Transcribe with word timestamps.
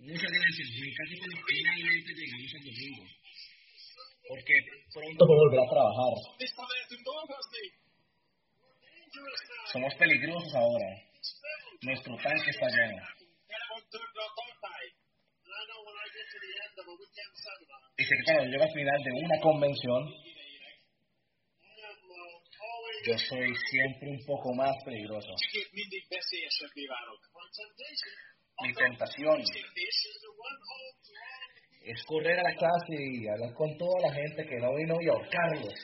Muchas 0.00 0.32
gracias. 0.32 0.68
Me 0.80 0.88
encanta 0.90 1.14
cuando 1.20 1.38
finalmente 1.46 2.10
llegamos 2.14 2.54
al 2.54 2.64
domingo. 2.66 3.04
Porque 4.28 4.54
pronto 4.94 5.26
puedo 5.26 5.40
volver 5.40 5.60
a 5.60 5.70
trabajar. 5.70 6.12
Somos 9.72 9.94
peligrosos 9.94 10.54
ahora. 10.54 10.88
Nuestro 11.82 12.16
tanque 12.16 12.50
está 12.50 12.66
lleno. 12.68 13.02
Y 17.96 18.04
sé 18.04 18.14
que 18.16 18.24
cuando 18.24 18.44
llego 18.44 18.62
al 18.64 18.72
final 18.72 19.02
de 19.04 19.12
una 19.12 19.40
convención, 19.40 20.14
yo 23.06 23.16
soy 23.18 23.54
siempre 23.70 24.10
un 24.10 24.24
poco 24.26 24.54
más 24.54 24.74
peligroso. 24.84 25.34
Mi 28.62 28.74
tentación 28.74 29.42
es 31.82 32.04
correr 32.04 32.38
a 32.38 32.42
la 32.42 32.54
clase 32.56 32.94
y 32.94 33.26
hablar 33.26 33.54
con 33.54 33.76
toda 33.78 34.00
la 34.02 34.12
gente 34.12 34.44
que 34.44 34.56
no 34.56 34.74
vino 34.74 34.96
y 35.00 35.08
ahorcarlos. 35.08 35.74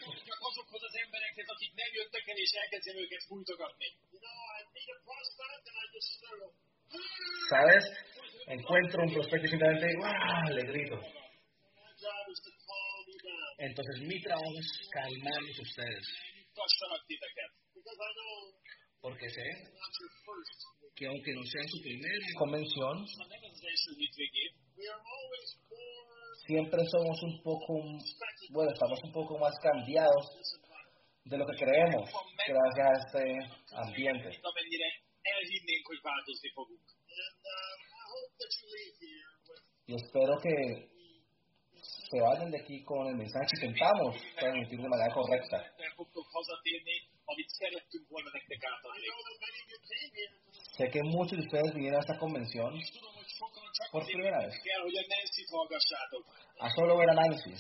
¿Sabes? 7.49 7.85
Encuentro 8.49 9.03
un 9.03 9.13
prospecto 9.13 9.47
y 9.47 9.51
simplemente 9.51 9.87
¡ah! 10.05 10.51
le 10.51 10.63
grito. 10.67 11.01
Entonces 13.59 14.01
mi 14.03 14.21
trabajo 14.21 14.59
es 14.59 14.89
calmarlos 14.93 15.59
a 15.59 15.63
ustedes. 15.63 16.36
Porque 19.01 19.29
sé 19.29 19.45
que 20.97 21.07
aunque 21.07 21.33
no 21.35 21.43
sea 21.45 21.63
su 21.69 21.83
primera 21.83 22.27
convención, 22.39 23.07
siempre 26.47 26.81
somos 26.91 27.23
un 27.23 27.43
poco, 27.43 27.75
bueno, 28.51 28.73
estamos 28.73 29.01
un 29.05 29.13
poco 29.13 29.39
más 29.39 29.55
cambiados 29.63 30.27
de 31.25 31.39
lo 31.39 31.47
que 31.47 31.57
creemos 31.57 32.11
gracias 32.49 32.87
a 32.87 33.19
este 33.19 33.37
ambiente. 33.73 34.31
Y 39.89 39.95
espero 39.95 40.39
que 40.43 40.96
se 42.11 42.21
vayan 42.21 42.51
de 42.51 42.61
aquí 42.61 42.85
con 42.85 43.07
el 43.09 43.17
mensaje 43.17 43.47
que 43.59 43.67
intentamos 43.67 44.15
transmitir 44.39 44.81
de 44.81 44.89
manera 44.89 45.13
correcta. 45.13 45.59
Sé 50.77 50.91
que 50.91 51.03
muchos 51.03 51.39
de 51.39 51.45
ustedes 51.45 51.75
vinieron 51.75 51.99
a 51.99 52.03
esta 52.03 52.19
convención 52.19 52.73
por 53.91 54.05
primera 54.07 54.39
vez. 54.39 54.55
A 56.61 56.71
solo 56.71 56.97
ver 56.97 57.11
a 57.11 57.15
Nancy. 57.15 57.55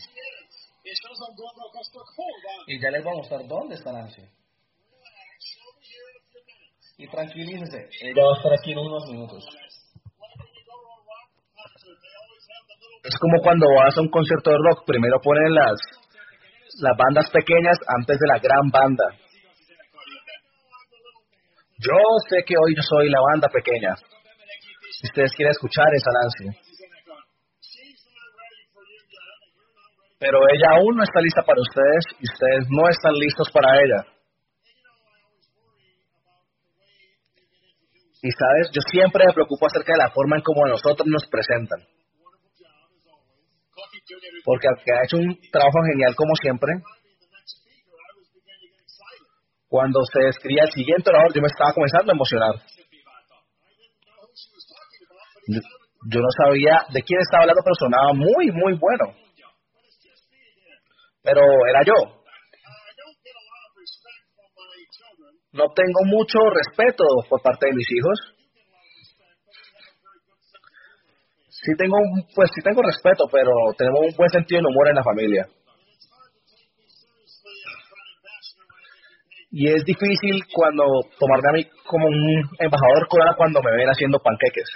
Y 2.68 2.80
ya 2.80 2.90
les 2.90 3.02
voy 3.02 3.12
a 3.12 3.16
mostrar 3.16 3.46
dónde 3.46 3.74
está 3.74 3.92
Nancy. 3.92 4.22
Y 6.98 7.08
tranquilícense, 7.08 7.88
ella 8.00 8.24
va 8.24 8.32
a 8.32 8.36
estar 8.36 8.52
aquí 8.52 8.72
en 8.72 8.78
unos 8.78 9.06
minutos. 9.10 9.44
Es 13.06 13.14
como 13.22 13.38
cuando 13.40 13.66
vas 13.70 13.96
a 13.96 14.00
un 14.02 14.10
concierto 14.10 14.50
de 14.50 14.58
rock, 14.58 14.82
primero 14.84 15.20
ponen 15.22 15.54
las, 15.54 15.78
las 16.82 16.96
bandas 16.98 17.30
pequeñas 17.30 17.78
antes 17.86 18.18
de 18.18 18.26
la 18.26 18.38
gran 18.42 18.66
banda. 18.72 19.06
Yo 21.78 21.98
sé 22.28 22.42
que 22.42 22.58
hoy 22.58 22.74
yo 22.74 22.82
soy 22.82 23.08
la 23.08 23.20
banda 23.30 23.46
pequeña. 23.46 23.94
Si 24.90 25.06
ustedes 25.06 25.30
quieren 25.36 25.52
escuchar 25.52 25.86
esa 25.94 26.10
Nancy. 26.10 26.66
Pero 30.18 30.38
ella 30.50 30.74
aún 30.74 30.96
no 30.96 31.04
está 31.04 31.20
lista 31.20 31.42
para 31.46 31.60
ustedes 31.60 32.04
y 32.18 32.24
ustedes 32.26 32.66
no 32.70 32.88
están 32.88 33.12
listos 33.12 33.50
para 33.52 33.76
ella. 33.76 34.02
Y 38.22 38.30
sabes, 38.32 38.70
yo 38.72 38.80
siempre 38.90 39.22
me 39.28 39.34
preocupo 39.34 39.66
acerca 39.66 39.92
de 39.92 40.02
la 40.02 40.10
forma 40.10 40.36
en 40.36 40.42
cómo 40.42 40.66
nosotros 40.66 41.06
nos 41.06 41.28
presentan. 41.28 41.86
Porque 44.44 44.68
ha 44.68 45.04
hecho 45.04 45.16
un 45.16 45.38
trabajo 45.50 45.78
genial 45.92 46.14
como 46.14 46.34
siempre, 46.40 46.72
cuando 49.68 50.00
se 50.04 50.28
escribía 50.28 50.64
el 50.64 50.72
siguiente 50.72 51.10
orador, 51.10 51.34
yo 51.34 51.42
me 51.42 51.48
estaba 51.48 51.72
comenzando 51.72 52.12
a 52.12 52.14
emocionar. 52.14 52.54
Yo 55.48 56.20
no 56.20 56.30
sabía 56.36 56.86
de 56.92 57.02
quién 57.02 57.20
estaba 57.20 57.42
hablando, 57.42 57.62
pero 57.64 57.74
sonaba 57.74 58.12
muy, 58.14 58.50
muy 58.52 58.74
bueno. 58.78 59.12
Pero 61.22 61.42
era 61.68 61.82
yo. 61.84 62.22
No 65.52 65.64
tengo 65.74 66.00
mucho 66.04 66.38
respeto 66.50 67.04
por 67.28 67.42
parte 67.42 67.66
de 67.66 67.74
mis 67.74 67.86
hijos. 67.90 68.35
Sí 71.66 71.74
tengo, 71.74 71.98
pues 72.32 72.48
sí 72.54 72.62
tengo 72.62 72.80
respeto, 72.80 73.26
pero 73.26 73.50
tenemos 73.76 73.98
un 74.06 74.14
buen 74.14 74.30
sentido 74.30 74.62
de 74.62 74.68
humor 74.70 74.86
en 74.86 74.94
la 74.94 75.02
familia. 75.02 75.42
Y 79.50 79.66
es 79.74 79.82
difícil 79.84 80.46
cuando 80.54 80.84
tomarme 81.18 81.48
a 81.50 81.56
mí 81.58 81.64
como 81.82 82.06
un 82.06 82.38
embajador 82.60 83.08
coreano 83.08 83.34
cuando 83.36 83.60
me 83.62 83.74
ven 83.74 83.88
haciendo 83.88 84.20
panqueques. 84.20 84.68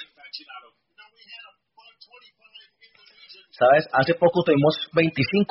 ¿Sabes? 3.54 3.86
Hace 3.92 4.14
poco 4.14 4.42
tuvimos 4.42 4.74
25 4.92 5.46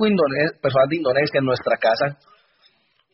personas 0.59 0.89
de 0.89 0.97
Indonesia 0.97 1.39
en 1.39 1.45
nuestra 1.45 1.77
casa, 1.77 2.19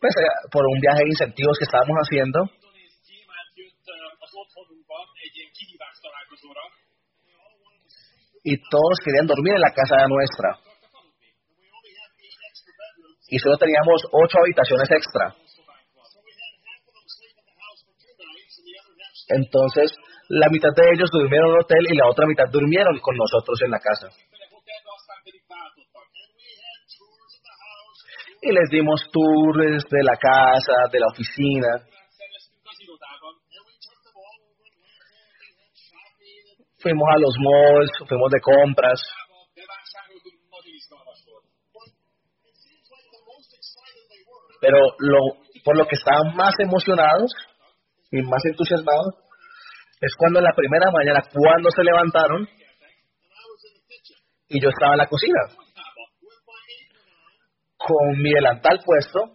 pues 0.02 0.16
eh, 0.18 0.50
por 0.50 0.66
un 0.66 0.80
viaje 0.80 1.04
de 1.04 1.10
incentivos 1.10 1.60
que 1.60 1.66
estábamos 1.66 1.98
haciendo. 2.02 2.42
Y 8.46 8.62
todos 8.70 9.02
querían 9.04 9.26
dormir 9.26 9.56
en 9.56 9.62
la 9.62 9.74
casa 9.74 10.06
nuestra. 10.08 10.60
Y 13.28 13.40
solo 13.40 13.58
teníamos 13.58 14.04
ocho 14.12 14.38
habitaciones 14.38 14.88
extra. 14.92 15.34
Entonces, 19.30 19.98
la 20.30 20.48
mitad 20.50 20.70
de 20.76 20.92
ellos 20.94 21.10
durmieron 21.12 21.50
en 21.50 21.56
el 21.56 21.62
hotel 21.62 21.86
y 21.90 21.98
la 21.98 22.08
otra 22.08 22.28
mitad 22.28 22.46
durmieron 22.52 23.00
con 23.00 23.18
nosotros 23.18 23.60
en 23.64 23.72
la 23.72 23.80
casa. 23.80 24.10
Y 28.44 28.52
les 28.52 28.70
dimos 28.70 29.02
tours 29.12 29.84
de 29.90 30.04
la 30.04 30.18
casa, 30.22 30.86
de 30.92 31.00
la 31.00 31.08
oficina. 31.08 31.95
Fuimos 36.86 37.10
a 37.10 37.18
los 37.18 37.34
malls, 37.40 37.92
fuimos 38.08 38.30
de 38.30 38.40
compras. 38.42 39.02
Pero 44.62 44.78
lo, 45.00 45.20
por 45.64 45.78
lo 45.78 45.88
que 45.88 45.96
estaban 45.96 46.36
más 46.36 46.54
emocionados 46.60 47.32
y 48.12 48.22
más 48.22 48.46
entusiasmados 48.46 49.16
es 50.00 50.14
cuando 50.16 50.38
en 50.38 50.46
la 50.46 50.54
primera 50.56 50.92
mañana, 50.92 51.24
cuando 51.34 51.72
se 51.72 51.84
levantaron, 51.84 52.48
y 54.50 54.62
yo 54.62 54.70
estaba 54.70 54.94
en 54.94 55.00
la 55.00 55.08
cocina 55.08 55.42
con 57.78 58.22
mi 58.22 58.32
delantal 58.32 58.80
puesto 58.86 59.34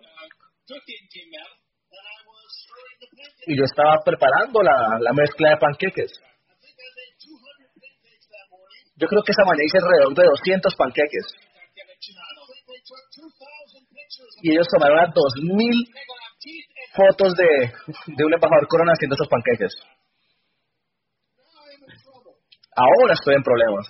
y 3.48 3.58
yo 3.58 3.64
estaba 3.64 3.96
preparando 4.04 4.62
la, 4.62 4.98
la 5.00 5.12
mezcla 5.12 5.50
de 5.50 5.56
panqueques. 5.56 6.29
Yo 9.00 9.08
creo 9.08 9.22
que 9.24 9.32
esa 9.32 9.48
mañana 9.48 9.64
hice 9.64 9.78
alrededor 9.80 10.12
de 10.12 10.24
200 10.28 10.76
panqueques. 10.76 11.26
Y 14.42 14.52
ellos 14.52 14.68
tomaron 14.68 14.98
a 14.98 15.06
2000 15.08 15.72
fotos 16.92 17.34
de, 17.34 17.48
de 18.12 18.24
un 18.24 18.34
embajador 18.34 18.68
corona 18.68 18.92
haciendo 18.92 19.16
esos 19.16 19.28
panqueques. 19.28 19.72
Ahora 22.76 23.14
estoy 23.14 23.34
en 23.34 23.42
problemas. 23.42 23.88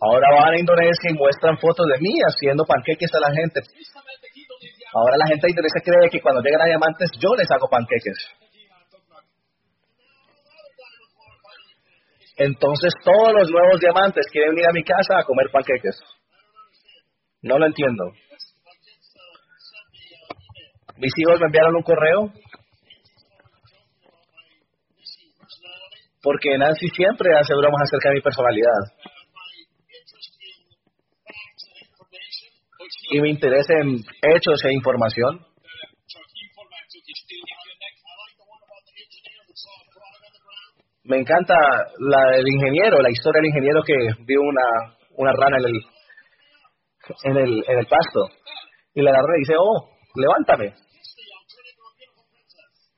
Ahora 0.00 0.26
van 0.36 0.54
a 0.54 0.58
Indonesia 0.58 1.10
y 1.10 1.14
muestran 1.14 1.58
fotos 1.58 1.86
de 1.86 1.98
mí 2.00 2.12
haciendo 2.22 2.64
panqueques 2.64 3.10
a 3.14 3.20
la 3.20 3.34
gente. 3.34 3.60
Ahora 4.92 5.16
la 5.16 5.26
gente 5.26 5.46
de 5.46 5.50
Indonesia 5.50 5.80
cree 5.82 6.10
que 6.10 6.20
cuando 6.20 6.42
llegan 6.42 6.62
a 6.62 6.66
diamantes 6.66 7.10
yo 7.18 7.34
les 7.34 7.50
hago 7.50 7.68
panqueques. 7.68 8.14
Entonces 12.36 12.92
todos 13.04 13.32
los 13.32 13.50
nuevos 13.50 13.80
diamantes 13.80 14.26
quieren 14.30 14.58
ir 14.58 14.66
a 14.66 14.72
mi 14.72 14.82
casa 14.82 15.18
a 15.18 15.24
comer 15.24 15.50
panqueques. 15.52 16.00
No 17.42 17.58
lo 17.58 17.66
entiendo. 17.66 18.04
Mis 20.96 21.12
hijos 21.18 21.40
me 21.40 21.46
enviaron 21.46 21.76
un 21.76 21.82
correo 21.82 22.32
porque 26.22 26.56
Nancy 26.56 26.88
siempre 26.88 27.28
hace 27.38 27.54
bromas 27.54 27.82
acerca 27.82 28.08
de 28.08 28.14
mi 28.14 28.22
personalidad. 28.22 28.80
Y 33.10 33.20
me 33.20 33.28
interesa 33.28 33.74
en 33.74 33.96
hechos 34.22 34.64
e 34.64 34.72
información. 34.72 35.53
Me 41.04 41.18
encanta 41.18 41.54
la 41.98 42.30
del 42.30 42.48
ingeniero, 42.48 42.96
la 43.02 43.10
historia 43.10 43.40
del 43.40 43.50
ingeniero 43.50 43.82
que 43.82 43.94
vio 44.24 44.40
una, 44.40 44.96
una 45.16 45.32
rana 45.32 45.58
en 45.58 45.64
el, 45.66 45.80
en 47.24 47.36
el, 47.36 47.64
en 47.68 47.78
el 47.78 47.86
pasto. 47.86 48.28
Y 48.94 49.02
la 49.02 49.12
rana 49.12 49.34
le 49.34 49.38
dice, 49.40 49.54
oh, 49.58 49.90
levántame. 50.14 50.72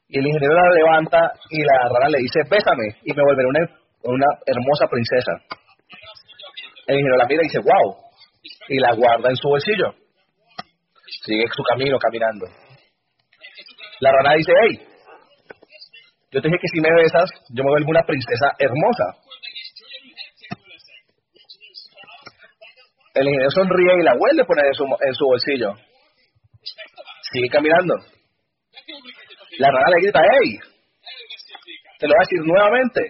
Y 0.08 0.20
el 0.20 0.26
ingeniero 0.26 0.54
la 0.54 0.70
levanta 0.70 1.32
y 1.50 1.62
la 1.64 1.88
rana 1.88 2.08
le 2.10 2.18
dice, 2.18 2.42
bésame 2.48 2.94
y 3.02 3.12
me 3.12 3.22
volveré 3.24 3.48
una, 3.48 3.60
una 4.04 4.26
hermosa 4.46 4.86
princesa. 4.86 5.32
El 6.86 6.98
ingeniero 6.98 7.16
la 7.16 7.26
mira 7.26 7.42
y 7.42 7.48
dice, 7.48 7.58
wow, 7.58 7.96
y 8.68 8.78
la 8.78 8.94
guarda 8.94 9.30
en 9.30 9.36
su 9.36 9.48
bolsillo. 9.48 9.94
Sigue 11.24 11.44
su 11.52 11.62
camino 11.64 11.98
caminando. 11.98 12.46
La 13.98 14.12
rana 14.12 14.34
dice, 14.34 14.52
hey, 14.62 14.85
yo 16.36 16.42
te 16.42 16.48
dije 16.48 16.60
que 16.60 16.68
si 16.68 16.80
me 16.82 16.92
besas, 16.92 17.30
yo 17.48 17.64
me 17.64 17.70
vuelvo 17.70 17.88
una 17.88 18.04
princesa 18.04 18.52
hermosa. 18.58 19.04
El 23.14 23.24
ingeniero 23.24 23.50
sonríe 23.50 24.00
y 24.00 24.02
la 24.04 24.12
vuelve 24.12 24.42
a 24.42 24.44
poner 24.44 24.66
en 24.66 25.14
su, 25.14 25.24
bolsillo. 25.24 25.72
Sigue 27.32 27.48
caminando. 27.48 27.94
La 29.56 29.68
rana 29.68 29.88
le 29.88 30.02
grita, 30.02 30.20
hey, 30.20 30.58
te 31.98 32.06
lo 32.06 32.12
voy 32.12 32.20
a 32.20 32.28
decir 32.28 32.40
nuevamente. 32.44 33.00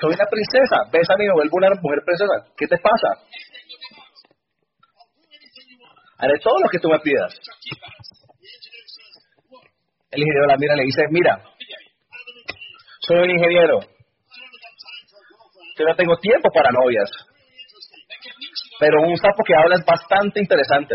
Soy 0.00 0.12
una 0.12 0.26
princesa, 0.26 0.90
bésame 0.90 1.22
y 1.22 1.28
me 1.28 1.34
vuelvo 1.34 1.56
una 1.56 1.70
mujer 1.80 2.02
princesa. 2.04 2.50
¿Qué 2.56 2.66
te 2.66 2.78
pasa? 2.78 3.08
Haré 6.18 6.34
todo 6.42 6.58
lo 6.58 6.68
que 6.68 6.80
tú 6.80 6.88
me 6.88 6.98
pidas. 6.98 7.32
El 10.10 10.20
ingeniero 10.20 10.46
la 10.48 10.56
mira 10.56 10.74
y 10.74 10.78
le 10.78 10.84
dice, 10.86 11.02
mira, 11.10 11.55
soy 13.06 13.18
un 13.18 13.30
ingeniero. 13.30 13.80
Yo 15.78 15.84
no 15.84 15.94
tengo 15.94 16.16
tiempo 16.16 16.48
para 16.52 16.70
novias. 16.72 17.10
Pero 18.80 19.02
un 19.02 19.16
sapo 19.16 19.42
que 19.46 19.54
habla 19.54 19.76
es 19.76 19.84
bastante 19.84 20.40
interesante. 20.40 20.94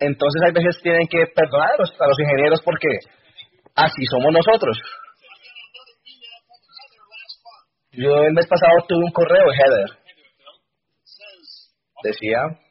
Entonces 0.00 0.42
hay 0.44 0.52
veces 0.52 0.82
tienen 0.82 1.06
que 1.08 1.26
perdonar 1.34 1.70
a 1.72 1.76
los, 1.78 2.18
ingenieros 2.18 2.60
porque 2.62 2.88
así 3.74 4.04
somos 4.06 4.32
nosotros. 4.32 4.76
Yo 7.92 8.24
el 8.24 8.32
mes 8.32 8.46
pasado 8.46 8.84
tuve 8.86 9.04
un 9.04 9.12
correo 9.12 9.46
Heather. 9.52 9.98
Decía 12.02 12.63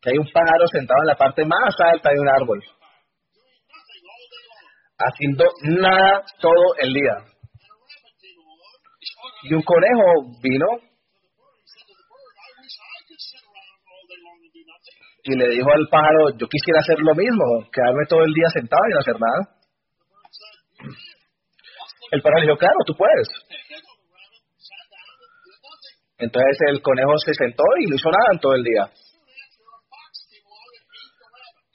que 0.00 0.10
hay 0.10 0.18
un 0.18 0.30
pájaro 0.32 0.66
sentado 0.70 1.00
en 1.02 1.06
la 1.08 1.16
parte 1.16 1.44
más 1.44 1.74
alta 1.78 2.10
de 2.10 2.20
un 2.20 2.28
árbol, 2.28 2.62
haciendo 4.98 5.44
nada 5.62 6.22
todo 6.40 6.74
el 6.78 6.92
día. 6.92 7.14
Y 9.42 9.54
un 9.54 9.62
conejo 9.62 10.38
vino 10.42 10.66
y 15.24 15.36
le 15.36 15.48
dijo 15.48 15.68
al 15.70 15.88
pájaro, 15.90 16.30
yo 16.38 16.46
quisiera 16.48 16.80
hacer 16.80 16.98
lo 17.00 17.14
mismo, 17.14 17.68
quedarme 17.72 18.06
todo 18.08 18.24
el 18.24 18.32
día 18.32 18.48
sentado 18.52 18.82
y 18.88 18.94
no 18.94 19.00
hacer 19.00 19.16
nada. 19.20 19.58
El 22.10 22.22
pájaro 22.22 22.42
dijo, 22.42 22.56
claro, 22.56 22.76
tú 22.86 22.94
puedes. 22.96 23.28
Entonces 26.18 26.58
el 26.68 26.82
conejo 26.82 27.16
se 27.18 27.34
sentó 27.34 27.62
y 27.80 27.86
no 27.86 27.96
hizo 27.96 28.10
nada 28.10 28.32
en 28.32 28.40
todo 28.40 28.54
el 28.54 28.64
día. 28.64 28.90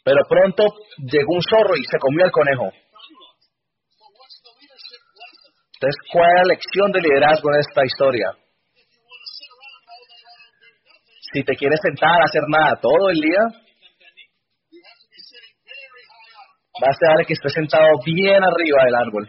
Pero 0.03 0.19
pronto 0.27 0.63
llegó 0.97 1.33
un 1.33 1.41
zorro 1.41 1.75
y 1.77 1.83
se 1.83 1.97
comió 1.99 2.25
al 2.25 2.31
conejo. 2.31 2.71
Entonces, 5.73 6.11
¿cuál 6.11 6.29
es 6.29 6.35
la 6.35 6.53
lección 6.53 6.91
de 6.91 7.01
liderazgo 7.01 7.49
en 7.53 7.59
esta 7.59 7.85
historia? 7.85 8.31
Si 11.33 11.43
te 11.43 11.55
quieres 11.55 11.79
sentar 11.81 12.21
a 12.21 12.25
hacer 12.25 12.43
nada 12.47 12.79
todo 12.79 13.09
el 13.09 13.19
día, 13.19 13.41
vas 16.79 16.97
a 17.01 17.17
ver 17.17 17.25
que 17.25 17.33
estés 17.33 17.53
sentado 17.53 17.87
bien 18.05 18.43
arriba 18.43 18.83
del 18.85 18.95
árbol. 18.95 19.27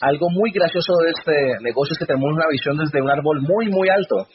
Algo 0.00 0.30
muy 0.30 0.52
gracioso 0.52 0.92
de 1.02 1.10
este 1.10 1.62
negocio 1.62 1.92
es 1.92 1.98
que 1.98 2.06
tenemos 2.06 2.30
una 2.32 2.46
visión 2.50 2.76
desde 2.76 3.02
un 3.02 3.10
árbol 3.10 3.40
muy, 3.40 3.66
muy 3.68 3.88
alto. 3.88 4.28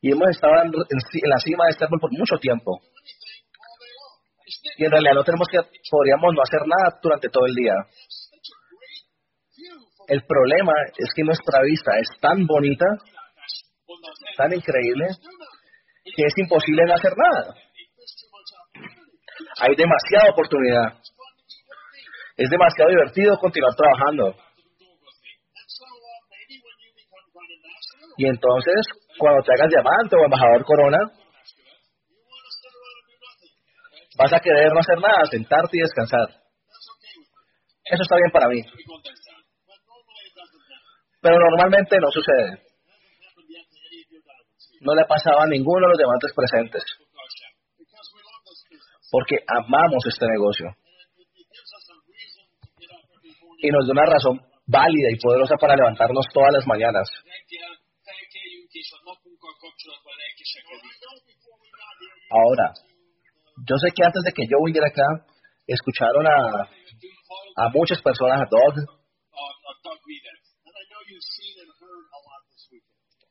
Y 0.00 0.12
hemos 0.12 0.28
estado 0.30 0.54
en, 0.62 0.72
la 1.28 1.38
cima 1.38 1.64
de 1.64 1.70
este 1.70 1.84
árbol 1.84 2.00
por 2.00 2.12
mucho 2.12 2.36
tiempo. 2.38 2.80
Y 4.76 4.84
en 4.84 4.90
realidad 4.90 5.14
no 5.14 5.24
tenemos 5.24 5.48
que, 5.48 5.58
podríamos 5.90 6.34
no 6.34 6.42
hacer 6.42 6.60
nada 6.66 6.98
durante 7.02 7.28
todo 7.28 7.46
el 7.46 7.54
día. 7.54 7.74
El 10.08 10.22
problema 10.24 10.72
es 10.96 11.08
que 11.14 11.24
nuestra 11.24 11.60
vista 11.62 11.98
es 11.98 12.08
tan 12.20 12.46
bonita, 12.46 12.86
tan 14.36 14.52
increíble, 14.52 15.08
que 16.04 16.24
es 16.24 16.34
imposible 16.36 16.84
no 16.86 16.94
hacer 16.94 17.12
nada. 17.16 17.54
Hay 19.60 19.74
demasiada 19.76 20.32
oportunidad. 20.32 21.03
Es 22.36 22.50
demasiado 22.50 22.90
divertido 22.90 23.38
continuar 23.38 23.72
trabajando. 23.76 24.34
Y 28.16 28.26
entonces, 28.26 28.86
cuando 29.18 29.42
te 29.42 29.52
hagas 29.52 29.70
diamante 29.70 30.16
o 30.16 30.24
embajador 30.24 30.64
corona, 30.64 30.98
vas 34.18 34.32
a 34.32 34.40
querer 34.40 34.72
no 34.72 34.80
hacer 34.80 34.98
nada, 34.98 35.24
sentarte 35.30 35.76
y 35.76 35.80
descansar. 35.80 36.28
Eso 37.84 38.02
está 38.02 38.16
bien 38.16 38.30
para 38.32 38.48
mí. 38.48 38.62
Pero 41.20 41.36
normalmente 41.38 41.96
no 42.00 42.10
sucede. 42.10 42.62
No 44.80 44.94
le 44.94 45.04
pasaba 45.06 45.44
a 45.44 45.46
ninguno 45.46 45.86
de 45.86 45.90
los 45.90 45.98
diamantes 45.98 46.32
presentes. 46.34 46.82
Porque 49.10 49.36
amamos 49.46 50.04
este 50.08 50.26
negocio 50.26 50.83
y 53.64 53.68
nos 53.72 53.86
da 53.88 53.92
una 53.96 54.12
razón 54.12 54.36
válida 54.66 55.08
y 55.10 55.16
poderosa 55.16 55.56
para 55.56 55.76
levantarnos 55.76 56.26
todas 56.32 56.52
las 56.52 56.66
mañanas. 56.66 57.08
Ahora, 62.30 62.72
yo 63.64 63.76
sé 63.80 63.88
que 63.96 64.04
antes 64.04 64.22
de 64.24 64.32
que 64.32 64.44
yo 64.44 64.60
viniera 64.64 64.88
acá, 64.88 65.24
escucharon 65.66 66.26
a, 66.26 66.68
a 67.56 67.68
muchas 67.72 68.02
personas, 68.02 68.42
a 68.42 68.48
Doug, 68.50 68.84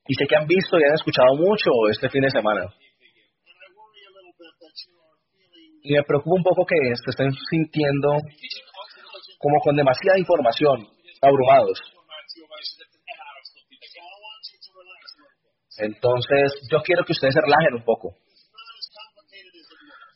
y 0.05 0.13
sé 0.15 0.25
que 0.27 0.35
han 0.35 0.47
visto 0.47 0.79
y 0.79 0.83
han 0.83 0.95
escuchado 0.95 1.35
mucho 1.35 1.69
este 1.91 2.09
fin 2.09 2.21
de 2.21 2.31
semana. 2.31 2.65
Y 5.83 5.93
me 5.93 6.03
preocupa 6.03 6.37
un 6.37 6.43
poco 6.43 6.65
que 6.65 6.75
se 6.95 7.09
estén 7.11 7.31
sintiendo 7.51 8.17
como 9.43 9.59
con 9.59 9.75
demasiada 9.75 10.17
información, 10.17 10.87
abrumados. 11.21 11.77
Entonces, 15.79 16.53
yo 16.71 16.79
quiero 16.81 17.03
que 17.03 17.11
ustedes 17.11 17.33
se 17.33 17.41
relajen 17.41 17.75
un 17.75 17.83
poco. 17.83 18.15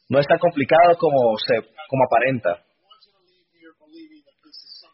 No 0.08 0.20
es 0.20 0.28
tan 0.28 0.40
complicado 0.40 0.96
como 0.98 1.38
se 1.38 1.56
como 1.90 2.06
aparenta. 2.06 2.64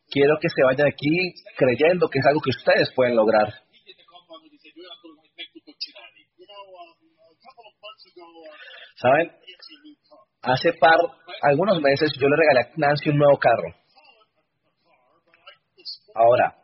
Quiero 0.10 0.38
que 0.42 0.50
se 0.50 0.64
vayan 0.64 0.88
aquí 0.88 1.34
creyendo 1.56 2.10
que 2.10 2.18
es 2.18 2.26
algo 2.26 2.42
que 2.42 2.50
ustedes 2.50 2.92
pueden 2.96 3.16
lograr. 3.16 3.54
¿Saben? 8.96 9.32
Hace 10.42 10.74
par, 10.74 10.98
algunos 11.42 11.80
meses 11.82 12.12
yo 12.20 12.28
le 12.28 12.36
regalé 12.36 12.60
a 12.62 12.74
Nancy 12.78 13.10
un 13.10 13.18
nuevo 13.18 13.38
carro. 13.38 13.83
Ahora, 16.16 16.64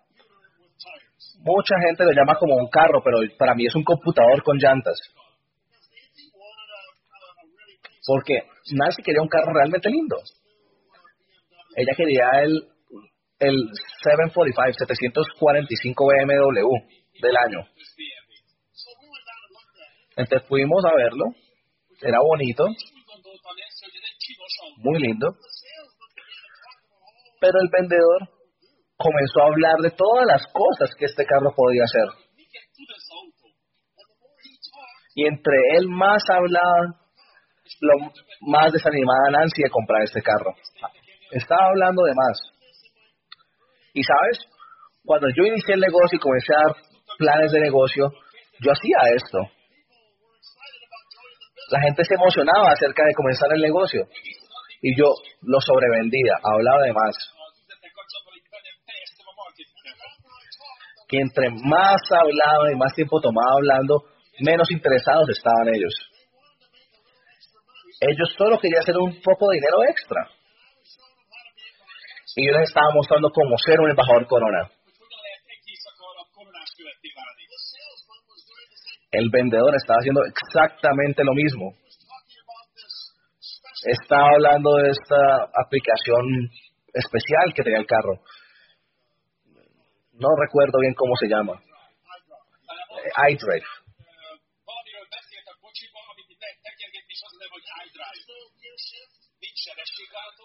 Mucha 1.42 1.76
gente 1.88 2.04
lo 2.04 2.12
llama 2.12 2.36
como 2.38 2.56
un 2.56 2.70
carro, 2.70 3.02
pero 3.04 3.18
para 3.38 3.56
mí 3.56 3.66
es 3.66 3.74
un 3.74 3.84
computador 3.84 4.44
con 4.44 4.58
llantas. 4.58 5.00
Porque 8.06 8.42
Nancy 8.74 9.02
quería 9.04 9.22
un 9.22 9.30
carro 9.30 9.54
realmente 9.54 9.90
lindo. 9.90 10.18
Ella 11.76 11.94
quería 11.96 12.26
el, 12.44 12.68
el 13.40 13.56
745, 14.04 14.86
745 14.86 16.06
BMW 16.06 16.70
del 17.22 17.38
año. 17.38 17.66
Entonces 20.18 20.48
fuimos 20.50 20.84
a 20.84 20.96
verlo. 20.96 21.26
Era 22.02 22.20
bonito. 22.20 22.66
Muy 24.78 25.00
lindo. 25.00 25.28
Pero 27.40 27.60
el 27.62 27.70
vendedor 27.72 28.39
comenzó 29.00 29.42
a 29.42 29.48
hablar 29.48 29.78
de 29.82 29.92
todas 29.92 30.26
las 30.28 30.44
cosas 30.52 30.94
que 30.98 31.06
este 31.06 31.26
carro 31.26 31.54
podía 31.56 31.84
hacer. 31.84 32.08
Y 35.16 35.26
entre 35.26 35.56
él 35.78 35.88
más 35.88 36.22
hablaba, 36.30 37.00
lo 37.80 37.94
más 38.42 38.72
desanimada 38.74 39.32
Nancy 39.32 39.64
de 39.64 39.70
comprar 39.70 40.04
este 40.04 40.22
carro. 40.22 40.54
Estaba 41.32 41.68
hablando 41.68 42.04
de 42.04 42.14
más. 42.14 42.38
Y 43.94 44.04
sabes, 44.04 44.38
cuando 45.04 45.28
yo 45.36 45.44
inicié 45.46 45.76
el 45.76 45.82
negocio 45.82 46.18
y 46.18 46.20
comencé 46.20 46.54
a 46.54 46.68
dar 46.68 46.76
planes 47.18 47.52
de 47.52 47.60
negocio, 47.62 48.12
yo 48.60 48.72
hacía 48.72 49.16
esto. 49.16 49.40
La 51.72 51.82
gente 51.82 52.04
se 52.04 52.16
emocionaba 52.16 52.72
acerca 52.72 53.04
de 53.06 53.14
comenzar 53.16 53.50
el 53.54 53.62
negocio 53.62 54.08
y 54.82 54.96
yo 54.98 55.06
lo 55.44 55.60
sobrevendía, 55.62 56.34
hablaba 56.44 56.84
de 56.84 56.94
más. 56.94 57.16
Que 61.10 61.18
entre 61.18 61.50
más 61.50 62.00
hablaba 62.12 62.72
y 62.72 62.78
más 62.78 62.94
tiempo 62.94 63.20
tomaba 63.20 63.58
hablando, 63.58 64.06
menos 64.40 64.70
interesados 64.72 65.28
estaban 65.30 65.68
ellos. 65.74 65.94
Ellos 68.00 68.30
solo 68.38 68.58
querían 68.60 68.82
hacer 68.82 68.96
un 68.98 69.20
poco 69.22 69.50
de 69.50 69.56
dinero 69.58 69.84
extra. 69.90 70.30
Y 72.36 72.48
yo 72.48 72.54
les 72.54 72.70
estaba 72.70 72.94
mostrando 72.94 73.30
cómo 73.32 73.58
ser 73.58 73.80
un 73.82 73.90
embajador 73.90 74.28
corona. 74.28 74.70
El 79.12 79.30
vendedor 79.32 79.76
estaba 79.76 79.98
haciendo 80.00 80.22
exactamente 80.24 81.24
lo 81.24 81.34
mismo. 81.34 81.74
Estaba 83.84 84.30
hablando 84.36 84.76
de 84.76 84.92
esta 84.92 85.50
aplicación 85.66 86.52
especial 86.94 87.54
que 87.56 87.64
tenía 87.64 87.80
el 87.80 87.88
carro. 87.88 88.22
No 90.20 90.30
recuerdo 90.36 90.80
bien 90.80 90.94
cómo 90.94 91.16
se 91.16 91.28
llama. 91.28 91.62
Eh, 93.04 93.32
iDrive. 93.32 93.66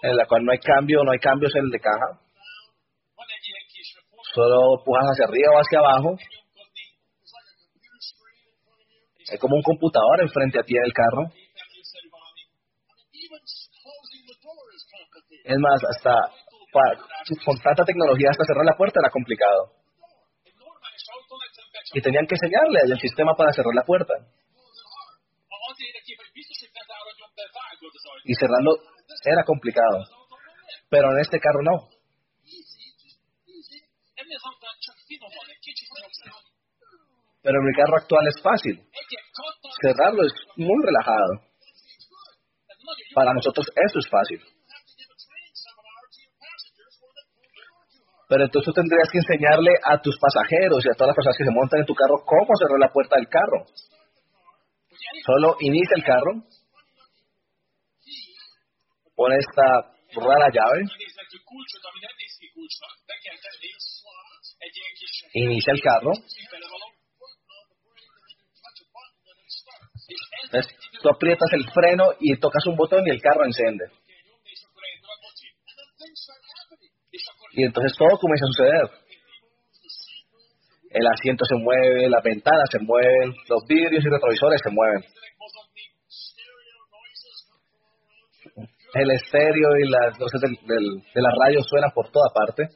En 0.03 0.17
la 0.17 0.27
cual 0.27 0.45
no 0.45 0.53
hay 0.53 0.59
cambio, 0.59 1.03
no 1.03 1.13
hay 1.13 1.19
cambios 1.19 1.55
en 1.57 1.65
el 1.65 1.71
de 1.71 1.81
caja. 1.81 2.21
Solo 4.35 4.83
pujas 4.85 5.05
hacia 5.11 5.27
arriba 5.27 5.53
o 5.55 5.59
hacia 5.59 5.79
abajo 5.79 6.17
es 9.33 9.41
como 9.41 9.57
un 9.57 9.63
computador 9.63 10.21
enfrente 10.21 10.61
a 10.61 10.63
ti 10.63 10.75
del 10.75 10.93
carro. 10.93 11.33
Es 15.45 15.59
más, 15.59 15.81
hasta 15.91 16.15
con 17.45 17.59
tanta 17.61 17.85
tecnología 17.85 18.31
hasta 18.31 18.45
cerrar 18.45 18.65
la 18.65 18.77
puerta 18.77 19.01
era 19.01 19.11
complicado. 19.11 19.73
Y 21.93 22.01
tenían 22.01 22.27
que 22.27 22.35
enseñarle 22.35 22.81
el 22.85 22.99
sistema 22.99 23.35
para 23.37 23.53
cerrar 23.53 23.75
la 23.75 23.85
puerta. 23.85 24.15
Y 28.25 28.35
cerrarlo 28.35 28.77
era 29.25 29.45
complicado. 29.45 30.03
Pero 30.91 31.13
en 31.13 31.19
este 31.21 31.39
carro 31.39 31.63
no. 31.63 31.89
Pero 37.43 37.59
en 37.59 37.65
mi 37.65 37.73
carro 37.77 37.97
actual 37.97 38.27
es 38.27 38.43
fácil. 38.43 38.83
Cerrarlo 39.81 40.25
es 40.25 40.33
muy 40.57 40.83
relajado. 40.85 41.55
Para 43.15 43.33
nosotros 43.33 43.67
eso 43.75 43.99
es 43.99 44.09
fácil. 44.09 44.54
Pero 48.35 48.47
entonces 48.47 48.67
tú 48.67 48.73
tendrías 48.73 49.09
que 49.13 49.19
enseñarle 49.19 49.71
a 49.85 50.03
tus 50.03 50.19
pasajeros 50.19 50.85
y 50.85 50.91
a 50.91 50.95
todas 50.99 51.15
las 51.15 51.15
personas 51.15 51.39
que 51.39 51.45
se 51.45 51.55
montan 51.55 51.79
en 51.79 51.87
tu 51.87 51.95
carro 51.95 52.19
cómo 52.27 52.51
cerrar 52.59 52.81
la 52.81 52.91
puerta 52.91 53.15
del 53.15 53.29
carro. 53.29 53.63
Solo 55.25 55.55
inicia 55.61 55.95
el 55.95 56.03
carro, 56.03 56.43
pone 59.15 59.37
esta 59.39 59.95
rara 60.19 60.51
llave, 60.51 60.83
inicia 65.35 65.73
el 65.73 65.81
carro, 65.81 66.11
tú 71.03 71.09
aprietas 71.09 71.53
el 71.53 71.71
freno 71.71 72.07
y 72.19 72.37
tocas 72.41 72.67
un 72.67 72.75
botón 72.75 73.07
y 73.07 73.11
el 73.11 73.23
carro 73.23 73.45
enciende. 73.45 73.85
Y 77.57 77.65
entonces 77.65 77.93
todo 77.99 78.19
comienza 78.19 78.45
a 78.45 78.53
suceder. 78.53 78.87
El 80.91 81.07
asiento 81.07 81.45
se 81.45 81.57
mueve, 81.57 82.09
las 82.09 82.23
ventanas 82.23 82.69
se 82.71 82.79
mueven, 82.81 83.35
los 83.49 83.63
vidrios 83.69 84.05
y 84.05 84.09
retrovisores 84.09 84.61
se 84.63 84.71
mueven. 84.71 85.03
El 88.95 89.11
estéreo 89.11 89.69
y 89.83 89.91
las 89.91 90.19
luces 90.19 90.41
de 90.41 91.23
la 91.23 91.31
radio 91.45 91.61
suenan 91.63 91.91
por 91.95 92.11
toda 92.11 92.31
parte. 92.33 92.69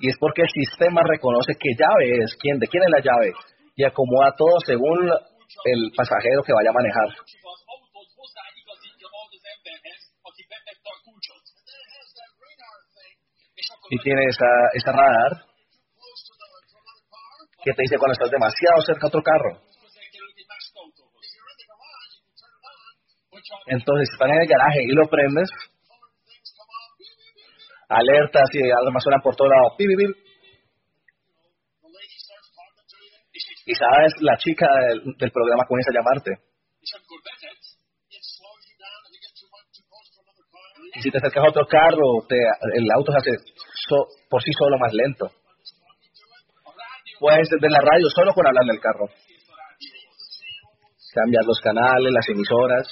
y 0.00 0.08
es 0.08 0.16
porque 0.18 0.42
el 0.42 0.52
sistema 0.52 1.00
reconoce 1.04 1.54
qué 1.58 1.70
llave 1.72 2.22
es, 2.22 2.36
quién, 2.40 2.58
de 2.58 2.66
quién 2.66 2.82
es 2.84 2.90
la 2.90 3.00
llave 3.00 3.32
y 3.76 3.84
acomoda 3.84 4.34
todo 4.36 4.56
según 4.64 5.08
el 5.64 5.90
pasajero 5.96 6.42
que 6.42 6.52
vaya 6.52 6.70
a 6.70 6.78
manejar. 6.78 7.08
Y 13.90 13.98
tiene 13.98 14.24
esa, 14.26 14.46
esa 14.74 14.92
radar 14.92 15.44
que 17.62 17.72
te 17.72 17.82
dice 17.82 17.98
cuando 17.98 18.12
estás 18.12 18.30
demasiado 18.30 18.80
cerca 18.82 19.06
a 19.06 19.08
otro 19.08 19.22
carro. 19.22 19.60
Entonces, 23.66 24.08
si 24.08 24.14
estás 24.14 24.30
en 24.30 24.40
el 24.40 24.48
garaje 24.48 24.82
y 24.84 24.94
lo 24.94 25.08
prendes, 25.08 25.50
alertas 27.88 28.48
y 28.52 28.70
además 28.70 29.02
suenan 29.02 29.20
por 29.22 29.34
todo 29.34 29.48
lado. 29.48 29.74
Y 33.66 33.74
sabes, 33.74 34.12
la 34.20 34.36
chica 34.38 34.68
del, 35.18 35.30
programa 35.32 35.64
comienza 35.66 35.90
a 35.90 35.98
llamarte. 35.98 36.30
Y 40.94 41.02
si 41.02 41.10
te 41.10 41.18
acercas 41.18 41.44
a 41.44 41.48
otro 41.48 41.66
carro, 41.66 42.22
te, 42.28 42.36
el 42.76 42.90
auto 42.92 43.12
se 43.12 43.18
hace 43.18 43.30
por 44.28 44.42
sí 44.42 44.50
solo 44.58 44.78
más 44.78 44.92
lento. 44.92 45.30
Puedes 47.18 47.40
encender 47.40 47.70
la 47.70 47.80
radio 47.80 48.08
solo 48.14 48.32
con 48.34 48.46
hablar 48.46 48.64
del 48.64 48.80
carro. 48.80 49.08
Cambiar 51.14 51.44
los 51.46 51.60
canales, 51.60 52.12
las 52.12 52.28
emisoras. 52.28 52.88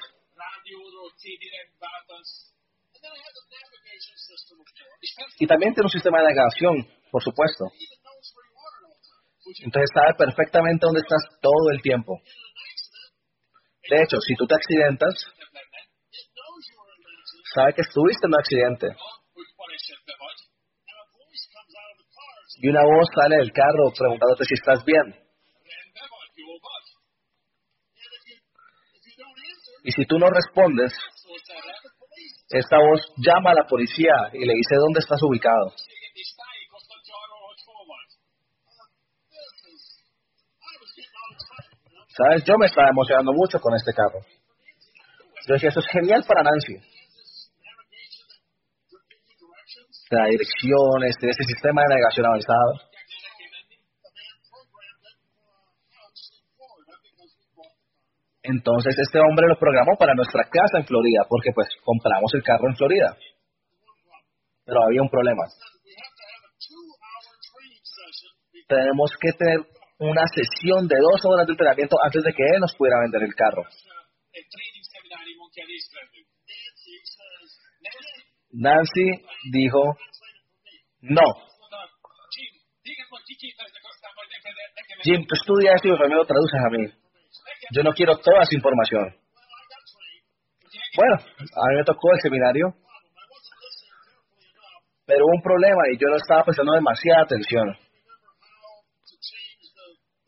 Y 5.39 5.47
también 5.47 5.75
tiene 5.75 5.87
un 5.87 5.91
sistema 5.91 6.19
de 6.19 6.25
navegación, 6.25 6.89
por 7.11 7.23
supuesto. 7.23 7.65
Entonces 9.63 9.91
sabe 9.93 10.15
perfectamente 10.17 10.87
dónde 10.87 11.01
estás 11.01 11.23
todo 11.41 11.71
el 11.71 11.83
tiempo. 11.83 12.19
De 13.91 13.97
hecho, 14.03 14.17
si 14.21 14.35
tú 14.35 14.47
te 14.47 14.55
accidentas, 14.55 15.13
sabe 17.55 17.75
que 17.75 17.83
estuviste 17.83 18.27
en 18.27 18.33
un 18.33 18.41
accidente. 18.41 18.97
Y 22.57 22.69
una 22.69 22.83
voz 22.83 23.09
sale 23.15 23.37
del 23.37 23.53
carro 23.53 23.93
preguntándote 23.97 24.45
si 24.45 24.55
estás 24.55 24.85
bien. 24.85 25.15
Y 29.85 29.93
si 29.93 30.07
tú 30.07 30.19
no 30.19 30.29
respondes, 30.31 30.93
esta 32.49 32.79
voz 32.79 33.01
llama 33.19 33.51
a 33.51 33.55
la 33.55 33.67
policía 33.67 34.15
y 34.33 34.45
le 34.45 34.55
dice 34.55 34.77
dónde 34.77 35.01
estás 35.01 35.23
ubicado. 35.23 35.73
¿Sabes? 42.17 42.45
Yo 42.45 42.57
me 42.59 42.67
estaba 42.67 42.89
emocionando 42.91 43.33
mucho 43.33 43.59
con 43.61 43.75
este 43.75 43.93
carro. 43.93 44.21
Yo 45.47 45.55
decía, 45.55 45.69
eso 45.69 45.81
es 45.81 45.87
genial 45.89 46.25
para 46.27 46.45
Nancy. 46.45 46.94
Da 50.15 50.27
direcciones, 50.27 51.17
tiene 51.19 51.33
este 51.33 51.45
sistema 51.45 51.83
de 51.83 51.89
navegación 51.89 52.27
avanzado. 52.27 52.95
Entonces 58.45 58.95
este 58.99 59.19
hombre 59.21 59.49
lo 59.49 59.59
programó 59.59 59.97
para 59.97 60.15
nuestra 60.15 60.45
casa 60.45 60.77
en 60.77 60.85
Florida, 60.85 61.25
porque 61.29 61.51
pues 61.55 61.69
compramos 61.83 62.31
el 62.35 62.43
carro 62.43 62.69
en 62.69 62.77
Florida. 62.77 63.17
Pero 64.67 64.85
había 64.85 65.01
un 65.01 65.09
problema. 65.09 65.43
Tenemos 68.69 69.11
que 69.21 69.33
tener 69.33 69.61
una 69.99 70.25
sesión 70.29 70.89
de 70.89 70.97
dos 71.01 71.25
horas 71.25 71.47
de 71.47 71.53
entrenamiento 71.53 71.97
antes 72.05 72.23
de 72.23 72.33
que 72.33 72.45
él 72.45 72.61
nos 72.61 72.75
pudiera 72.77 73.01
vender 73.01 73.23
el 73.23 73.35
carro. 73.35 73.65
Nancy 78.55 79.25
dijo, 79.51 79.97
no. 81.01 81.23
Jim, 85.03 85.27
tú 85.27 85.35
estudias 85.35 85.75
esto 85.77 85.89
y 85.89 85.99
también 85.99 86.19
lo 86.19 86.25
traduces 86.25 86.61
a 86.61 86.71
mí. 86.71 86.87
Yo 87.73 87.83
no 87.83 87.93
quiero 87.93 88.17
toda 88.17 88.43
esa 88.43 88.55
información. 88.55 89.17
Bueno, 90.97 91.17
a 91.17 91.71
mí 91.71 91.77
me 91.77 91.85
tocó 91.85 92.13
el 92.15 92.21
seminario, 92.23 92.75
pero 95.05 95.25
hubo 95.25 95.35
un 95.35 95.43
problema 95.43 95.83
y 95.93 95.99
yo 95.99 96.09
no 96.09 96.17
estaba 96.17 96.45
prestando 96.45 96.73
demasiada 96.75 97.23
atención. 97.23 97.77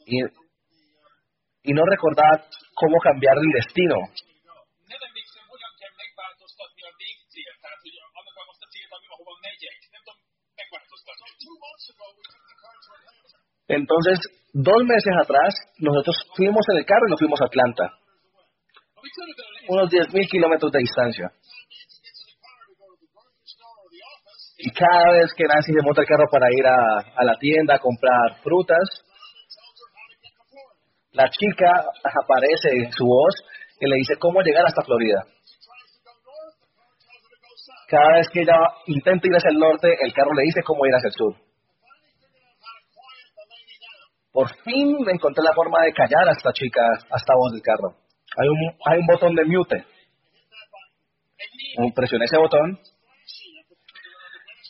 Y, 0.04 0.20
y 1.62 1.72
no 1.72 1.82
recordaba 1.88 2.44
cómo 2.74 2.98
cambiar 2.98 3.36
el 3.38 3.50
destino. 3.52 3.96
Entonces, 13.68 14.20
dos 14.52 14.82
meses 14.84 15.12
atrás, 15.20 15.54
nosotros 15.78 16.16
fuimos 16.36 16.64
en 16.70 16.78
el 16.78 16.84
carro 16.84 17.06
y 17.06 17.10
nos 17.10 17.18
fuimos 17.18 17.40
a 17.40 17.46
Atlanta. 17.46 17.90
Unos 19.68 19.90
10.000 19.90 20.28
kilómetros 20.30 20.72
de 20.72 20.78
distancia. 20.78 21.30
Y 24.58 24.70
cada 24.70 25.12
vez 25.12 25.30
que 25.36 25.44
Nancy 25.44 25.72
se 25.72 25.82
monta 25.84 26.00
el 26.00 26.08
carro 26.08 26.24
para 26.30 26.46
ir 26.50 26.66
a, 26.66 27.24
la 27.24 27.36
tienda 27.38 27.74
a 27.74 27.78
comprar 27.78 28.40
frutas, 28.42 28.88
la 31.12 31.28
chica 31.28 31.70
aparece 32.02 32.70
en 32.72 32.92
su 32.92 33.04
voz 33.04 33.34
y 33.80 33.88
le 33.88 33.96
dice 33.96 34.16
cómo 34.18 34.40
llegar 34.40 34.64
hasta 34.66 34.82
Florida. 34.82 35.24
Cada 37.88 38.16
vez 38.16 38.28
que 38.32 38.40
ella 38.40 38.58
intenta 38.86 39.28
ir 39.28 39.34
hacia 39.34 39.50
el 39.50 39.58
norte, 39.58 39.88
el 40.00 40.12
carro 40.12 40.32
le 40.34 40.42
dice 40.42 40.62
cómo 40.64 40.86
ir 40.86 40.92
hacia 40.92 41.08
el 41.08 41.14
sur. 41.14 41.45
Por 44.36 44.54
fin 44.64 44.94
encontré 45.08 45.42
la 45.42 45.54
forma 45.54 45.80
de 45.80 45.94
callar 45.94 46.28
a 46.28 46.32
esta 46.32 46.52
chica, 46.52 46.82
a 47.10 47.16
esta 47.16 47.32
voz 47.34 47.52
del 47.52 47.62
carro. 47.62 47.96
Hay 48.36 48.46
un, 48.46 48.58
hay 48.84 48.98
un 48.98 49.06
botón 49.06 49.34
de 49.34 49.44
mute. 49.46 49.82
Presioné 51.94 52.26
ese 52.26 52.36
botón 52.36 52.78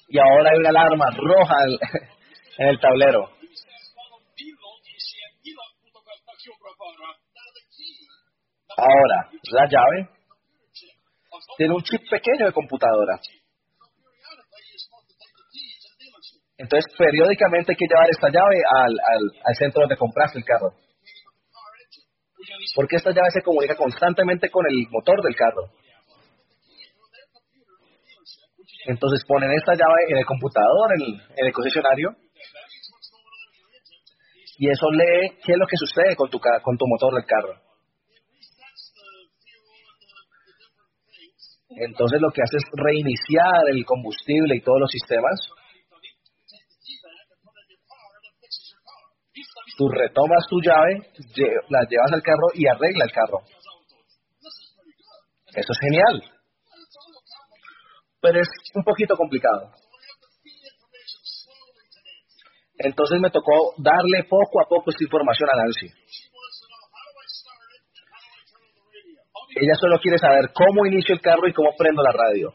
y 0.09 0.19
ahora 0.21 0.51
hay 0.53 0.59
una 0.61 0.69
alarma 0.69 1.07
roja 1.11 1.57
en 2.59 2.69
el 2.69 2.79
tablero. 2.79 3.29
Ahora, 8.77 9.31
la 9.51 9.67
llave 9.69 10.09
tiene 11.57 11.75
un 11.75 11.83
chip 11.83 12.03
pequeño 12.09 12.47
de 12.47 12.53
computadora. 12.53 13.19
Entonces, 16.59 16.91
periódicamente 16.97 17.73
hay 17.73 17.77
que 17.77 17.87
llevar 17.87 18.09
esta 18.09 18.29
llave 18.29 18.63
al, 18.65 18.93
al, 18.93 19.55
centro 19.57 19.83
donde 19.83 19.97
compraste 19.97 20.39
el 20.39 20.45
carro. 20.45 20.73
Porque 22.75 22.97
esta 22.97 23.11
llave 23.11 23.31
se 23.31 23.43
comunica 23.43 23.77
constantemente 23.77 24.49
con 24.51 24.65
el 24.67 24.87
motor 24.91 25.23
del 25.23 25.35
carro. 25.37 25.71
Entonces 28.87 29.25
ponen 29.27 29.51
esta 29.53 29.75
llave 29.75 30.07
en 30.09 30.19
el 30.19 30.25
computador, 30.25 30.93
en 30.95 31.47
el, 31.47 31.53
concesionario, 31.53 32.11
y 34.59 34.71
eso 34.71 34.91
lee 34.93 35.37
qué 35.45 35.53
es 35.53 35.59
lo 35.59 35.67
que 35.67 35.77
sucede 35.77 36.15
con 36.15 36.31
tu, 36.31 36.39
con 36.39 36.79
tu 36.79 36.87
motor 36.87 37.15
del 37.15 37.27
carro. 37.27 37.61
Entonces 41.69 42.21
lo 42.21 42.31
que 42.31 42.43
hace 42.43 42.57
es 42.57 42.65
reiniciar 42.73 43.69
el 43.69 43.85
combustible 43.85 44.57
y 44.57 44.63
todos 44.63 44.81
los 44.81 44.91
sistemas 44.91 45.35
tú 49.77 49.89
retomas 49.89 50.45
tu 50.49 50.61
llave, 50.61 51.01
la 51.69 51.85
llevas 51.89 52.13
al 52.13 52.23
carro 52.23 52.49
y 52.55 52.67
arregla 52.67 53.05
el 53.05 53.13
carro. 53.13 53.41
Eso 55.55 55.73
es 55.73 55.79
genial. 55.81 56.23
Pero 58.21 58.41
es 58.41 58.49
un 58.75 58.83
poquito 58.83 59.17
complicado. 59.17 59.73
Entonces 62.79 63.21
me 63.21 63.31
tocó 63.31 63.75
darle 63.79 64.25
poco 64.29 64.61
a 64.61 64.69
poco 64.69 64.91
esta 64.91 65.05
información 65.05 65.49
a 65.51 65.57
Nancy. 65.57 65.87
Ella 69.59 69.73
solo 69.81 69.99
quiere 70.01 70.19
saber 70.19 70.53
cómo 70.53 70.85
inicio 70.85 71.15
el 71.15 71.21
carro 71.23 71.49
y 71.49 71.55
cómo 71.55 71.71
prendo 71.79 72.03
la 72.03 72.13
radio. 72.13 72.55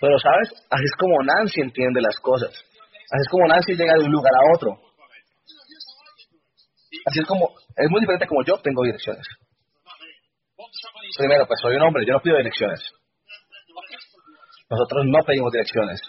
Pero, 0.00 0.18
¿sabes? 0.18 0.50
Así 0.70 0.84
es 0.84 0.96
como 0.98 1.22
Nancy 1.22 1.60
entiende 1.60 2.00
las 2.00 2.18
cosas. 2.20 2.67
Así 3.10 3.22
es 3.24 3.30
como 3.30 3.48
Nancy 3.48 3.72
llega 3.74 3.94
de 3.94 4.04
un 4.04 4.12
lugar 4.12 4.32
a 4.34 4.54
otro. 4.54 4.68
Así 7.06 7.20
es 7.20 7.26
como, 7.26 7.48
es 7.76 7.90
muy 7.90 8.00
diferente 8.00 8.26
como 8.26 8.44
yo 8.44 8.58
tengo 8.60 8.82
direcciones. 8.82 9.26
Primero, 11.16 11.46
pues 11.46 11.58
soy 11.60 11.76
un 11.76 11.82
hombre, 11.82 12.04
yo 12.06 12.12
no 12.12 12.20
pido 12.20 12.36
direcciones. 12.36 12.80
Nosotros 14.68 15.06
no 15.06 15.24
pedimos 15.24 15.52
direcciones. 15.52 16.00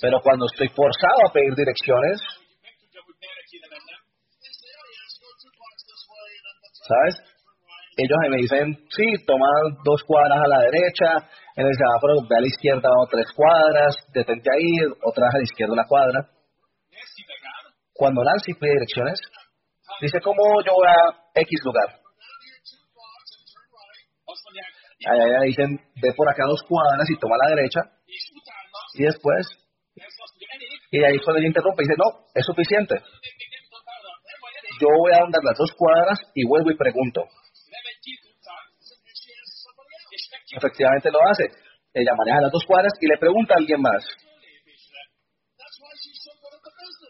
Pero 0.00 0.20
cuando 0.20 0.46
estoy 0.46 0.68
forzado 0.68 1.28
a 1.28 1.32
pedir 1.32 1.54
direcciones, 1.54 2.20
¿sabes? 6.88 7.14
Ellos 7.96 8.18
me 8.30 8.36
dicen, 8.38 8.88
sí, 8.90 9.24
toma 9.26 9.46
dos 9.84 10.02
cuadras 10.04 10.38
a 10.38 10.48
la 10.48 10.60
derecha, 10.60 11.28
en 11.58 11.66
el 11.66 11.74
semáforo 11.74 12.22
ve 12.22 12.36
a 12.38 12.40
la 12.40 12.46
izquierda 12.46 12.88
tres 13.10 13.26
cuadras, 13.34 13.96
detente 14.14 14.46
ahí, 14.46 14.78
otra 15.02 15.26
vez 15.26 15.34
a 15.34 15.38
la 15.38 15.42
izquierda 15.42 15.74
una 15.74 15.90
cuadra. 15.90 16.30
Cuando 17.92 18.22
Nancy 18.22 18.54
pide 18.54 18.78
direcciones, 18.78 19.18
dice 20.00 20.20
cómo 20.22 20.62
yo 20.62 20.70
voy 20.70 20.86
a 20.86 21.18
X 21.34 21.60
lugar. 21.64 21.98
Allá 25.10 25.40
dicen, 25.42 25.80
ve 26.00 26.12
por 26.14 26.28
acá 26.30 26.44
dos 26.46 26.62
cuadras 26.62 27.10
y 27.10 27.18
toma 27.18 27.34
a 27.34 27.48
la 27.48 27.56
derecha. 27.56 27.80
Y 28.94 29.02
después, 29.02 29.46
y 30.92 31.02
ahí 31.02 31.18
cuando 31.24 31.40
ella 31.40 31.48
interrumpe, 31.48 31.82
dice, 31.82 31.98
no, 31.98 32.22
es 32.34 32.46
suficiente. 32.46 32.94
Yo 34.80 34.86
voy 34.94 35.10
a 35.10 35.24
andar 35.26 35.42
las 35.42 35.58
dos 35.58 35.72
cuadras 35.76 36.20
y 36.34 36.46
vuelvo 36.46 36.70
y 36.70 36.76
pregunto. 36.76 37.22
Efectivamente 40.56 41.10
lo 41.10 41.18
hace. 41.28 41.44
Ella 41.92 42.12
maneja 42.16 42.40
las 42.42 42.52
dos 42.52 42.64
cuadras 42.66 42.92
y 43.00 43.06
le 43.06 43.18
pregunta 43.18 43.54
a 43.54 43.58
alguien 43.58 43.80
más. 43.80 44.04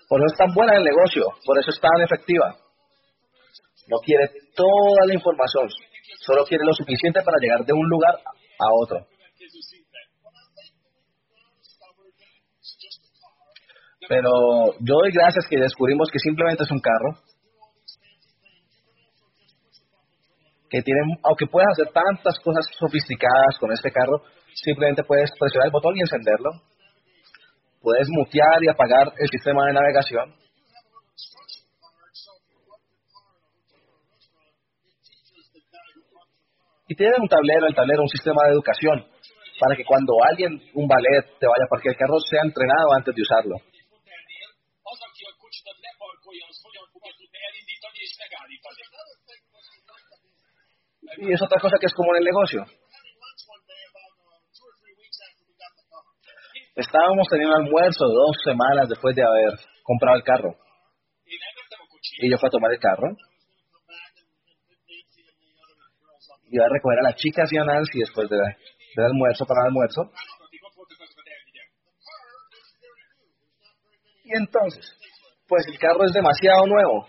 Por 0.08 0.20
eso 0.20 0.32
es 0.32 0.38
tan 0.38 0.54
buena 0.54 0.72
en 0.72 0.78
el 0.78 0.84
negocio, 0.84 1.26
por 1.44 1.58
eso 1.58 1.70
es 1.70 1.80
tan 1.80 2.00
efectiva. 2.02 2.56
No 3.88 3.98
quiere 3.98 4.30
toda 4.54 5.06
la 5.06 5.14
información, 5.14 5.68
solo 6.20 6.44
quiere 6.44 6.64
lo 6.64 6.72
suficiente 6.72 7.22
para 7.22 7.38
llegar 7.40 7.64
de 7.64 7.72
un 7.72 7.88
lugar 7.88 8.14
a 8.16 8.66
otro. 8.72 9.06
Pero 14.08 14.30
yo 14.80 14.94
doy 14.94 15.12
gracias 15.12 15.44
que 15.48 15.60
descubrimos 15.60 16.08
que 16.10 16.18
simplemente 16.18 16.64
es 16.64 16.70
un 16.70 16.80
carro 16.80 17.20
que 20.70 20.82
tienen, 20.82 21.16
aunque 21.24 21.46
puedes 21.46 21.68
hacer 21.72 21.92
tantas 21.92 22.38
cosas 22.40 22.66
sofisticadas 22.78 23.58
con 23.58 23.72
este 23.72 23.90
carro, 23.90 24.22
simplemente 24.54 25.02
puedes 25.04 25.30
presionar 25.38 25.66
el 25.66 25.72
botón 25.72 25.96
y 25.96 26.00
encenderlo. 26.00 26.50
Puedes 27.80 28.08
mutear 28.10 28.62
y 28.62 28.68
apagar 28.68 29.12
el 29.16 29.28
sistema 29.28 29.66
de 29.66 29.72
navegación. 29.72 30.34
Y 36.88 36.94
tiene 36.94 37.16
un 37.20 37.28
tablero, 37.28 37.66
el 37.66 37.74
tablero, 37.74 38.02
un 38.02 38.08
sistema 38.08 38.40
de 38.46 38.52
educación, 38.52 39.04
para 39.60 39.76
que 39.76 39.84
cuando 39.84 40.14
alguien, 40.26 40.58
un 40.74 40.88
ballet, 40.88 41.24
te 41.38 41.46
vaya 41.46 41.68
a 41.68 41.88
el 41.88 41.96
carro, 41.96 42.18
sea 42.18 42.40
entrenado 42.42 42.94
antes 42.96 43.14
de 43.14 43.22
usarlo. 43.22 43.56
Y 51.16 51.32
es 51.32 51.42
otra 51.42 51.60
cosa 51.60 51.76
que 51.80 51.86
es 51.86 51.94
como 51.94 52.14
en 52.14 52.18
el 52.18 52.24
negocio. 52.24 52.64
Estábamos 56.76 57.26
teniendo 57.28 57.56
un 57.56 57.64
almuerzo 57.64 58.06
dos 58.06 58.36
semanas 58.44 58.88
después 58.88 59.16
de 59.16 59.22
haber 59.22 59.58
comprado 59.82 60.16
el 60.16 60.22
carro. 60.22 60.54
Y 62.20 62.30
yo 62.30 62.38
fui 62.38 62.46
a 62.46 62.50
tomar 62.50 62.72
el 62.72 62.78
carro. 62.78 63.16
Iba 66.50 66.64
a 66.64 66.68
recoger 66.68 66.98
a 67.00 67.10
las 67.10 67.16
chicas 67.16 67.52
y 67.52 67.58
a 67.58 67.64
Nancy 67.64 67.98
después 67.98 68.28
de, 68.30 68.36
del 68.36 69.06
almuerzo 69.06 69.44
para 69.44 69.62
el 69.62 69.66
almuerzo. 69.68 70.10
Y 74.24 74.36
entonces, 74.36 74.96
pues 75.48 75.66
el 75.66 75.78
carro 75.78 76.04
es 76.04 76.12
demasiado 76.12 76.66
nuevo. 76.66 77.08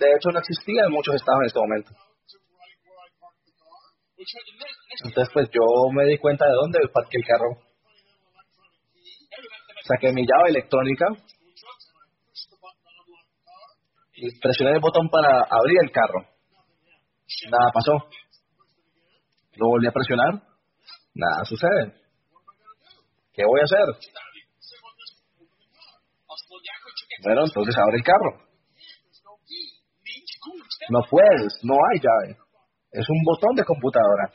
De 0.00 0.08
hecho, 0.08 0.30
no 0.32 0.38
existía 0.38 0.82
en 0.86 0.92
muchos 0.92 1.14
estados 1.14 1.40
en 1.42 1.46
este 1.46 1.60
momento. 1.60 1.92
Entonces, 5.04 5.32
pues 5.32 5.48
yo 5.50 5.90
me 5.92 6.04
di 6.04 6.18
cuenta 6.18 6.44
de 6.46 6.52
dónde 6.52 6.78
parqué 6.92 7.16
el 7.18 7.24
carro. 7.24 7.70
Saqué 9.84 10.12
mi 10.12 10.22
llave 10.26 10.50
electrónica 10.50 11.06
y 14.14 14.38
presioné 14.38 14.72
el 14.72 14.80
botón 14.80 15.08
para 15.08 15.46
abrir 15.50 15.78
el 15.82 15.90
carro. 15.90 16.26
Nada 17.50 17.70
pasó. 17.72 17.92
Lo 19.56 19.68
volví 19.68 19.86
a 19.86 19.92
presionar. 19.92 20.42
Nada 21.14 21.44
sucede. 21.44 21.94
¿Qué 23.32 23.44
voy 23.44 23.60
a 23.60 23.64
hacer? 23.64 24.10
Bueno, 27.22 27.44
entonces 27.46 27.74
abre 27.76 27.96
el 27.96 28.04
carro. 28.04 28.50
No 30.90 31.00
puedes, 31.08 31.58
no 31.62 31.74
hay 31.74 32.00
llave. 32.00 32.39
Es 32.92 33.06
un 33.08 33.22
botón 33.24 33.54
de 33.54 33.64
computadora. 33.64 34.30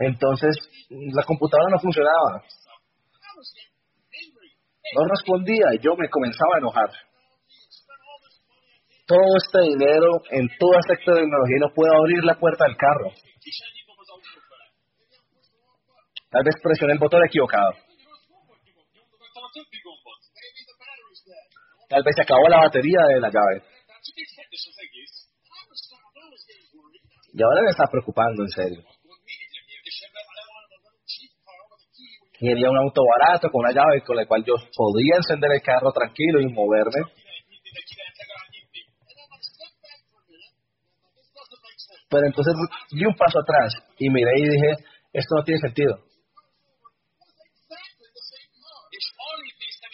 Entonces, 0.00 0.56
la 0.88 1.22
computadora 1.24 1.70
no 1.70 1.78
funcionaba. 1.80 2.44
No 4.94 5.04
respondía 5.08 5.66
y 5.74 5.78
yo 5.78 5.94
me 5.96 6.08
comenzaba 6.08 6.56
a 6.56 6.58
enojar. 6.58 6.90
Todo 9.06 9.36
este 9.36 9.60
dinero 9.70 10.22
en 10.30 10.48
toda 10.58 10.78
esta 10.78 10.94
tecnología 10.94 11.56
no 11.60 11.74
puedo 11.74 11.92
abrir 11.92 12.22
la 12.24 12.38
puerta 12.38 12.64
del 12.64 12.76
carro. 12.76 13.10
Tal 16.30 16.44
vez 16.44 16.54
presioné 16.62 16.92
el 16.92 16.98
botón 17.00 17.24
equivocado. 17.24 17.72
Tal 21.88 22.02
vez 22.04 22.14
se 22.14 22.22
acabó 22.22 22.48
la 22.48 22.58
batería 22.58 23.00
de 23.08 23.20
la 23.20 23.30
llave. 23.30 23.69
Y 27.40 27.42
ahora 27.42 27.62
me 27.62 27.70
está 27.70 27.86
preocupando, 27.90 28.42
en 28.42 28.50
serio. 28.50 28.84
Quería 32.38 32.68
un 32.68 32.76
auto 32.76 33.00
barato 33.16 33.48
con 33.50 33.64
una 33.64 33.72
llave 33.72 34.02
con 34.04 34.14
la 34.14 34.26
cual 34.26 34.44
yo 34.44 34.52
podía 34.76 35.16
encender 35.16 35.50
el 35.52 35.62
carro 35.62 35.90
tranquilo 35.90 36.42
y 36.42 36.52
moverme. 36.52 37.00
Pero 42.10 42.26
entonces 42.26 42.54
di 42.90 43.06
un 43.06 43.16
paso 43.16 43.38
atrás 43.40 43.72
y 43.96 44.10
miré 44.10 44.32
y 44.36 44.42
dije, 44.42 44.84
esto 45.14 45.36
no 45.36 45.42
tiene 45.42 45.60
sentido. 45.62 45.96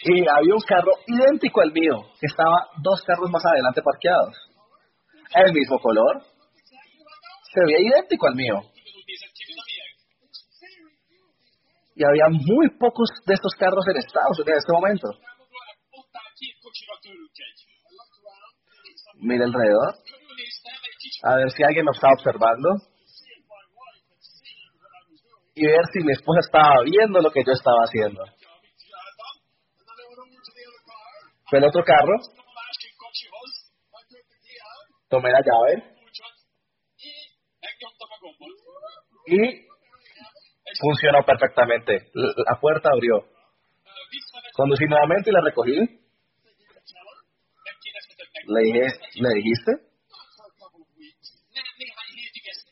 Y 0.03 0.19
había 0.27 0.53
un 0.53 0.67
carro 0.67 0.91
idéntico 1.07 1.61
al 1.61 1.71
mío, 1.71 2.11
que 2.19 2.25
estaba 2.25 2.67
dos 2.83 3.01
carros 3.03 3.31
más 3.31 3.45
adelante 3.45 3.81
parqueados. 3.81 4.35
El 5.33 5.53
mismo 5.53 5.79
color. 5.79 6.26
Se 7.57 7.65
veía 7.65 7.89
idéntico 7.89 8.27
al 8.27 8.35
mío. 8.35 8.61
Y 11.95 12.03
había 12.05 12.29
muy 12.29 12.69
pocos 12.77 13.09
de 13.25 13.33
estos 13.33 13.51
carros 13.57 13.83
en 13.89 13.97
Estados 13.97 14.37
Unidos 14.37 14.49
en 14.49 14.57
este 14.57 14.73
momento. 14.73 15.07
Mira 19.15 19.45
alrededor. 19.45 19.95
A 21.23 21.35
ver 21.37 21.49
si 21.49 21.63
alguien 21.63 21.85
nos 21.85 21.97
está 21.97 22.09
observando. 22.13 22.69
Y 25.55 25.65
ver 25.65 25.85
si 25.91 26.03
mi 26.03 26.11
esposa 26.11 26.41
estaba 26.41 26.83
viendo 26.85 27.19
lo 27.21 27.31
que 27.31 27.43
yo 27.43 27.53
estaba 27.53 27.81
haciendo. 27.85 28.23
Fue 31.49 31.57
el 31.57 31.65
otro 31.65 31.83
carro. 31.83 32.19
Tomé 35.09 35.31
la 35.31 35.41
llave. 35.41 35.96
Y 39.27 39.67
funcionó 40.79 41.23
perfectamente. 41.25 42.09
La 42.13 42.59
puerta 42.59 42.89
abrió. 42.93 43.25
Conducí 44.53 44.85
nuevamente 44.85 45.29
y 45.29 45.33
la 45.33 45.41
recogí. 45.41 45.75
Le 48.47 48.61
dije, 48.63 48.87
¿le 49.15 49.29
dijiste? 49.35 49.71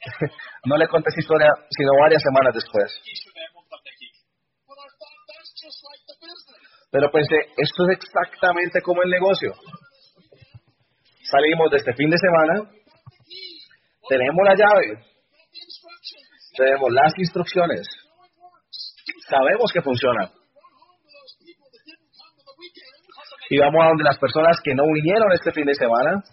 no 0.66 0.78
le 0.78 0.88
conté 0.88 1.10
esa 1.10 1.20
historia, 1.20 1.50
sino 1.70 1.92
varias 2.00 2.22
semanas 2.24 2.54
después. 2.54 3.02
Pero 6.92 7.12
pensé, 7.12 7.36
esto 7.58 7.90
es 7.90 7.98
exactamente 7.98 8.82
como 8.82 9.04
el 9.04 9.10
negocio. 9.10 9.52
Salimos 11.24 11.72
de 11.72 11.78
este 11.78 11.94
fin 11.94 12.10
de 12.10 12.18
semana, 12.18 12.72
tenemos 14.08 14.46
la 14.46 14.56
llave, 14.56 15.04
tenemos 16.58 16.92
las 16.92 17.14
instrucciones, 17.18 17.88
sabemos 19.30 19.72
que 19.72 19.82
funciona. 19.82 20.32
Y 23.50 23.60
vamos 23.60 23.84
a 23.84 23.88
donde 23.90 24.04
las 24.04 24.18
personas 24.18 24.58
que 24.64 24.74
no 24.74 24.84
vinieron 24.92 25.32
este 25.34 25.52
fin 25.52 25.66
de 25.66 25.76
semana 25.76 26.24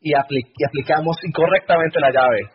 y, 0.00 0.10
y 0.10 0.64
aplicamos 0.64 1.16
incorrectamente 1.24 1.98
la 2.00 2.12
llave. 2.12 2.50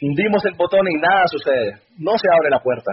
Hundimos 0.00 0.44
el 0.46 0.54
botón 0.54 0.86
y 0.88 0.94
nada 0.94 1.26
sucede. 1.26 1.82
No 1.98 2.12
se 2.16 2.28
abre 2.32 2.50
la 2.50 2.60
puerta. 2.60 2.92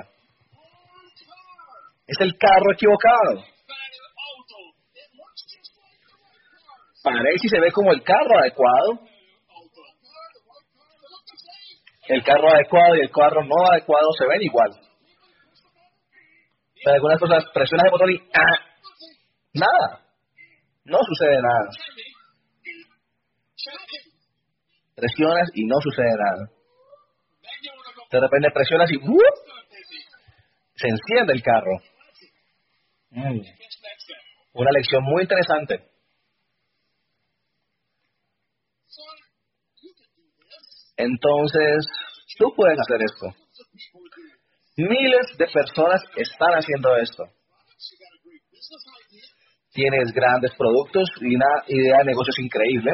Es 2.08 2.18
el 2.20 2.36
carro 2.38 2.74
equivocado. 2.74 3.46
Parece 7.04 7.46
y 7.46 7.50
se 7.50 7.60
ve 7.60 7.72
como 7.72 7.92
el 7.92 8.02
carro 8.02 8.40
adecuado. 8.40 9.08
El 12.08 12.24
carro 12.24 12.50
adecuado 12.54 12.96
y 12.96 13.02
el 13.02 13.12
carro 13.12 13.44
no 13.44 13.72
adecuado 13.72 14.12
se 14.18 14.28
ven 14.28 14.42
igual. 14.42 14.70
Pero 16.84 16.96
algunas 16.96 17.20
cosas, 17.20 17.44
presionas 17.54 17.86
el 17.86 17.92
botón 17.92 18.12
y 18.12 18.18
¡ah! 18.34 18.76
nada. 19.54 20.02
No 20.84 21.00
sucede 21.02 21.42
nada. 21.42 21.70
Presionas 24.96 25.50
y 25.56 25.66
no 25.66 25.76
sucede 25.82 26.12
nada. 26.12 26.50
De 28.12 28.20
repente 28.20 28.52
presionas 28.54 28.90
y 28.92 29.00
se 30.76 30.88
enciende 30.88 31.34
el 31.34 31.42
carro. 31.42 31.78
Mm. 33.10 33.42
Una 34.54 34.72
lección 34.72 35.04
muy 35.04 35.24
interesante. 35.24 35.95
Entonces, 40.98 41.86
tú 42.38 42.54
puedes 42.56 42.80
hacer 42.80 43.02
esto. 43.02 43.28
Miles 44.78 45.38
de 45.38 45.48
personas 45.48 46.02
están 46.16 46.54
haciendo 46.54 46.96
esto. 46.98 47.24
Tienes 49.72 50.12
grandes 50.14 50.54
productos 50.58 51.10
y 51.22 51.36
una 51.36 51.64
idea 51.68 51.98
de 52.00 52.06
negocios 52.06 52.40
increíble. 52.40 52.92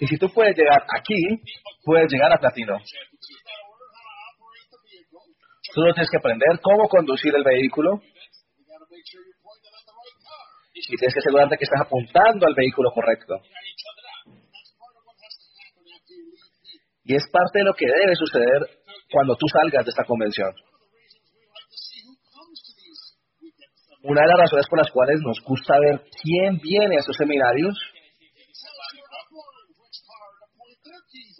Y 0.00 0.06
si 0.06 0.16
tú 0.16 0.28
puedes 0.32 0.56
llegar 0.56 0.84
aquí, 0.96 1.42
puedes 1.84 2.10
llegar 2.10 2.32
a 2.32 2.38
platino. 2.38 2.78
Tú 5.74 5.80
no 5.82 5.92
tienes 5.92 6.10
que 6.10 6.16
aprender 6.18 6.60
cómo 6.62 6.88
conducir 6.88 7.34
el 7.34 7.42
vehículo. 7.42 8.00
Y 10.74 10.96
tienes 10.96 11.14
que 11.14 11.20
asegurarte 11.20 11.58
que 11.58 11.64
estás 11.64 11.82
apuntando 11.84 12.46
al 12.46 12.54
vehículo 12.54 12.90
correcto. 12.92 13.34
Y 17.08 17.16
es 17.16 17.24
parte 17.32 17.60
de 17.60 17.64
lo 17.64 17.72
que 17.72 17.86
debe 17.86 18.14
suceder 18.14 18.68
cuando 19.10 19.34
tú 19.34 19.46
salgas 19.48 19.82
de 19.82 19.88
esta 19.88 20.04
convención. 20.04 20.52
Una 24.02 24.20
de 24.20 24.28
las 24.28 24.38
razones 24.38 24.66
por 24.68 24.78
las 24.78 24.90
cuales 24.90 25.18
nos 25.24 25.40
gusta 25.40 25.80
ver 25.80 26.04
quién 26.22 26.58
viene 26.58 26.96
a 26.96 27.00
estos 27.00 27.16
seminarios 27.16 27.74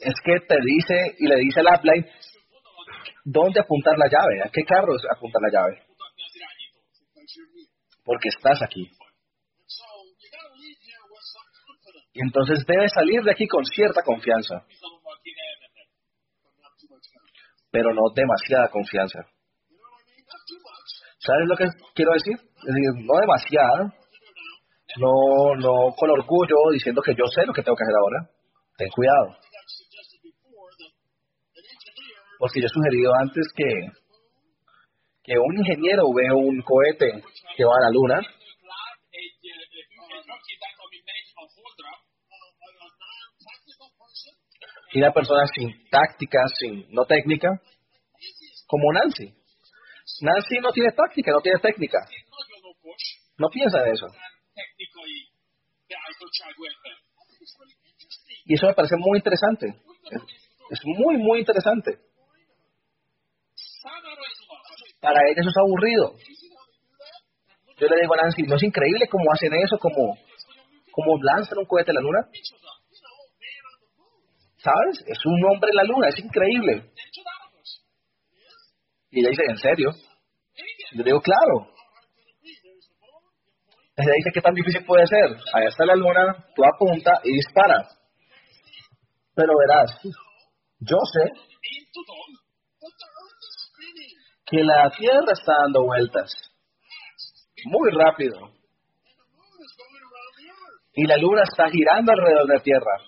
es 0.01 0.15
que 0.25 0.41
te 0.49 0.57
dice 0.65 1.17
y 1.19 1.27
le 1.27 1.37
dice 1.37 1.61
al 1.61 1.79
upline 1.79 2.07
dónde 3.27 3.61
apuntar 3.61 3.99
la 3.99 4.09
llave, 4.09 4.41
a 4.43 4.51
qué 4.51 4.65
carros 4.65 5.03
apuntar 5.15 5.43
la 5.43 5.53
llave. 5.53 5.83
Porque 8.05 8.31
estás 8.31 8.63
aquí. 8.63 8.91
Y 12.15 12.21
entonces 12.23 12.65
debes 12.67 12.91
salir 12.95 13.23
de 13.23 13.33
aquí 13.33 13.47
con 13.47 13.65
cierta 13.67 14.03
confianza. 14.03 14.65
Pero 17.71 17.93
no 17.93 18.03
demasiada 18.15 18.69
confianza. 18.71 19.21
¿Sabes 21.19 21.49
lo 21.49 21.57
que 21.57 21.67
quiero 21.95 22.13
decir? 22.13 22.35
Es 22.35 22.75
decir, 22.75 23.05
no 23.05 23.21
demasiada, 23.21 23.95
no, 24.97 25.55
no 25.57 25.95
con 25.97 26.11
orgullo 26.11 26.57
diciendo 26.73 27.03
que 27.03 27.15
yo 27.15 27.25
sé 27.27 27.45
lo 27.45 27.53
que 27.53 27.63
tengo 27.63 27.77
que 27.77 27.85
hacer 27.85 27.97
ahora. 28.01 28.31
Ten 28.77 28.89
cuidado. 28.91 29.37
Porque 32.39 32.61
yo 32.61 32.67
he 32.67 32.69
sugerido 32.69 33.13
antes 33.21 33.47
que, 33.55 33.65
que 35.25 35.39
un 35.39 35.59
ingeniero 35.59 36.05
ve 36.15 36.33
un 36.33 36.63
cohete 36.63 37.23
que 37.57 37.65
va 37.65 37.73
a 37.77 37.85
la 37.87 37.91
luna 37.91 38.21
y 44.93 44.99
una 44.99 45.13
persona 45.13 45.45
sin 45.55 45.89
táctica, 45.91 46.39
sin 46.59 46.87
no 46.91 47.05
técnica, 47.05 47.61
como 48.67 48.93
Nancy. 48.93 49.35
Nancy 50.23 50.59
no 50.61 50.73
tiene 50.73 50.93
táctica, 50.93 51.33
no 51.33 51.41
tiene 51.41 51.59
técnica. 51.59 51.99
No 53.39 53.49
piensa 53.49 53.85
en 53.85 53.95
eso. 53.95 54.07
Y 58.47 58.55
eso 58.55 58.67
me 58.67 58.75
parece 58.75 58.97
muy 58.97 59.19
interesante. 59.19 59.67
Es 60.71 60.81
muy, 60.85 61.17
muy 61.19 61.41
interesante. 61.41 61.99
Para 65.01 65.21
ella 65.29 65.41
eso 65.41 65.51
es 65.51 65.57
aburrido. 65.57 66.15
Yo 67.79 67.87
le 67.87 68.01
digo 68.01 68.15
a 68.15 68.23
Nancy, 68.23 68.43
¿no 68.43 68.57
es 68.57 68.63
increíble 68.63 69.07
cómo 69.09 69.33
hacen 69.33 69.55
eso? 69.55 69.79
¿Cómo, 69.79 70.19
cómo 70.91 71.19
lanzan 71.23 71.59
un 71.59 71.67
cohete 71.67 71.93
a 71.93 71.95
la 71.95 72.01
luna? 72.01 72.29
¿Sabes? 74.59 75.05
Es 75.07 75.19
un 75.25 75.45
hombre 75.45 75.71
en 75.71 75.77
la 75.77 75.85
luna, 75.85 76.09
es 76.09 76.19
increíble. 76.19 76.93
Y 79.11 79.21
ella 79.21 79.31
dice, 79.31 79.43
¿en 79.49 79.57
serio? 79.57 79.91
Yo 80.93 81.05
digo, 81.05 81.21
claro. 81.21 81.73
Ella 83.97 84.13
dice, 84.17 84.31
¿qué 84.35 84.41
tan 84.41 84.55
difícil 84.55 84.85
puede 84.85 85.07
ser? 85.07 85.37
Allá 85.55 85.69
está 85.69 85.85
la 85.85 85.95
luna, 85.95 86.47
tú 86.55 86.65
apunta 86.65 87.21
y 87.25 87.33
dispara. 87.33 87.87
Pero 89.35 89.53
verás, 89.59 90.01
yo 90.81 90.97
sé 91.13 91.33
que 94.47 94.63
la 94.63 94.91
Tierra 94.91 95.33
está 95.33 95.53
dando 95.63 95.85
vueltas 95.85 96.33
muy 97.65 97.91
rápido. 97.93 98.53
Y 100.95 101.07
la 101.07 101.17
luna 101.17 101.43
está 101.43 101.69
girando 101.71 102.13
alrededor 102.13 102.47
de 102.49 102.55
la 102.55 102.63
Tierra. 102.63 103.08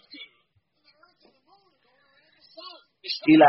Y 3.26 3.36
la 3.36 3.48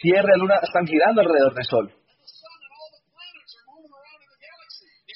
Tierra 0.00 0.28
y 0.28 0.30
la 0.30 0.36
luna 0.36 0.54
están 0.62 0.86
girando 0.86 1.20
alrededor 1.20 1.54
del 1.54 1.64
Sol. 1.64 1.92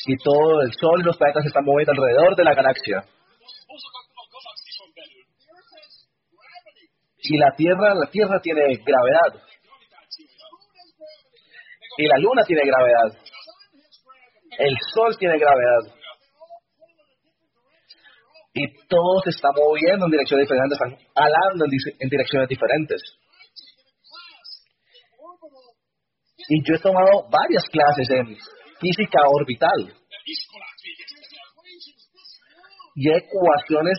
Y 0.06 0.16
todo 0.22 0.62
el 0.62 0.72
Sol 0.72 1.00
y 1.00 1.04
los 1.04 1.16
planetas 1.16 1.44
están 1.46 1.64
moviendo 1.64 1.92
alrededor 1.92 2.36
de 2.36 2.44
la 2.44 2.54
galaxia. 2.54 3.04
Y 7.20 7.36
la 7.36 7.50
Tierra, 7.56 7.94
la 7.94 8.10
Tierra 8.10 8.40
tiene 8.40 8.62
gravedad. 8.62 9.42
Y 11.98 12.06
la 12.06 12.16
Luna 12.18 12.44
tiene 12.44 12.62
gravedad. 12.64 13.18
El 14.58 14.74
Sol 14.94 15.16
tiene 15.18 15.36
gravedad. 15.38 15.94
Y 18.54 18.66
todo 18.88 19.20
se 19.22 19.30
está 19.30 19.48
moviendo 19.54 20.06
en 20.06 20.10
direcciones 20.10 20.48
diferentes, 20.48 20.78
están 20.80 20.96
alando 21.14 21.64
en, 21.64 22.08
direcciones 22.08 22.48
diferentes. 22.48 23.17
Y 26.48 26.62
yo 26.66 26.74
he 26.74 26.78
tomado 26.78 27.28
varias 27.30 27.64
clases 27.70 28.08
en 28.10 28.36
física 28.80 29.18
orbital. 29.28 29.94
Y 32.94 33.10
ecuaciones 33.10 33.98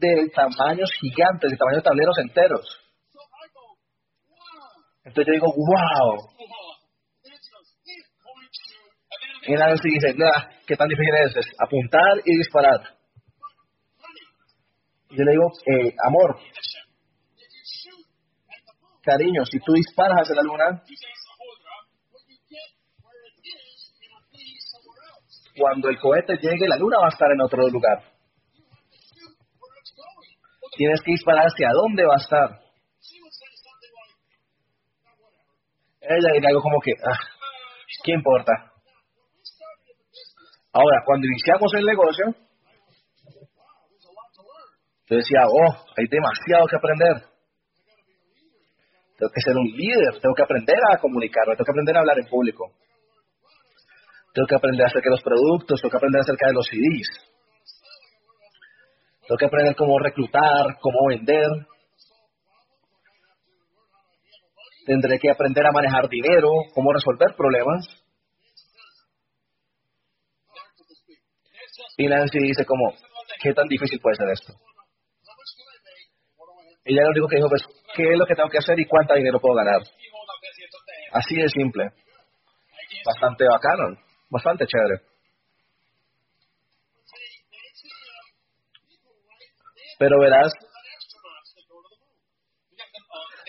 de 0.00 0.30
tamaños 0.34 0.90
gigantes, 1.00 1.50
de 1.50 1.56
tamaños 1.56 1.82
de 1.82 1.88
tableros 1.88 2.18
enteros. 2.18 2.80
Entonces 5.04 5.26
yo 5.26 5.32
digo, 5.34 5.52
wow. 5.54 6.34
Y 9.46 9.52
Nancy 9.52 9.90
dice, 9.90 10.16
¿qué 10.66 10.76
tan 10.76 10.88
difícil 10.88 11.14
es? 11.26 11.46
Apuntar 11.58 12.22
y 12.24 12.38
disparar. 12.38 12.80
Yo 15.10 15.22
le 15.22 15.30
digo, 15.32 15.52
eh, 15.66 15.94
amor, 16.06 16.40
cariño, 19.02 19.44
si 19.44 19.58
tú 19.60 19.74
disparas 19.74 20.22
hacia 20.22 20.36
la 20.36 20.42
luna, 20.42 20.82
cuando 25.56 25.88
el 25.88 25.98
cohete 25.98 26.36
llegue, 26.36 26.68
la 26.68 26.76
luna 26.76 26.98
va 26.98 27.06
a 27.06 27.14
estar 27.14 27.30
en 27.30 27.40
otro 27.40 27.68
lugar. 27.68 28.02
Tienes 30.76 31.00
que 31.04 31.12
disparar 31.12 31.46
hacia 31.46 31.70
dónde 31.72 32.04
va 32.04 32.14
a 32.14 32.22
estar. 32.22 32.60
Ella 36.00 36.32
diría 36.34 36.48
algo 36.48 36.60
como 36.60 36.80
que, 36.80 36.92
ah, 36.92 37.18
¿qué 38.02 38.12
importa? 38.12 38.52
Ahora, 40.72 41.02
cuando 41.06 41.26
iniciamos 41.26 41.72
el 41.74 41.86
negocio, 41.86 42.34
yo 45.08 45.16
decía, 45.16 45.40
oh, 45.46 45.72
hay 45.96 46.06
demasiado 46.10 46.66
que 46.66 46.76
aprender. 46.76 47.34
Tengo 49.16 49.30
que 49.32 49.40
ser 49.40 49.56
un 49.56 49.66
líder, 49.66 50.20
tengo 50.20 50.34
que 50.34 50.42
aprender 50.42 50.76
a 50.90 50.98
comunicarme, 50.98 51.54
tengo 51.54 51.64
que 51.64 51.70
aprender 51.70 51.96
a 51.96 52.00
hablar 52.00 52.18
en 52.18 52.26
público. 52.26 52.72
Tengo 54.34 54.48
que 54.48 54.56
aprender 54.56 54.84
acerca 54.84 55.10
de 55.10 55.14
los 55.14 55.22
productos, 55.22 55.80
tengo 55.80 55.92
que 55.92 55.96
aprender 55.96 56.20
acerca 56.20 56.48
de 56.48 56.54
los 56.54 56.66
CDs. 56.66 57.08
Tengo 59.28 59.38
que 59.38 59.46
aprender 59.46 59.76
cómo 59.76 59.96
reclutar, 60.00 60.76
cómo 60.80 61.06
vender. 61.08 61.46
Tendré 64.86 65.20
que 65.20 65.30
aprender 65.30 65.64
a 65.64 65.70
manejar 65.70 66.08
dinero, 66.08 66.50
cómo 66.74 66.92
resolver 66.92 67.36
problemas. 67.36 67.86
Y 71.96 72.08
Nancy 72.08 72.40
dice 72.40 72.66
como, 72.66 72.92
¿qué 73.40 73.54
tan 73.54 73.68
difícil 73.68 74.00
puede 74.00 74.16
ser 74.16 74.28
esto? 74.30 74.52
Ella 76.84 77.04
lo 77.04 77.10
único 77.10 77.28
que 77.28 77.36
dijo, 77.36 77.48
pues, 77.48 77.62
¿qué 77.94 78.02
es 78.02 78.18
lo 78.18 78.26
que 78.26 78.34
tengo 78.34 78.50
que 78.50 78.58
hacer 78.58 78.78
y 78.80 78.86
cuánto 78.86 79.14
dinero 79.14 79.40
puedo 79.40 79.54
ganar? 79.54 79.80
Así 81.12 81.36
de 81.36 81.48
simple. 81.48 81.92
Bastante 83.06 83.44
bacano 83.46 84.03
bastante 84.30 84.66
chévere. 84.66 85.02
Pero 89.98 90.18
verás, 90.18 90.52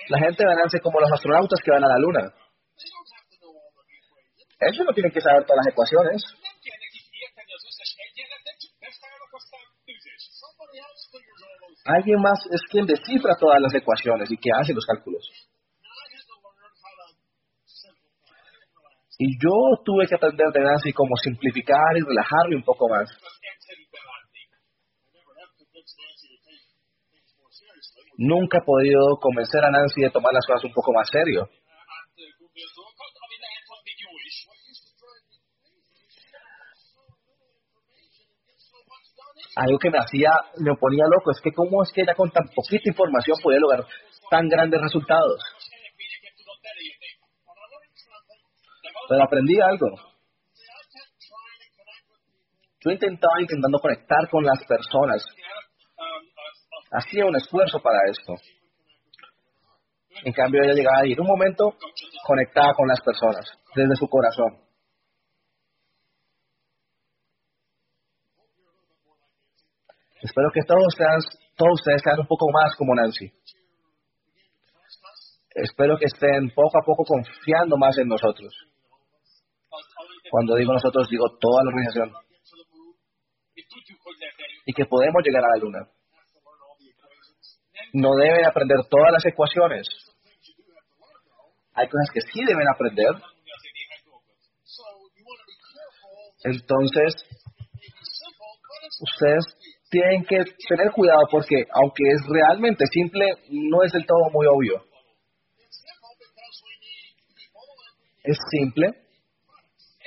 la 0.10 0.20
gente 0.20 0.46
van 0.46 0.60
a 0.60 0.70
ser 0.70 0.82
como 0.82 1.00
los 1.00 1.12
astronautas 1.12 1.60
que 1.64 1.72
van 1.72 1.84
a 1.84 1.88
la 1.88 1.98
luna. 1.98 2.34
Ellos 4.60 4.86
no 4.86 4.94
tienen 4.94 5.12
que 5.12 5.22
saber 5.22 5.46
todas 5.46 5.66
las 5.66 5.74
ecuaciones. 5.74 6.24
Alguien 11.86 12.20
más 12.20 12.40
es 12.52 12.62
quien 12.70 12.86
descifra 12.86 13.36
todas 13.40 13.62
las 13.62 13.74
ecuaciones 13.74 14.32
y 14.32 14.38
que 14.38 14.50
hace 14.60 14.74
los 14.74 14.86
cálculos. 14.86 15.45
Y 19.18 19.38
yo 19.42 19.52
tuve 19.86 20.08
que 20.08 20.16
aprender 20.16 20.48
de 20.52 20.60
Nancy 20.60 20.92
cómo 20.92 21.16
simplificar 21.16 21.96
y 21.96 22.02
relajarme 22.02 22.58
un 22.58 22.64
poco 22.64 22.90
más. 22.90 23.10
Nunca 28.18 28.60
he 28.60 28.66
podido 28.66 29.18
convencer 29.20 29.64
a 29.64 29.72
Nancy 29.72 30.02
de 30.02 30.10
tomar 30.10 30.34
las 30.34 30.46
cosas 30.46 30.64
un 30.66 30.74
poco 30.74 30.92
más 30.94 31.08
serio. 31.10 31.50
Algo 39.56 39.80
que 39.80 39.90
me 39.90 40.00
hacía, 40.00 40.32
me 40.60 40.76
ponía 40.76 41.06
loco, 41.06 41.32
es 41.32 41.40
que 41.42 41.54
cómo 41.54 41.82
es 41.84 41.92
que 41.94 42.02
ella 42.02 42.14
con 42.14 42.30
tan 42.30 42.44
poquita 42.54 42.90
información 42.90 43.38
podía 43.42 43.60
lograr 43.60 43.86
tan 44.30 44.50
grandes 44.50 44.82
resultados. 44.82 45.40
Pero 49.08 49.24
aprendí 49.24 49.60
algo. 49.60 49.88
Yo 52.86 52.92
intentaba 52.92 53.42
intentando 53.42 53.80
conectar 53.80 54.30
con 54.30 54.44
las 54.44 54.60
personas. 54.68 55.26
Hacía 56.92 57.26
un 57.26 57.36
esfuerzo 57.36 57.80
para 57.80 58.00
esto. 58.10 58.34
En 60.24 60.34
cambio, 60.34 60.62
ella 60.64 60.74
llegaba 60.74 61.00
a 61.02 61.08
ir 61.08 61.20
un 61.20 61.28
momento 61.28 61.76
conectada 62.26 62.74
con 62.76 62.88
las 62.88 63.02
personas, 63.02 63.46
desde 63.76 63.96
su 63.96 64.08
corazón. 64.08 64.66
Espero 70.22 70.50
que 70.54 70.62
todos, 70.64 70.94
sean, 70.98 71.20
todos 71.56 71.74
ustedes 71.74 72.02
sean 72.04 72.20
un 72.20 72.28
poco 72.28 72.48
más 72.52 72.76
como 72.78 72.96
Nancy. 72.96 73.32
espero 75.56 75.98
que 75.98 76.06
estén 76.06 76.50
poco 76.54 76.78
a 76.78 76.86
poco 76.86 77.04
confiando 77.04 77.78
más 77.78 77.98
en 77.98 78.08
nosotros. 78.08 78.54
Cuando 80.30 80.56
digo 80.56 80.74
nosotros, 80.74 81.08
digo 81.10 81.26
toda 81.40 81.64
la 81.64 81.70
organización. 81.70 82.12
Y 84.66 84.74
que 84.74 84.86
podemos 84.86 85.22
llegar 85.24 85.44
a 85.44 85.56
la 85.56 85.62
luna. 85.62 85.80
No 87.94 88.10
deben 88.16 88.46
aprender 88.46 88.78
todas 88.90 89.12
las 89.12 89.26
ecuaciones. 89.26 89.88
Hay 91.74 91.88
cosas 91.88 92.10
que 92.14 92.22
sí 92.22 92.44
deben 92.46 92.68
aprender. 92.68 93.12
Entonces, 96.44 97.14
ustedes 99.02 99.46
tienen 99.90 100.24
que 100.26 100.44
tener 100.68 100.92
cuidado 100.92 101.22
porque 101.32 101.66
aunque 101.72 102.04
es 102.04 102.22
realmente 102.28 102.86
simple, 102.92 103.26
no 103.50 103.84
es 103.84 103.92
del 103.92 104.06
todo 104.06 104.30
muy 104.32 104.46
obvio. 104.48 104.84
Es 108.24 108.38
simple 108.50 109.05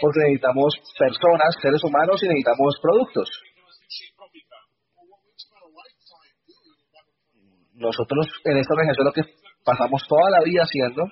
porque 0.01 0.21
necesitamos 0.21 0.75
personas, 0.99 1.55
seres 1.61 1.83
humanos 1.83 2.23
y 2.23 2.29
necesitamos 2.29 2.79
productos. 2.81 3.29
Nosotros 7.75 8.27
en 8.45 8.57
esta 8.59 8.75
organización 8.75 9.07
lo 9.07 9.13
que 9.13 9.23
pasamos 9.65 10.03
toda 10.09 10.31
la 10.31 10.41
vida 10.45 10.63
haciendo 10.63 11.05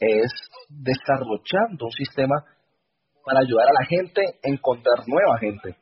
es 0.00 0.30
desarrollando 0.68 1.86
un 1.86 1.92
sistema 1.92 2.44
para 3.24 3.40
ayudar 3.40 3.68
a 3.68 3.80
la 3.80 3.86
gente 3.86 4.20
a 4.22 4.48
encontrar 4.48 5.06
nueva 5.06 5.38
gente. 5.38 5.76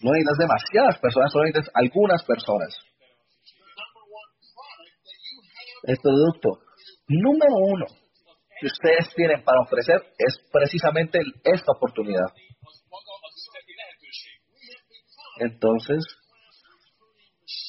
No 0.00 0.10
necesitas 0.10 0.38
demasiadas 0.38 0.98
personas, 0.98 1.30
solo 1.30 1.44
necesitas 1.44 1.70
algunas 1.74 2.24
personas. 2.24 2.91
El 5.84 5.96
producto 5.98 6.60
número 7.08 7.54
uno 7.56 7.86
que 8.60 8.66
ustedes 8.66 9.12
tienen 9.14 9.42
para 9.42 9.62
ofrecer 9.62 10.00
es 10.18 10.38
precisamente 10.52 11.18
esta 11.44 11.72
oportunidad. 11.72 12.26
Entonces, 15.40 16.04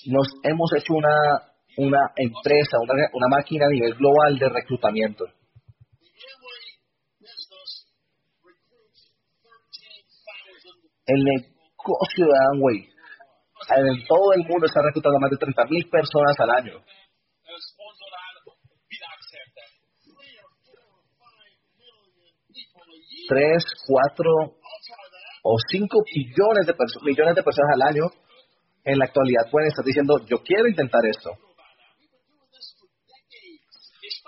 nos 0.05 0.27
hemos 0.43 0.71
hecho 0.75 0.93
una, 0.93 1.15
una 1.77 2.11
empresa, 2.15 2.77
una, 2.81 2.93
una 3.13 3.27
máquina 3.29 3.65
a 3.65 3.69
nivel 3.69 3.95
global 3.95 4.37
de 4.37 4.49
reclutamiento. 4.49 5.25
El 11.05 11.23
negocio 11.23 12.25
de 12.25 12.33
Amway 12.53 12.93
en 13.69 14.05
todo 14.07 14.33
el 14.33 14.43
mundo 14.45 14.65
está 14.65 14.81
reclutando 14.81 15.19
más 15.19 15.31
de 15.31 15.37
30.000 15.37 15.89
personas 15.89 16.35
al 16.39 16.49
año. 16.51 16.83
Tres, 23.27 23.63
cuatro 23.87 24.57
o 25.43 25.57
cinco 25.69 25.99
billones 26.13 26.65
de 26.65 26.73
millones 27.03 27.35
de 27.35 27.43
personas 27.43 27.71
al 27.75 27.81
año 27.81 28.03
en 28.85 28.99
la 28.99 29.05
actualidad 29.05 29.49
pueden 29.49 29.69
estar 29.69 29.85
diciendo, 29.85 30.19
yo 30.25 30.41
quiero 30.43 30.67
intentar 30.67 31.05
esto. 31.05 31.31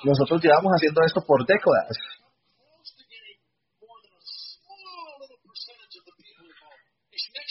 Nosotros 0.04 0.42
llevamos 0.42 0.72
haciendo 0.76 1.02
esto 1.06 1.22
por 1.26 1.46
décadas. 1.46 1.98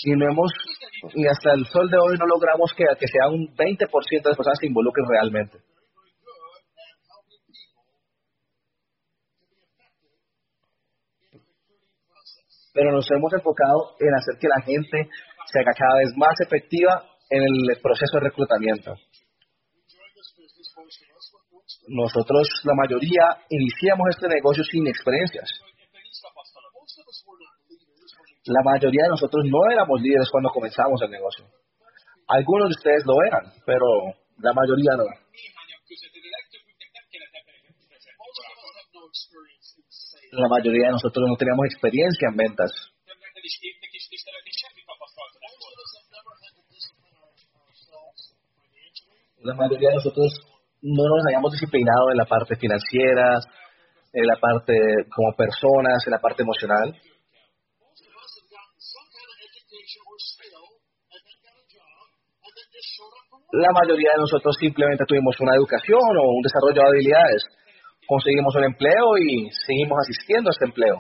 Y 0.05 0.11
no 0.13 0.31
hemos, 0.31 0.53
y 1.15 1.27
hasta 1.27 1.55
el 1.55 1.67
sol 1.67 1.91
de 1.91 1.97
hoy 1.99 2.17
no 2.19 2.27
logramos 2.27 2.73
que, 2.77 2.85
que 2.99 3.09
sea 3.09 3.29
un 3.29 3.49
20% 3.57 3.89
de 3.89 4.29
las 4.29 4.37
personas 4.37 4.59
se 4.61 4.67
involucren 4.67 5.07
realmente. 5.09 5.59
Pero 12.75 12.93
nos 12.93 13.09
hemos 13.11 13.33
enfocado 13.33 13.95
en 14.01 14.13
hacer 14.15 14.35
que 14.39 14.49
la 14.49 14.61
gente 14.61 15.09
se 15.47 15.61
haga 15.61 15.73
cada 15.73 15.99
vez 16.03 16.13
más 16.17 16.35
efectiva 16.41 17.07
en 17.31 17.43
el 17.43 17.81
proceso 17.81 18.19
de 18.19 18.25
reclutamiento. 18.29 18.95
Nosotros, 21.89 22.49
la 22.65 22.75
mayoría, 22.75 23.47
iniciamos 23.49 24.09
este 24.11 24.29
negocio 24.29 24.65
sin 24.65 24.87
experiencias. 24.87 25.49
La 28.47 28.63
mayoría 28.63 29.05
de 29.05 29.11
nosotros 29.11 29.45
no 29.47 29.71
éramos 29.71 30.01
líderes 30.03 30.29
cuando 30.31 30.51
comenzamos 30.51 31.01
el 31.03 31.11
negocio. 31.11 31.47
Algunos 32.29 32.69
de 32.69 32.75
ustedes 32.77 33.05
lo 33.07 33.15
eran, 33.27 33.53
pero 33.65 33.87
la 34.39 34.53
mayoría 34.53 34.97
no. 34.97 35.05
La 40.37 40.49
mayoría 40.49 40.87
de 40.87 40.93
nosotros 40.93 41.25
no 41.29 41.37
teníamos 41.37 41.67
experiencia 41.67 42.29
en 42.29 42.37
ventas. 42.37 42.71
La 49.45 49.55
mayoría 49.55 49.91
de 49.91 49.95
nosotros 49.95 50.33
no 50.83 51.05
nos 51.07 51.27
hayamos 51.29 51.53
disciplinado 51.53 52.11
en 52.11 52.17
la 52.17 52.25
parte 52.25 52.57
financiera, 52.57 53.39
en 54.13 54.27
la 54.27 54.37
parte 54.41 54.75
como 55.15 55.37
personas, 55.37 56.03
en 56.07 56.11
la 56.11 56.19
parte 56.19 56.43
emocional. 56.43 56.99
La 63.53 63.71
mayoría 63.71 64.11
de 64.11 64.19
nosotros 64.19 64.57
simplemente 64.59 65.05
tuvimos 65.07 65.39
una 65.39 65.55
educación 65.55 66.01
o 66.19 66.23
un 66.27 66.43
desarrollo 66.43 66.83
de 66.83 66.89
habilidades, 66.89 67.43
conseguimos 68.07 68.55
un 68.55 68.65
empleo 68.65 69.17
y 69.19 69.51
seguimos 69.67 69.99
asistiendo 70.01 70.51
a 70.51 70.53
este 70.53 70.67
empleo. 70.67 70.99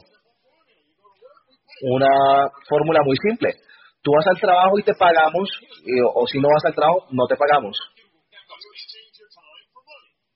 Una 1.83 2.49
fórmula 2.69 3.01
muy 3.05 3.17
simple. 3.17 3.55
Tú 4.03 4.13
vas 4.13 4.27
al 4.27 4.41
trabajo 4.41 4.79
y 4.79 4.83
te 4.83 4.95
pagamos, 4.95 5.49
o 6.15 6.27
si 6.27 6.39
no 6.39 6.49
vas 6.49 6.65
al 6.67 6.75
trabajo, 6.75 7.07
no 7.11 7.27
te 7.27 7.37
pagamos. 7.37 7.77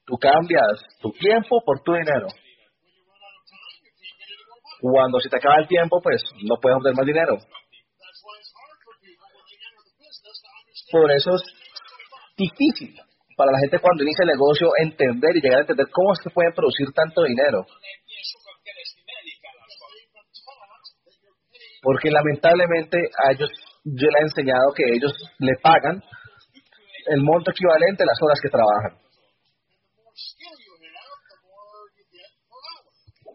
Tú 0.06 0.16
cambias 0.16 0.80
tu 1.00 1.12
tiempo 1.12 1.62
por 1.64 1.82
tu 1.82 1.92
dinero. 1.92 2.28
Cuando 4.80 5.20
se 5.20 5.28
te 5.28 5.36
acaba 5.36 5.58
el 5.58 5.68
tiempo, 5.68 6.00
pues 6.02 6.22
no 6.44 6.56
puedes 6.60 6.78
obtener 6.78 6.96
más 6.96 7.06
dinero. 7.06 7.36
Por 10.90 11.12
eso 11.12 11.34
es 11.34 11.42
difícil 12.36 12.98
para 13.38 13.52
la 13.54 13.58
gente 13.62 13.78
cuando 13.78 14.02
inicia 14.02 14.26
el 14.26 14.34
negocio 14.34 14.66
entender 14.82 15.30
y 15.36 15.40
llegar 15.40 15.58
a 15.58 15.62
entender 15.62 15.86
cómo 15.94 16.12
es 16.12 16.18
que 16.18 16.34
pueden 16.34 16.52
producir 16.52 16.90
tanto 16.92 17.22
dinero. 17.22 17.62
Porque 21.80 22.10
lamentablemente 22.10 22.98
a 22.98 23.30
ellos 23.30 23.48
yo 23.84 24.08
les 24.10 24.20
he 24.20 24.24
enseñado 24.24 24.74
que 24.74 24.82
ellos 24.90 25.14
le 25.38 25.54
pagan 25.62 26.02
el 27.06 27.22
monto 27.22 27.52
equivalente 27.52 28.02
a 28.02 28.10
las 28.10 28.18
horas 28.20 28.40
que 28.42 28.50
trabajan. 28.50 28.98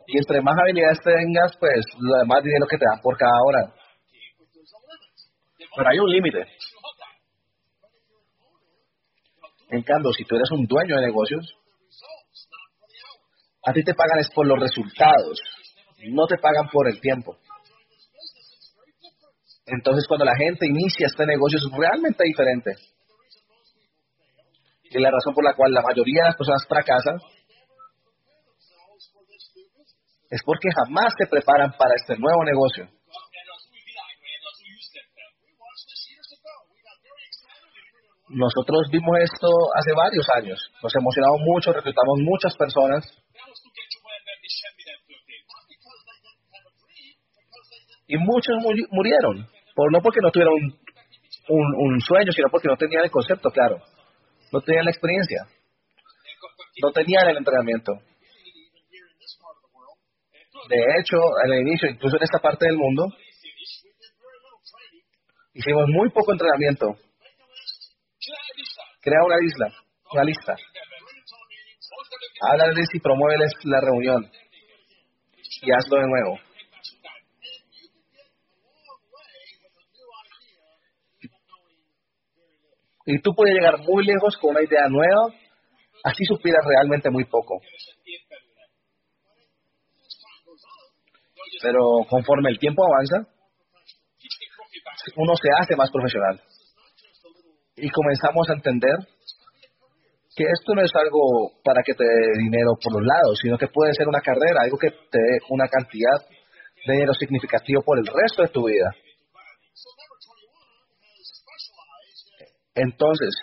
Y 0.06 0.18
entre 0.18 0.42
más 0.42 0.60
habilidades 0.60 1.00
tengas, 1.00 1.56
pues 1.58 1.86
más 2.28 2.44
dinero 2.44 2.68
que 2.70 2.78
te 2.78 2.86
dan 2.86 3.00
por 3.02 3.18
cada 3.18 3.40
hora. 3.48 3.74
Pero 5.76 5.90
hay 5.90 5.98
un 5.98 6.10
límite. 6.12 6.46
En 9.74 9.82
cambio, 9.82 10.12
si 10.14 10.24
tú 10.24 10.36
eres 10.36 10.52
un 10.52 10.68
dueño 10.68 10.98
de 10.98 11.08
negocios, 11.08 11.58
a 13.66 13.74
ti 13.74 13.84
te 13.84 13.96
pagan 13.96 14.20
es 14.20 14.30
por 14.30 14.46
los 14.46 14.60
resultados, 14.60 15.42
no 16.12 16.28
te 16.28 16.38
pagan 16.38 16.70
por 16.72 16.88
el 16.88 17.02
tiempo. 17.02 17.36
Entonces, 19.66 20.06
cuando 20.08 20.26
la 20.26 20.36
gente 20.36 20.68
inicia 20.68 21.08
este 21.08 21.26
negocio 21.26 21.58
es 21.58 21.66
realmente 21.76 22.24
diferente. 22.24 22.76
Y 24.92 25.00
la 25.00 25.10
razón 25.10 25.34
por 25.34 25.44
la 25.44 25.56
cual 25.56 25.74
la 25.74 25.82
mayoría 25.82 26.22
de 26.22 26.30
las 26.30 26.38
personas 26.38 26.68
fracasan 26.68 27.18
es 30.30 30.42
porque 30.46 30.70
jamás 30.70 31.16
se 31.18 31.26
preparan 31.26 31.72
para 31.80 31.96
este 31.96 32.16
nuevo 32.18 32.44
negocio. 32.44 32.90
Nosotros 38.34 38.90
vimos 38.92 39.16
esto 39.22 39.48
hace 39.78 39.94
varios 39.94 40.28
años. 40.36 40.60
Nos 40.82 40.94
emocionamos 40.96 41.40
mucho, 41.42 41.72
reclutamos 41.72 42.20
muchas 42.20 42.56
personas. 42.58 43.06
Y 48.08 48.18
muchos 48.18 48.58
murieron. 48.92 49.48
Por, 49.76 49.92
no 49.92 50.02
porque 50.02 50.20
no 50.22 50.32
tuvieron 50.32 50.56
un 51.48 52.02
sueño, 52.02 52.32
sino 52.32 52.50
porque 52.50 52.68
no 52.68 52.78
tenían 52.78 53.04
el 53.04 53.12
concepto 53.12 53.50
claro. 53.50 53.78
No 54.52 54.62
tenían 54.62 54.86
la 54.86 54.92
experiencia. 54.92 55.46
No 56.82 56.92
tenían 56.92 57.30
el 57.30 57.38
entrenamiento. 57.38 57.94
De 60.70 60.78
hecho, 61.00 61.18
al 61.44 61.54
inicio, 61.62 61.90
incluso 61.90 62.18
en 62.18 62.24
esta 62.24 62.40
parte 62.40 62.66
del 62.66 62.78
mundo, 62.78 63.08
Hicimos 65.56 65.86
muy 65.88 66.10
poco 66.10 66.32
entrenamiento. 66.32 66.96
Crea 69.04 69.20
una 69.26 69.36
isla, 69.46 69.68
una 70.14 70.24
lista. 70.24 70.56
Háblales 72.50 72.88
y 72.94 73.00
promuéveles 73.02 73.52
la 73.66 73.82
reunión. 73.82 74.32
Y 75.62 75.72
hazlo 75.74 75.98
de 75.98 76.08
nuevo. 76.08 76.40
Y 83.06 83.20
tú 83.20 83.32
puedes 83.36 83.54
llegar 83.54 83.78
muy 83.80 84.06
lejos 84.06 84.38
con 84.38 84.52
una 84.52 84.64
idea 84.64 84.88
nueva, 84.88 85.28
así 86.06 86.24
supieras 86.24 86.64
realmente 86.66 87.10
muy 87.10 87.26
poco. 87.26 87.60
Pero 91.62 92.06
conforme 92.10 92.52
el 92.52 92.60
tiempo 92.60 92.84
avanza, 92.86 93.30
uno 95.18 95.34
se 95.36 95.50
hace 95.60 95.76
más 95.76 95.92
profesional. 95.92 96.42
Y 97.84 97.90
comenzamos 97.90 98.48
a 98.50 98.54
entender 98.54 98.96
que 100.34 100.46
esto 100.46 100.74
no 100.74 100.82
es 100.82 100.92
algo 100.96 101.52
para 101.66 101.84
que 101.84 101.94
te 101.94 102.06
dé 102.06 102.32
dinero 102.40 102.80
por 102.82 102.94
los 102.96 103.04
lados, 103.06 103.38
sino 103.42 103.58
que 103.58 103.68
puede 103.68 103.94
ser 103.94 104.08
una 104.08 104.22
carrera, 104.22 104.64
algo 104.64 104.78
que 104.78 104.90
te 104.90 105.20
dé 105.20 105.40
una 105.50 105.68
cantidad 105.68 106.16
de 106.88 106.94
dinero 106.94 107.14
significativo 107.14 107.84
por 107.84 108.00
el 108.00 108.08
resto 108.08 108.44
de 108.44 108.48
tu 108.48 108.64
vida. 108.68 108.90
Entonces, 112.74 113.36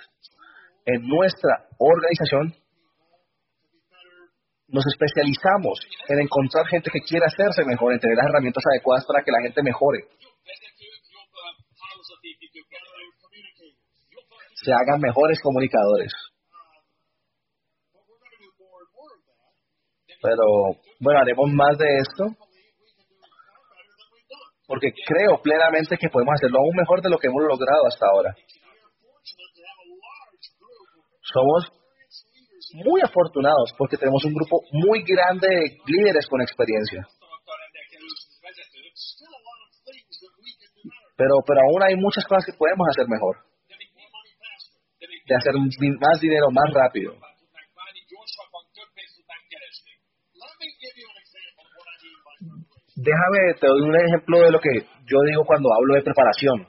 en 0.87 1.07
nuestra 1.07 1.69
organización 1.79 2.55
nos 4.69 4.87
especializamos 4.87 5.81
en 6.09 6.21
encontrar 6.21 6.67
gente 6.69 6.91
que 6.91 7.01
quiera 7.01 7.27
hacerse 7.27 7.63
mejor, 7.67 7.93
en 7.93 8.01
tener 8.01 8.17
las 8.17 8.27
herramientas 8.27 8.65
adecuadas 8.73 9.05
para 9.05 9.23
que 9.23 9.33
la 9.33 9.43
gente 9.43 9.63
mejore. 9.63 10.09
Se 14.63 14.73
hagan 14.73 15.01
mejores 15.01 15.39
comunicadores. 15.43 16.13
Pero 20.23 20.45
bueno, 21.01 21.21
haremos 21.21 21.51
más 21.53 21.79
de 21.79 21.87
esto 21.97 22.25
porque 24.67 24.93
creo 25.05 25.43
plenamente 25.43 25.97
que 25.97 26.09
podemos 26.09 26.35
hacerlo 26.35 26.61
aún 26.61 26.77
mejor 26.77 27.03
de 27.03 27.11
lo 27.11 27.19
que 27.19 27.27
hemos 27.27 27.43
logrado 27.43 27.87
hasta 27.89 28.07
ahora. 28.07 28.35
Somos 31.23 31.73
muy 32.75 33.01
afortunados 33.01 33.75
porque 33.77 33.97
tenemos 33.97 34.25
un 34.25 34.33
grupo 34.33 34.63
muy 34.71 35.03
grande 35.03 35.49
de 35.49 35.77
líderes 35.87 36.27
con 36.29 36.41
experiencia. 36.41 37.03
Pero, 41.17 41.35
pero 41.45 41.61
aún 41.61 41.83
hay 41.83 41.97
muchas 41.97 42.25
cosas 42.25 42.47
que 42.47 42.57
podemos 42.57 42.87
hacer 42.91 43.09
mejor. 43.09 43.50
De 45.31 45.37
hacer 45.37 45.55
más 45.55 46.21
dinero 46.21 46.51
más 46.51 46.75
rápido. 46.75 47.15
Déjame, 52.97 53.55
te 53.61 53.67
doy 53.69 53.81
un 53.81 53.95
ejemplo 53.95 54.41
de 54.41 54.51
lo 54.51 54.59
que 54.59 54.71
yo 55.07 55.19
digo 55.29 55.45
cuando 55.47 55.69
hablo 55.73 55.95
de 55.95 56.03
preparación. 56.03 56.67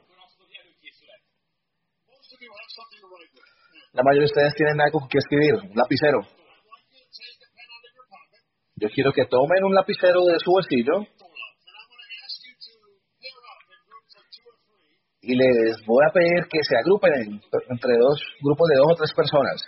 La 3.94 4.04
mayoría 4.04 4.22
de 4.22 4.32
ustedes 4.32 4.54
tienen 4.54 4.80
algo 4.80 5.08
que 5.10 5.18
escribir, 5.18 5.56
un 5.56 5.76
lapicero. 5.76 6.22
Yo 8.76 8.90
quiero 8.94 9.12
que 9.12 9.26
tomen 9.26 9.64
un 9.64 9.74
lapicero 9.74 10.24
de 10.26 10.38
su 10.38 10.52
bolsillo 10.52 11.08
y 15.32 15.36
les 15.38 15.80
voy 15.86 16.04
a 16.04 16.12
pedir 16.12 16.44
que 16.52 16.60
se 16.62 16.76
agrupen 16.76 17.40
entre 17.70 17.94
dos 17.98 18.20
grupos 18.42 18.68
de 18.68 18.76
dos 18.76 18.92
o 18.92 18.96
tres 18.96 19.14
personas. 19.16 19.64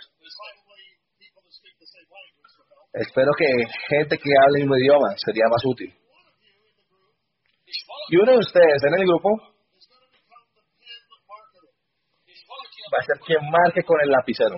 Espero 2.92 3.32
que 3.36 3.46
gente 3.88 4.18
que 4.18 4.30
hable 4.44 4.60
el 4.60 4.64
mismo 4.64 4.76
idioma 4.76 5.16
sería 5.16 5.48
más 5.48 5.64
útil. 5.64 5.92
Y 8.10 8.16
uno 8.16 8.32
de 8.32 8.38
ustedes 8.38 8.82
en 8.84 8.94
el 9.00 9.06
grupo 9.06 9.30
va 12.92 12.98
a 13.00 13.06
ser 13.06 13.18
quien 13.26 13.40
marque 13.50 13.82
con 13.84 13.98
el 14.02 14.10
lapicero. 14.10 14.56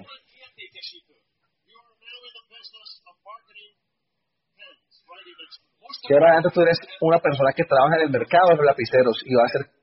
Que 6.09 6.15
ahora 6.15 6.37
antes 6.37 6.53
tú 6.53 6.61
eres 6.63 6.79
una 7.01 7.19
persona 7.21 7.53
que 7.55 7.65
trabaja 7.65 7.97
en 7.97 8.03
el 8.03 8.11
mercado 8.11 8.51
de 8.51 8.57
los 8.57 8.67
lapiceros 8.67 9.23
y 9.25 9.35
va 9.35 9.45
a 9.45 9.49
ser 9.49 9.76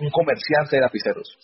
un 0.00 0.10
comerciante 0.10 0.76
de 0.76 0.82
lapiceros. 0.82 1.36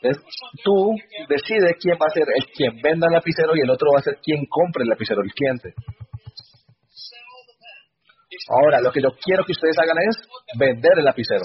Entonces, 0.00 0.24
tú 0.62 0.94
decides 1.28 1.76
quién 1.80 1.96
va 2.00 2.06
a 2.06 2.14
ser 2.14 2.24
el 2.34 2.46
quien 2.52 2.80
venda 2.80 3.08
el 3.08 3.14
lapicero 3.14 3.56
y 3.56 3.60
el 3.60 3.70
otro 3.70 3.88
va 3.92 4.00
a 4.00 4.04
ser 4.04 4.18
quien 4.22 4.46
compre 4.48 4.84
el 4.84 4.88
lapicero, 4.88 5.22
el 5.22 5.32
cliente. 5.32 5.74
Ahora, 8.48 8.80
lo 8.80 8.92
que 8.92 9.02
yo 9.02 9.10
quiero 9.20 9.44
que 9.44 9.52
ustedes 9.52 9.76
hagan 9.78 9.96
es 10.08 10.16
vender 10.56 10.98
el 10.98 11.04
lapicero. 11.04 11.44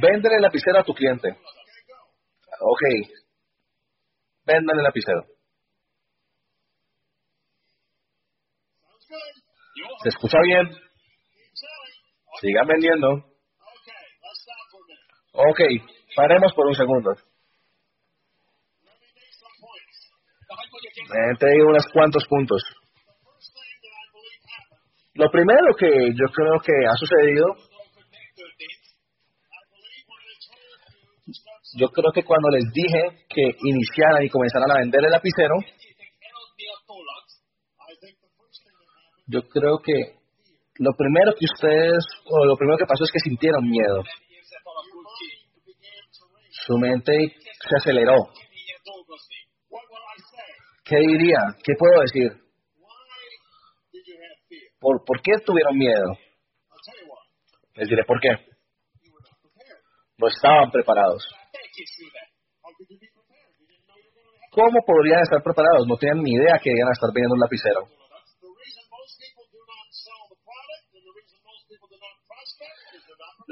Vender 0.00 0.32
el 0.32 0.42
lapicero 0.42 0.80
a 0.80 0.84
tu 0.84 0.92
cliente. 0.92 1.28
Ok. 2.60 2.82
Vendan 4.44 4.78
el 4.78 4.84
lapicero. 4.84 5.24
¿Se 10.02 10.08
escucha 10.08 10.38
bien? 10.44 10.91
Sigan 12.42 12.66
vendiendo. 12.66 13.08
Ok, 15.32 15.60
paremos 16.16 16.52
por 16.54 16.66
un 16.66 16.74
segundo. 16.74 17.14
Te 21.38 21.46
digo 21.52 21.68
unos 21.68 21.86
cuantos 21.92 22.26
puntos. 22.26 22.60
Lo 25.14 25.30
primero 25.30 25.76
que 25.78 25.86
yo 25.86 26.26
creo 26.34 26.58
que 26.64 26.72
ha 26.84 26.96
sucedido, 26.96 27.46
yo 31.76 31.88
creo 31.90 32.10
que 32.12 32.24
cuando 32.24 32.48
les 32.50 32.64
dije 32.72 33.24
que 33.28 33.56
iniciaran 33.62 34.24
y 34.24 34.28
comenzaran 34.30 34.70
a 34.72 34.80
vender 34.80 35.04
el 35.04 35.12
lapicero, 35.12 35.54
yo 39.28 39.42
creo 39.48 39.78
que 39.78 40.21
lo 40.82 40.92
primero 40.96 41.32
que 41.38 41.46
ustedes, 41.46 42.04
o 42.26 42.44
lo 42.44 42.56
primero 42.56 42.76
que 42.76 42.86
pasó 42.86 43.04
es 43.04 43.12
que 43.12 43.20
sintieron 43.20 43.62
miedo. 43.64 44.02
Su 46.50 46.76
mente 46.76 47.12
se 47.68 47.76
aceleró. 47.76 48.28
¿Qué 50.84 50.96
diría? 50.96 51.38
¿Qué 51.62 51.74
puedo 51.78 52.00
decir? 52.00 52.32
¿Por, 54.80 55.04
¿Por 55.04 55.22
qué 55.22 55.38
tuvieron 55.46 55.78
miedo? 55.78 56.18
Les 57.74 57.88
diré 57.88 58.04
por 58.04 58.20
qué. 58.20 58.30
No 60.18 60.26
estaban 60.26 60.70
preparados. 60.72 61.24
¿Cómo 64.50 64.80
podrían 64.84 65.22
estar 65.22 65.42
preparados? 65.42 65.86
No 65.86 65.96
tenían 65.96 66.22
ni 66.22 66.32
idea 66.32 66.58
que 66.60 66.70
iban 66.70 66.88
a 66.88 66.92
estar 66.92 67.10
vendiendo 67.14 67.34
un 67.34 67.40
lapicero. 67.40 68.01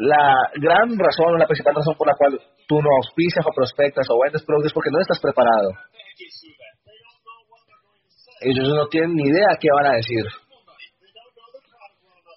La 0.00 0.48
gran 0.56 0.96
razón, 0.96 1.36
la 1.38 1.44
principal 1.44 1.74
razón 1.74 1.94
por 1.94 2.08
la 2.08 2.14
cual 2.16 2.40
tú 2.66 2.80
no 2.80 2.88
auspicias 3.04 3.44
o 3.44 3.52
prospectas 3.52 4.06
o 4.08 4.16
vendes 4.24 4.42
productos 4.44 4.70
es 4.70 4.72
porque 4.72 4.88
no 4.90 4.98
estás 4.98 5.20
preparado. 5.20 5.76
Ellos 8.40 8.66
no 8.66 8.88
tienen 8.88 9.12
ni 9.12 9.28
idea 9.28 9.58
qué 9.60 9.68
van 9.70 9.92
a 9.92 9.96
decir. 9.96 10.24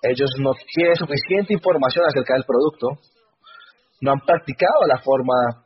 Ellos 0.02 0.30
no 0.40 0.52
tienen 0.76 0.98
suficiente 0.98 1.54
información 1.54 2.04
acerca 2.06 2.34
del 2.34 2.44
producto. 2.44 3.00
No 4.02 4.12
han 4.12 4.20
practicado 4.20 4.84
la 4.86 5.00
forma 5.00 5.64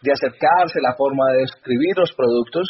de 0.00 0.12
acercarse, 0.12 0.78
la 0.80 0.94
forma 0.94 1.26
de 1.32 1.42
escribir 1.42 1.98
los 1.98 2.12
productos. 2.12 2.68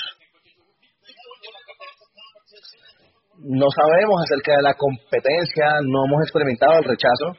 No 3.37 3.69
sabemos 3.69 4.23
acerca 4.25 4.57
de 4.57 4.63
la 4.63 4.73
competencia, 4.73 5.77
no 5.85 6.07
hemos 6.07 6.23
experimentado 6.23 6.79
el 6.79 6.85
rechazo. 6.85 7.37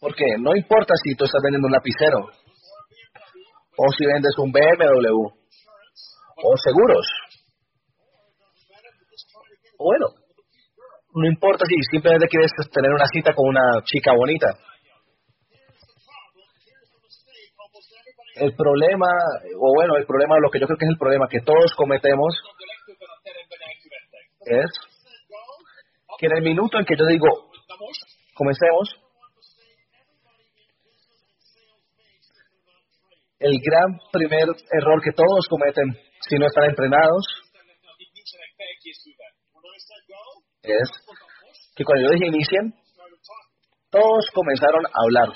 Porque 0.00 0.24
no 0.38 0.54
importa 0.56 0.94
si 1.02 1.14
tú 1.16 1.24
estás 1.24 1.42
vendiendo 1.42 1.66
un 1.66 1.72
lapicero 1.72 2.18
o 3.76 3.84
si 3.96 4.06
vendes 4.06 4.34
un 4.38 4.52
BMW 4.52 5.38
o 6.42 6.56
seguros. 6.56 7.06
Bueno, 9.78 10.06
no 11.14 11.26
importa 11.26 11.64
si 11.66 11.74
simplemente 11.90 12.28
quieres 12.28 12.50
tener 12.72 12.92
una 12.92 13.06
cita 13.06 13.34
con 13.34 13.48
una 13.48 13.82
chica 13.84 14.12
bonita. 14.14 14.46
El 18.36 18.54
problema, 18.54 19.08
o 19.58 19.74
bueno, 19.74 19.96
el 19.96 20.06
problema, 20.06 20.36
lo 20.38 20.50
que 20.50 20.60
yo 20.60 20.66
creo 20.66 20.78
que 20.78 20.84
es 20.84 20.92
el 20.92 20.98
problema 20.98 21.26
que 21.28 21.40
todos 21.40 21.74
cometemos 21.74 22.34
es 24.42 24.70
que 26.18 26.26
en 26.26 26.36
el 26.36 26.42
minuto 26.42 26.78
en 26.78 26.84
que 26.84 26.96
yo 26.96 27.04
digo, 27.06 27.26
comencemos, 28.34 29.07
el 33.38 33.58
gran 33.62 33.98
primer 34.12 34.48
error 34.72 35.00
que 35.02 35.12
todos 35.12 35.46
cometen 35.48 35.96
si 36.28 36.36
no 36.36 36.46
están 36.46 36.64
entrenados 36.64 37.24
es 40.62 40.90
que 41.76 41.84
cuando 41.84 42.08
yo 42.08 42.14
dije 42.14 42.26
inicien, 42.26 42.74
todos 43.90 44.28
comenzaron 44.34 44.84
a 44.86 44.90
hablar. 45.04 45.28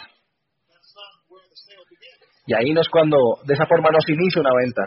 Y 2.46 2.54
ahí 2.54 2.72
no 2.72 2.80
es 2.80 2.88
cuando, 2.88 3.16
de 3.44 3.54
esa 3.54 3.66
forma 3.66 3.90
no 3.90 4.00
se 4.04 4.12
inicia 4.12 4.40
una 4.40 4.50
venta. 4.58 4.82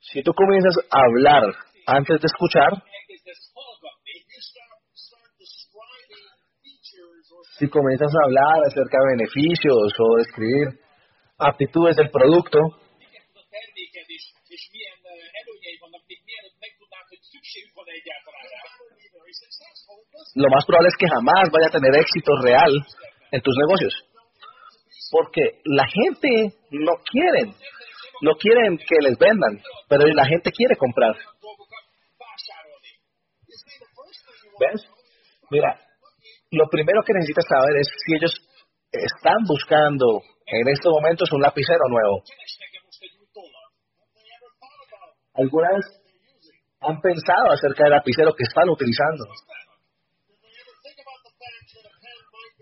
Si 0.00 0.22
tú 0.22 0.32
comienzas 0.34 0.76
a 0.90 0.98
hablar 1.00 1.42
antes 1.86 2.20
de 2.20 2.26
escuchar, 2.26 2.70
si 7.58 7.68
comienzas 7.68 8.12
a 8.12 8.24
hablar 8.26 8.66
acerca 8.66 8.98
de 8.98 9.16
beneficios 9.16 9.92
o 9.98 10.16
describir 10.18 10.80
aptitudes 11.40 11.96
del 11.96 12.10
producto, 12.10 12.58
lo 20.34 20.48
más 20.48 20.64
probable 20.64 20.88
es 20.88 20.96
que 20.98 21.08
jamás 21.08 21.50
vaya 21.52 21.66
a 21.68 21.70
tener 21.70 21.94
éxito 21.96 22.32
real 22.42 22.72
en 23.32 23.42
tus 23.42 23.54
negocios. 23.56 23.94
Porque 25.10 25.60
la 25.64 25.86
gente 25.86 26.56
no 26.70 26.92
quiere, 27.10 27.54
no 28.22 28.34
quieren 28.36 28.78
que 28.78 28.96
les 29.02 29.18
vendan, 29.18 29.60
pero 29.88 30.06
la 30.06 30.24
gente 30.24 30.52
quiere 30.52 30.76
comprar. 30.76 31.16
¿Ves? 34.60 34.82
Mira, 35.50 35.80
lo 36.52 36.68
primero 36.68 37.02
que 37.04 37.14
necesitas 37.14 37.46
saber 37.48 37.76
es 37.80 37.88
si 38.06 38.14
ellos 38.14 38.34
están 38.92 39.44
buscando 39.46 40.22
en 40.50 40.68
estos 40.68 40.92
momentos 40.92 41.30
un 41.32 41.42
lapicero 41.42 41.88
nuevo. 41.88 42.22
Algunas 45.34 45.80
han 46.80 47.00
pensado 47.00 47.52
acerca 47.52 47.84
del 47.84 47.92
lapicero 47.92 48.34
que 48.34 48.44
están 48.44 48.68
utilizando. 48.68 49.24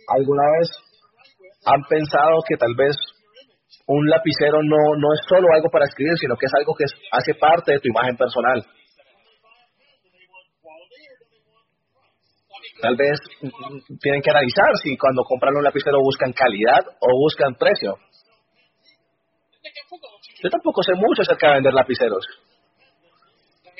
¿Alguna 0.08 0.42
vez 0.58 0.70
han 1.64 1.82
pensado 1.88 2.40
que 2.46 2.56
tal 2.56 2.74
vez 2.76 2.96
un 3.86 4.08
lapicero 4.08 4.62
no, 4.62 4.76
no 4.98 5.14
es 5.14 5.20
solo 5.28 5.48
algo 5.54 5.70
para 5.70 5.86
escribir, 5.86 6.16
sino 6.18 6.36
que 6.36 6.46
es 6.46 6.52
algo 6.54 6.74
que 6.74 6.84
hace 7.12 7.34
parte 7.34 7.72
de 7.72 7.80
tu 7.80 7.88
imagen 7.88 8.16
personal? 8.16 8.64
Tal 12.80 12.94
vez 12.96 13.18
tienen 14.00 14.22
que 14.22 14.30
analizar 14.30 14.70
si 14.82 14.96
cuando 14.96 15.24
compran 15.24 15.56
un 15.56 15.64
lapicero 15.64 15.98
buscan 16.00 16.32
calidad 16.32 16.80
o 17.00 17.18
buscan 17.18 17.54
precio. 17.56 17.96
Yo 20.42 20.50
tampoco 20.50 20.82
sé 20.82 20.94
mucho 20.94 21.22
acerca 21.22 21.48
de 21.48 21.54
vender 21.54 21.74
lapiceros. 21.74 22.24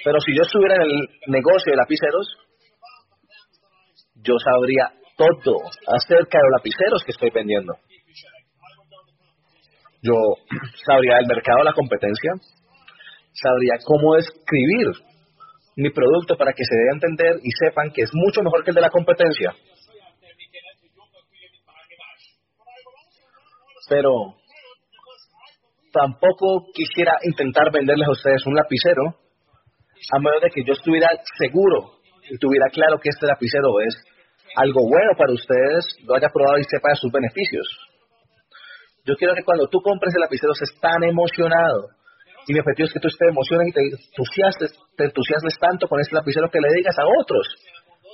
Pero 0.05 0.21
si 0.21 0.35
yo 0.35 0.43
estuviera 0.43 0.77
en 0.77 0.83
el 0.83 1.09
negocio 1.29 1.71
de 1.71 1.77
lapiceros, 1.77 2.27
yo 4.17 4.35
sabría 4.39 4.93
todo 5.17 5.59
acerca 5.87 6.39
de 6.39 6.45
los 6.45 6.53
lapiceros 6.59 7.05
que 7.05 7.13
estoy 7.13 7.31
vendiendo. 7.31 7.75
Yo 10.03 10.15
sabría 10.87 11.17
del 11.17 11.27
mercado, 11.27 11.63
la 11.65 11.73
competencia, 11.73 12.33
sabría 13.33 13.75
cómo 13.85 14.17
escribir 14.17 14.87
mi 15.79 15.91
producto 15.91 16.37
para 16.37 16.53
que 16.53 16.65
se 16.65 16.75
dé 16.75 16.91
a 16.91 16.99
entender 16.99 17.39
y 17.41 17.51
sepan 17.55 17.93
que 17.95 18.03
es 18.03 18.11
mucho 18.13 18.43
mejor 18.43 18.65
que 18.65 18.71
el 18.71 18.75
de 18.75 18.81
la 18.81 18.91
competencia. 18.91 19.55
Pero 23.89 24.35
tampoco 25.93 26.67
quisiera 26.75 27.15
intentar 27.23 27.71
venderles 27.73 28.09
a 28.09 28.11
ustedes 28.11 28.45
un 28.47 28.57
lapicero 28.57 29.03
a 30.13 30.19
menos 30.19 30.43
de 30.43 30.51
que 30.51 30.65
yo 30.67 30.73
estuviera 30.73 31.09
seguro 31.39 32.03
y 32.29 32.37
tuviera 32.39 32.67
claro 32.71 32.99
que 32.99 33.11
este 33.11 33.27
lapicero 33.27 33.81
es 33.87 33.95
algo 34.57 34.83
bueno 34.83 35.13
para 35.17 35.33
ustedes, 35.33 35.85
lo 36.05 36.17
haya 36.17 36.29
probado 36.29 36.59
y 36.59 36.65
sepa 36.65 36.91
de 36.91 36.97
sus 36.97 37.13
beneficios. 37.13 37.67
Yo 39.05 39.15
quiero 39.15 39.35
que 39.35 39.45
cuando 39.45 39.69
tú 39.69 39.81
compres 39.81 40.13
el 40.15 40.23
lapicero 40.23 40.53
estés 40.53 40.75
tan 40.81 41.05
emocionado. 41.05 41.98
Y 42.49 42.55
mi 42.55 42.61
objetivo 42.61 42.87
es 42.87 42.95
que 42.95 43.01
tú 43.01 43.09
estés 43.09 43.29
emocionado 43.29 43.69
y 43.69 43.73
te 43.73 43.81
entusiasmes, 43.85 44.73
te 44.97 45.05
entusiasmes 45.05 45.53
tanto 45.61 45.87
con 45.87 46.01
este 46.01 46.17
lapicero 46.17 46.49
que 46.49 46.61
le 46.65 46.73
digas 46.73 46.97
a 46.99 47.05
otros 47.05 47.45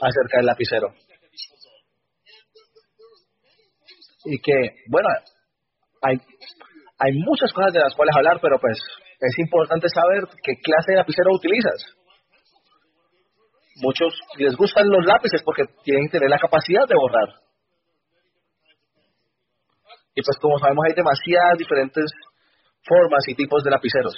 acerca 0.02 0.38
del 0.38 0.46
lapicero. 0.46 0.90
Y 4.24 4.40
que, 4.42 4.82
bueno, 4.90 5.08
hay, 6.02 6.18
hay 6.98 7.12
muchas 7.12 7.52
cosas 7.52 7.72
de 7.74 7.78
las 7.78 7.94
cuales 7.94 8.16
hablar, 8.16 8.40
pero 8.42 8.58
pues 8.58 8.76
es 9.20 9.38
importante 9.38 9.86
saber 9.88 10.26
qué 10.42 10.58
clase 10.58 10.90
de 10.90 10.96
lapicero 10.98 11.30
utilizas. 11.30 11.94
Muchos 13.76 14.18
les 14.36 14.56
gustan 14.56 14.88
los 14.88 15.06
lápices 15.06 15.42
porque 15.44 15.62
tienen 15.84 16.06
que 16.06 16.18
tener 16.18 16.30
la 16.30 16.38
capacidad 16.38 16.88
de 16.88 16.96
borrar. 16.96 17.38
Y 20.16 20.22
pues 20.22 20.36
como 20.40 20.58
sabemos 20.58 20.86
hay 20.88 20.94
demasiadas 20.94 21.58
diferentes 21.58 22.10
formas 22.86 23.24
y 23.28 23.34
tipos 23.34 23.62
de 23.64 23.70
lapiceros. 23.70 24.14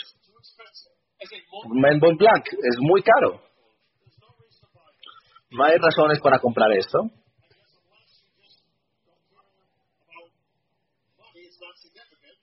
Melbourne 1.72 2.18
Blanc 2.18 2.46
es 2.46 2.76
muy 2.80 3.02
caro. 3.02 3.42
No 5.50 5.64
hay 5.64 5.76
razones 5.78 6.20
para 6.20 6.38
comprar 6.38 6.72
esto. 6.72 6.98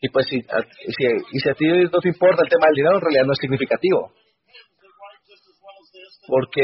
Y 0.01 0.09
pues 0.09 0.25
si, 0.27 0.41
si, 0.41 1.05
y 1.31 1.39
si 1.39 1.49
a 1.49 1.53
ti 1.53 1.65
no 1.65 1.99
te 1.99 2.09
importa 2.09 2.43
el 2.43 2.49
tema 2.49 2.67
del 2.67 2.75
dinero, 2.75 2.95
en 2.95 3.01
realidad 3.01 3.25
no 3.25 3.33
es 3.33 3.39
significativo 3.39 4.11
porque 6.27 6.63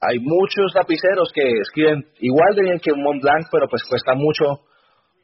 hay 0.00 0.18
muchos 0.18 0.74
lapiceros 0.74 1.30
que 1.32 1.42
escriben 1.60 2.04
igual 2.20 2.54
de 2.54 2.62
bien 2.62 2.80
que 2.80 2.92
un 2.92 3.02
Mont 3.02 3.22
Blanc, 3.22 3.46
pero 3.50 3.68
pues 3.68 3.82
cuesta 3.88 4.14
mucho, 4.14 4.64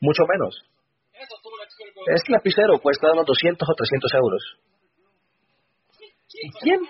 mucho 0.01 0.25
menos. 0.27 0.55
Este 2.15 2.33
lapicero 2.33 2.79
cuesta 2.81 3.13
unos 3.13 3.27
200 3.27 3.69
o 3.69 3.75
300 3.75 4.15
euros. 4.15 4.43
¿Y 6.33 6.51
quién, 6.61 6.81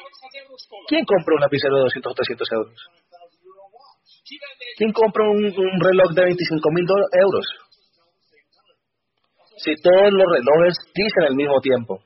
quién 0.89 1.05
compra 1.05 1.34
un 1.34 1.41
lapicero 1.41 1.76
de 1.76 1.82
200 1.82 2.11
o 2.11 2.14
300 2.14 2.49
euros? 2.53 2.78
¿Quién 4.76 4.93
compra 4.93 5.24
un, 5.28 5.45
un 5.45 5.80
reloj 5.80 6.11
de 6.12 6.24
25 6.24 6.70
mil 6.70 6.87
euros? 7.12 7.47
Si 9.59 9.74
todos 9.82 10.12
los 10.12 10.26
relojes 10.30 10.76
dicen 10.95 11.24
el 11.28 11.34
mismo 11.34 11.61
tiempo. 11.61 12.01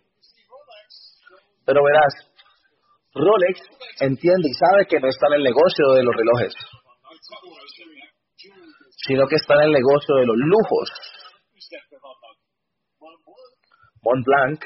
Pero 1.67 1.83
verás, 1.83 2.15
Rolex 3.15 3.61
entiende 4.01 4.49
y 4.49 4.55
sabe 4.55 4.87
que 4.87 5.01
no 5.01 5.09
está 5.09 5.27
en 5.29 5.35
el 5.35 5.43
negocio 5.43 5.93
de 5.95 6.03
los 6.05 6.15
relojes, 6.15 6.55
sino 9.07 9.27
que 9.27 9.37
está 9.37 9.55
en 9.55 9.61
el 9.63 9.73
negocio 9.73 10.15
de 10.17 10.27
los 10.27 10.37
lujos. 10.37 10.91
Mont 14.03 14.25
Blanc 14.25 14.61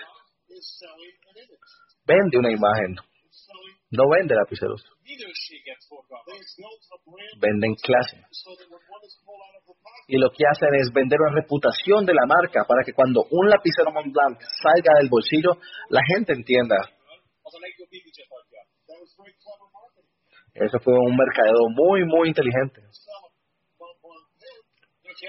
vende 2.07 2.39
una 2.39 2.53
imagen, 2.53 2.97
no 3.91 4.05
vende 4.11 4.35
lapiceros. 4.35 4.85
Venden 7.41 7.75
clase. 7.75 8.23
Y 10.09 10.19
lo 10.19 10.31
que 10.31 10.45
hacen 10.47 10.75
es 10.75 10.93
vender 10.93 11.19
una 11.21 11.41
reputación 11.41 12.05
de 12.05 12.15
la 12.15 12.27
marca 12.27 12.65
para 12.67 12.85
que 12.85 12.93
cuando 12.93 13.25
un 13.31 13.49
lapicero 13.49 13.91
Mont 13.93 14.13
Blanc 14.13 14.41
salga 14.63 14.99
del 14.99 15.09
bolsillo, 15.09 15.59
la 15.91 16.01
gente 16.15 16.33
entienda 16.33 16.77
eso 20.55 20.79
fue 20.79 20.95
un 20.95 21.17
mercadeo 21.17 21.69
muy, 21.69 22.05
muy 22.05 22.29
inteligente. 22.29 22.83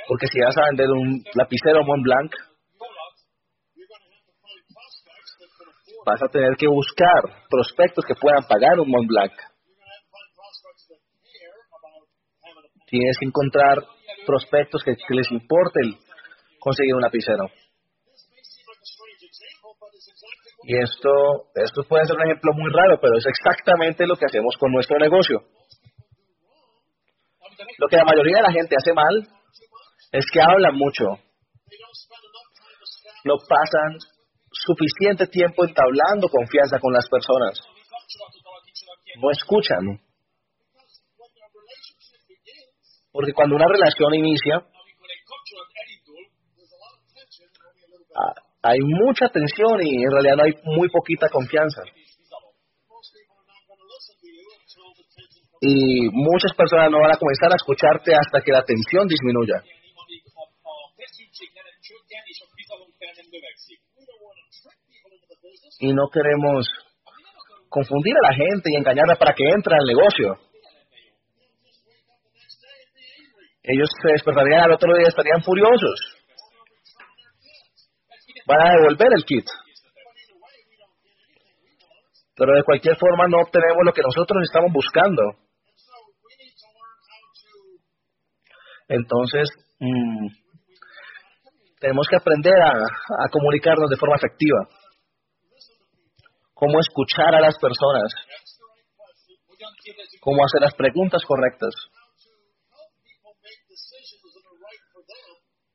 Porque 0.07 0.27
si 0.27 0.39
vas 0.39 0.55
a 0.57 0.67
vender 0.69 0.89
un 0.89 1.23
lapicero 1.33 1.83
Mont 1.83 2.03
Blanc, 2.03 2.31
vas 6.05 6.21
a 6.21 6.27
tener 6.27 6.55
que 6.57 6.67
buscar 6.67 7.21
prospectos 7.49 8.05
que 8.05 8.15
puedan 8.15 8.45
pagar 8.47 8.79
un 8.79 8.89
Mont 8.89 9.07
Blanc. 9.07 9.33
Tienes 12.87 13.17
que 13.19 13.25
encontrar 13.25 13.83
prospectos 14.25 14.83
que, 14.83 14.95
que 14.95 15.15
les 15.15 15.31
importe 15.31 15.81
conseguir 16.59 16.93
un 16.93 17.01
lapicero. 17.01 17.49
Y 20.67 20.77
esto, 20.77 21.11
esto 21.53 21.83
puede 21.87 22.05
ser 22.05 22.15
un 22.15 22.23
ejemplo 22.23 22.53
muy 22.53 22.71
raro, 22.71 22.99
pero 23.01 23.17
es 23.17 23.25
exactamente 23.25 24.07
lo 24.07 24.15
que 24.15 24.25
hacemos 24.25 24.55
con 24.57 24.71
nuestro 24.71 24.97
negocio. 24.97 25.43
Lo 27.77 27.87
que 27.87 27.97
la 27.97 28.05
mayoría 28.05 28.37
de 28.37 28.43
la 28.43 28.51
gente 28.51 28.75
hace 28.75 28.93
mal 28.93 29.27
es 30.11 30.25
que 30.31 30.41
hablan 30.41 30.75
mucho. 30.75 31.05
No 33.25 33.35
pasan 33.47 33.97
suficiente 34.65 35.27
tiempo 35.27 35.63
entablando 35.63 36.27
confianza 36.29 36.79
con 36.79 36.93
las 36.93 37.07
personas. 37.07 37.59
No 39.21 39.31
escuchan. 39.31 40.01
Porque 43.11 43.33
cuando 43.33 43.55
una 43.55 43.67
relación 43.67 44.13
inicia, 44.13 44.65
ah, 48.15 48.33
hay 48.63 48.79
mucha 48.79 49.29
tensión 49.29 49.79
y 49.81 50.03
en 50.03 50.11
realidad 50.11 50.35
no 50.37 50.43
hay 50.43 50.53
muy 50.75 50.89
poquita 50.89 51.29
confianza. 51.29 51.81
Y 55.61 56.09
muchas 56.11 56.53
personas 56.55 56.91
no 56.91 56.99
van 56.99 57.15
a 57.15 57.17
comenzar 57.17 57.51
a 57.53 57.55
escucharte 57.55 58.13
hasta 58.13 58.41
que 58.41 58.51
la 58.51 58.63
tensión 58.63 59.07
disminuya. 59.07 59.63
Y 65.79 65.93
no 65.93 66.07
queremos 66.11 66.67
confundir 67.69 68.13
a 68.15 68.29
la 68.29 68.35
gente 68.35 68.71
y 68.71 68.75
engañarla 68.77 69.15
para 69.15 69.33
que 69.33 69.43
entre 69.43 69.75
al 69.75 69.85
negocio. 69.85 70.39
Ellos 73.63 73.89
se 74.01 74.11
despertarían 74.11 74.61
al 74.61 74.71
otro 74.71 74.93
día 74.93 75.05
y 75.05 75.09
estarían 75.09 75.43
furiosos. 75.43 75.99
Van 78.47 78.61
a 78.61 78.71
devolver 78.77 79.09
el 79.17 79.25
kit. 79.25 79.45
Pero 82.37 82.53
de 82.53 82.63
cualquier 82.63 82.95
forma 82.97 83.27
no 83.27 83.37
obtenemos 83.41 83.83
lo 83.83 83.91
que 83.91 84.03
nosotros 84.03 84.43
estamos 84.43 84.71
buscando. 84.71 85.23
Entonces, 88.87 89.49
mm, 89.79 90.27
tenemos 91.79 92.07
que 92.07 92.17
aprender 92.17 92.53
a 92.61 93.29
comunicarnos 93.31 93.89
de 93.89 93.97
forma 93.97 94.15
efectiva. 94.15 94.67
Cómo 96.55 96.79
escuchar 96.79 97.35
a 97.35 97.41
las 97.41 97.55
personas. 97.59 98.09
Cómo 100.21 100.43
hacer 100.43 100.61
las 100.61 100.73
preguntas 100.73 101.21
correctas. 101.27 101.75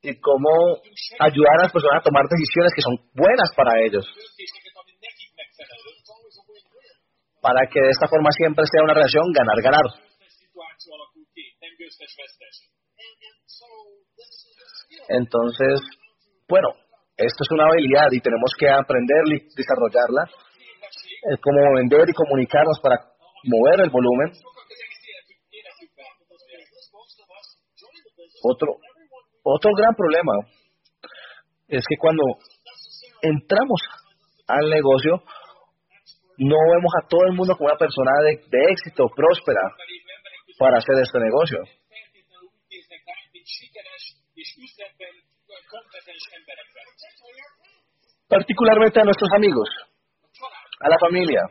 y 0.02 0.18
cómo 0.20 0.80
ayudar 1.20 1.54
a 1.60 1.62
las 1.64 1.72
personas 1.72 2.00
a 2.00 2.08
tomar 2.08 2.24
decisiones 2.24 2.72
que 2.74 2.80
son 2.82 2.96
buenas 3.12 3.50
para 3.54 3.78
ellos. 3.84 4.04
Para 7.40 7.66
que 7.68 7.80
de 7.80 7.90
esta 7.90 8.08
forma 8.08 8.30
siempre 8.32 8.64
sea 8.64 8.84
una 8.84 8.94
relación 8.94 9.24
ganar-ganar. 9.32 9.84
Entonces, 15.08 15.80
bueno, 16.48 16.68
esto 17.16 17.40
es 17.44 17.50
una 17.50 17.64
habilidad 17.68 18.08
y 18.12 18.20
tenemos 18.20 18.50
que 18.58 18.68
aprender 18.68 19.22
y 19.26 19.48
desarrollarla. 19.54 20.24
Cómo 21.42 21.58
vender 21.76 22.08
y 22.08 22.12
comunicarnos 22.12 22.80
para 22.80 22.96
mover 23.44 23.80
el 23.84 23.90
volumen. 23.90 24.32
Otro, 28.42 28.76
otro 29.42 29.70
gran 29.76 29.94
problema 29.94 30.32
es 31.68 31.84
que 31.86 31.96
cuando 31.98 32.22
entramos 33.22 33.80
al 34.48 34.70
negocio, 34.70 35.22
no 36.38 36.56
vemos 36.72 36.92
a 36.96 37.06
todo 37.06 37.20
el 37.28 37.36
mundo 37.36 37.54
como 37.56 37.68
una 37.68 37.78
persona 37.78 38.10
de, 38.24 38.72
éxito, 38.72 39.06
próspera, 39.14 39.60
para 40.58 40.78
hacer 40.78 40.96
este 41.02 41.18
negocio. 41.20 41.58
Particularmente 48.26 49.00
a 49.00 49.04
nuestros 49.04 49.30
amigos, 49.34 49.68
a 50.80 50.88
la 50.88 50.96
familia. 50.98 51.42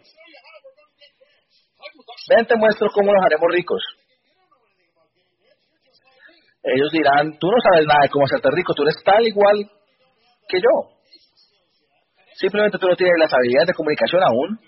Ven, 2.29 2.45
te 2.45 2.55
muestro 2.55 2.89
cómo 2.93 3.13
nos 3.13 3.23
haremos 3.25 3.47
ricos 3.51 3.81
ellos 6.63 6.91
dirán, 6.91 7.37
tú 7.39 7.47
no 7.47 7.57
sabes 7.63 7.87
nada 7.87 8.01
de 8.03 8.09
cómo 8.09 8.25
hacerte 8.25 8.49
rico, 8.51 8.73
tú 8.73 8.83
eres 8.83 9.01
tal 9.03 9.25
igual 9.25 9.57
que 10.47 10.59
yo. 10.59 10.75
Simplemente 12.35 12.77
tú 12.77 12.87
no 12.87 12.95
tienes 12.95 13.15
las 13.19 13.33
habilidades 13.33 13.67
de 13.67 13.73
comunicación 13.73 14.23
aún. 14.23 14.59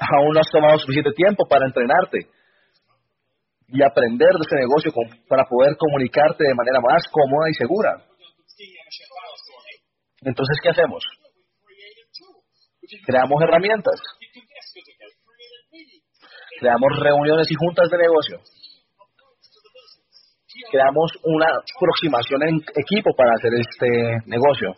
Aún 0.00 0.32
no 0.32 0.40
has 0.40 0.50
tomado 0.50 0.78
suficiente 0.78 1.12
tiempo 1.12 1.44
para 1.48 1.66
entrenarte 1.66 2.18
y 3.68 3.82
aprender 3.82 4.32
de 4.34 4.42
este 4.42 4.56
negocio 4.56 4.92
para 5.28 5.44
poder 5.44 5.76
comunicarte 5.76 6.42
de 6.42 6.54
manera 6.54 6.80
más 6.80 7.02
cómoda 7.12 7.50
y 7.50 7.54
segura. 7.54 7.90
Entonces, 10.22 10.58
¿qué 10.62 10.70
hacemos? 10.70 11.02
Creamos 13.06 13.42
herramientas 13.42 14.00
creamos 16.60 16.92
reuniones 17.00 17.50
y 17.50 17.54
juntas 17.54 17.88
de 17.90 17.98
negocio, 17.98 18.38
creamos 20.70 21.10
una 21.24 21.48
aproximación 21.76 22.42
en 22.48 22.56
equipo 22.76 23.10
para 23.16 23.32
hacer 23.34 23.52
este 23.54 23.88
negocio. 24.26 24.74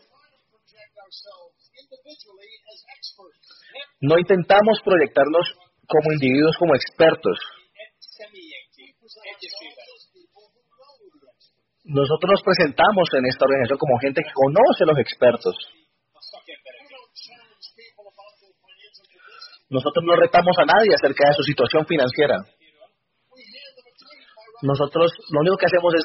No 4.01 4.18
intentamos 4.18 4.80
proyectarnos 4.84 5.55
como 5.86 6.12
individuos, 6.12 6.57
como 6.59 6.74
expertos. 6.74 7.38
Nosotros 11.93 12.40
nos 12.40 12.43
presentamos 12.43 13.05
en 13.12 13.26
esta 13.28 13.45
organización 13.45 13.76
como 13.76 14.01
gente 14.01 14.24
que 14.24 14.32
conoce 14.32 14.80
a 14.80 14.88
los 14.88 14.99
expertos. 14.99 15.53
Nosotros 19.68 20.05
no 20.05 20.16
retamos 20.16 20.57
a 20.57 20.64
nadie 20.64 20.97
acerca 20.97 21.28
de 21.28 21.34
su 21.36 21.43
situación 21.43 21.84
financiera. 21.84 22.40
Nosotros 24.62 25.12
lo 25.36 25.40
único 25.40 25.57
que 25.61 25.66
hacemos 25.68 25.93
es 25.93 26.05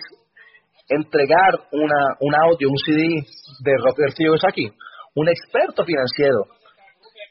entregar 0.90 1.56
una, 1.72 2.20
un 2.20 2.36
audio, 2.36 2.68
un 2.68 2.80
CD 2.84 3.24
de 3.64 3.72
Robert 3.80 4.12
Kiyosaki, 4.16 4.68
un 5.16 5.30
experto 5.30 5.86
financiero, 5.86 6.52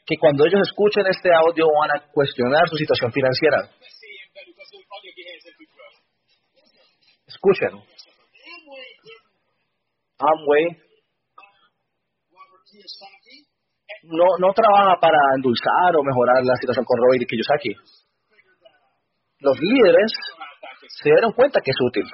que 0.05 0.17
cuando 0.17 0.45
ellos 0.45 0.61
escuchen 0.65 1.05
este 1.05 1.29
audio 1.29 1.67
van 1.77 1.91
a 1.93 2.09
cuestionar 2.11 2.67
su 2.69 2.77
situación 2.77 3.11
financiera. 3.11 3.69
Escuchen. 7.27 7.96
Amway 10.19 10.65
no, 14.03 14.25
no 14.39 14.53
trabaja 14.53 14.99
para 14.99 15.17
endulzar 15.35 15.95
o 15.95 16.03
mejorar 16.03 16.43
la 16.43 16.55
situación 16.55 16.85
con 16.85 16.97
Robert 16.97 17.27
Kiyosaki. 17.27 17.73
Los 19.39 19.59
líderes 19.59 20.11
se 21.01 21.09
dieron 21.09 21.31
cuenta 21.33 21.61
que 21.61 21.71
es 21.71 21.77
útil. 21.79 22.05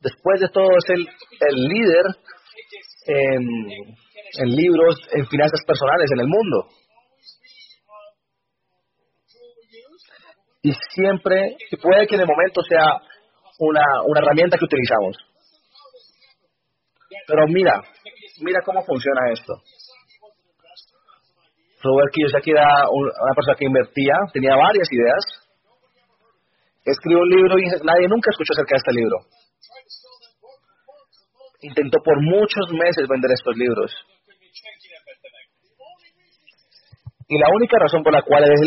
Después 0.00 0.40
de 0.40 0.48
todo, 0.48 0.68
es 0.76 0.90
el, 0.90 1.08
el 1.40 1.68
líder 1.68 2.04
en, 3.06 3.42
en 4.38 4.48
libros, 4.48 4.96
en 5.12 5.26
finanzas 5.26 5.60
personales 5.66 6.10
en 6.12 6.20
el 6.20 6.28
mundo. 6.28 6.68
Y 10.62 10.72
siempre, 10.94 11.56
puede 11.82 12.06
que 12.06 12.14
en 12.14 12.22
el 12.22 12.26
momento 12.26 12.62
sea 12.62 13.00
una, 13.58 13.82
una 14.06 14.20
herramienta 14.20 14.58
que 14.58 14.64
utilizamos. 14.64 15.16
Pero 17.26 17.46
mira, 17.48 17.80
mira 18.40 18.60
cómo 18.64 18.84
funciona 18.84 19.32
esto. 19.32 19.54
Robert 21.82 22.12
Kiyosaki 22.12 22.50
era 22.50 22.88
una 22.88 23.34
persona 23.34 23.56
que 23.58 23.66
invertía, 23.66 24.14
tenía 24.32 24.56
varias 24.56 24.88
ideas, 24.90 25.22
escribió 26.84 27.20
un 27.20 27.28
libro 27.28 27.58
y 27.58 27.64
nadie 27.84 28.08
nunca 28.08 28.30
escuchó 28.30 28.52
acerca 28.54 28.74
de 28.74 28.80
este 28.80 28.92
libro. 28.92 29.16
Intentó 31.60 31.98
por 32.02 32.20
muchos 32.22 32.72
meses 32.72 33.08
vender 33.08 33.30
estos 33.32 33.56
libros. 33.56 33.92
Y 37.28 37.38
la 37.38 37.48
única 37.54 37.78
razón 37.78 38.02
por 38.02 38.12
la 38.12 38.22
cual 38.22 38.44
es 38.44 38.60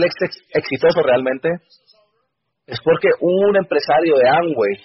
exitoso 0.53 1.01
realmente 1.01 1.49
es 2.67 2.79
porque 2.83 3.07
un 3.21 3.55
empresario 3.55 4.15
de 4.17 4.29
Amway 4.29 4.75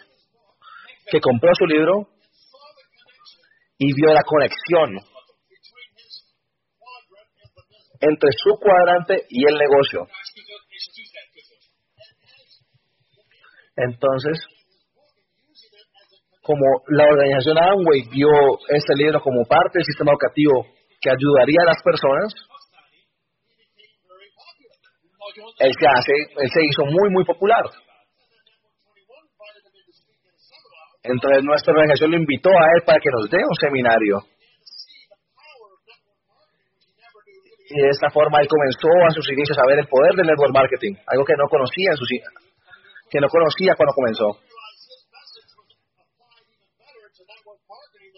que 1.10 1.20
compró 1.20 1.50
su 1.58 1.66
libro 1.66 2.08
y 3.76 3.92
vio 3.92 4.14
la 4.14 4.22
conexión 4.22 4.98
entre 8.00 8.30
su 8.36 8.56
cuadrante 8.58 9.26
y 9.28 9.46
el 9.46 9.58
negocio. 9.58 10.06
Entonces, 13.76 14.38
como 16.42 16.64
la 16.88 17.04
organización 17.04 17.58
Amway 17.58 18.02
vio 18.10 18.28
este 18.68 18.94
libro 18.94 19.20
como 19.20 19.44
parte 19.44 19.78
del 19.78 19.84
sistema 19.84 20.12
educativo 20.12 20.66
que 21.00 21.10
ayudaría 21.10 21.62
a 21.62 21.66
las 21.66 21.82
personas, 21.82 22.32
él 25.58 25.72
se, 25.78 25.86
hace, 25.86 26.12
él 26.36 26.50
se 26.52 26.60
hizo 26.64 26.84
muy, 26.84 27.10
muy 27.10 27.24
popular. 27.24 27.64
Entonces 31.02 31.42
nuestra 31.42 31.72
organización 31.72 32.12
lo 32.12 32.16
invitó 32.18 32.50
a 32.50 32.66
él 32.76 32.82
para 32.86 32.98
que 33.00 33.10
nos 33.10 33.28
dé 33.28 33.38
un 33.38 33.56
seminario. 33.60 34.18
Y 37.70 37.80
de 37.80 37.88
esta 37.88 38.10
forma 38.10 38.38
él 38.40 38.48
comenzó 38.48 38.88
a 39.08 39.10
sus 39.10 39.28
inicios 39.32 39.58
a 39.58 39.66
ver 39.66 39.78
el 39.78 39.88
poder 39.88 40.14
del 40.14 40.26
network 40.26 40.52
marketing, 40.52 40.94
algo 41.06 41.24
que 41.24 41.36
no 41.36 41.48
conocía 41.48 41.90
en 41.90 41.96
sus 41.96 42.08
que 43.10 43.20
no 43.20 43.28
conocía 43.28 43.74
cuando 43.76 43.94
comenzó. 43.94 44.38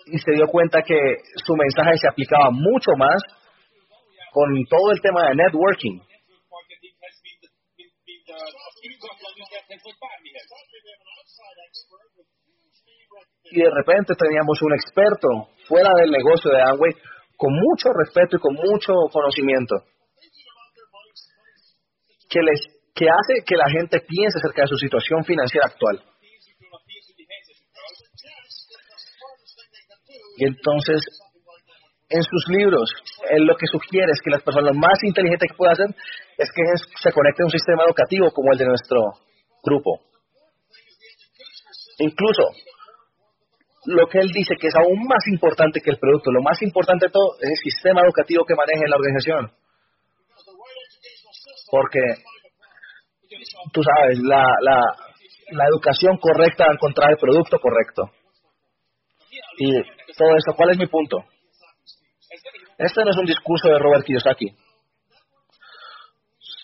Y 0.06 0.18
se 0.18 0.32
dio 0.32 0.46
cuenta 0.46 0.82
que 0.82 1.16
su 1.44 1.54
mensaje 1.56 1.96
se 1.96 2.08
aplicaba 2.08 2.50
mucho 2.50 2.92
más 2.96 3.22
con 4.32 4.50
todo 4.68 4.92
el 4.92 5.00
tema 5.00 5.28
de 5.28 5.36
networking. 5.36 6.00
Y 13.44 13.60
de 13.60 13.70
repente 13.70 14.14
teníamos 14.14 14.60
un 14.62 14.74
experto 14.74 15.28
fuera 15.68 15.90
del 16.00 16.10
negocio 16.10 16.50
de 16.50 16.62
Amway 16.62 16.92
con 17.36 17.52
mucho 17.52 17.90
respeto 17.92 18.36
y 18.36 18.40
con 18.40 18.54
mucho 18.54 18.92
conocimiento 19.12 19.76
que 22.30 22.40
les 22.40 22.60
que 22.94 23.06
hace 23.10 23.42
que 23.44 23.56
la 23.56 23.68
gente 23.68 24.00
piense 24.06 24.38
acerca 24.38 24.62
de 24.62 24.68
su 24.68 24.76
situación 24.76 25.24
financiera 25.24 25.66
actual. 25.66 26.00
Y 30.36 30.46
entonces, 30.46 31.00
en 32.08 32.22
sus 32.22 32.44
libros, 32.48 32.90
él 33.30 33.44
lo 33.46 33.56
que 33.56 33.66
sugiere 33.66 34.12
es 34.12 34.20
que 34.22 34.30
las 34.30 34.42
personas 34.42 34.74
más 34.76 34.98
inteligentes 35.02 35.50
que 35.50 35.56
pueden 35.56 35.72
hacer 35.72 35.90
es 36.38 36.48
que 36.54 36.62
se 37.02 37.12
conecte 37.12 37.42
a 37.42 37.46
un 37.46 37.50
sistema 37.50 37.84
educativo 37.84 38.30
como 38.30 38.52
el 38.52 38.58
de 38.58 38.66
nuestro 38.66 39.00
grupo. 39.64 40.00
Incluso, 41.98 42.42
lo 43.86 44.06
que 44.08 44.18
él 44.18 44.28
dice 44.32 44.56
que 44.60 44.68
es 44.68 44.74
aún 44.74 45.06
más 45.06 45.26
importante 45.28 45.80
que 45.80 45.90
el 45.90 45.98
producto, 45.98 46.30
lo 46.30 46.42
más 46.42 46.60
importante 46.62 47.06
de 47.06 47.12
todo 47.12 47.36
es 47.40 47.50
el 47.50 47.72
sistema 47.72 48.02
educativo 48.02 48.44
que 48.44 48.54
maneja 48.54 48.88
la 48.88 48.96
organización. 48.96 49.52
Porque, 51.70 52.00
tú 53.72 53.82
sabes, 53.82 54.18
la, 54.20 54.44
la, 54.60 54.80
la 55.50 55.64
educación 55.66 56.18
correcta 56.18 56.66
encontrar 56.70 57.10
el 57.10 57.18
producto 57.18 57.58
correcto. 57.58 58.10
Y 59.58 59.70
todo 60.16 60.36
eso, 60.36 60.54
¿cuál 60.56 60.70
es 60.70 60.78
mi 60.78 60.86
punto? 60.86 61.24
Este 62.78 63.04
no 63.04 63.10
es 63.10 63.16
un 63.16 63.26
discurso 63.26 63.68
de 63.68 63.78
Robert 63.78 64.04
Kiyosaki. 64.04 64.46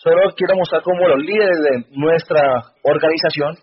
Solo 0.03 0.33
quiero 0.35 0.55
mostrar 0.55 0.81
cómo 0.81 1.07
los 1.07 1.19
líderes 1.19 1.57
de 1.61 1.85
nuestra 1.91 2.41
organización 2.81 3.53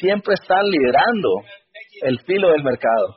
siempre 0.00 0.34
están 0.34 0.64
liderando 0.66 1.28
el 2.02 2.18
filo 2.26 2.50
del 2.50 2.64
mercado. 2.64 3.16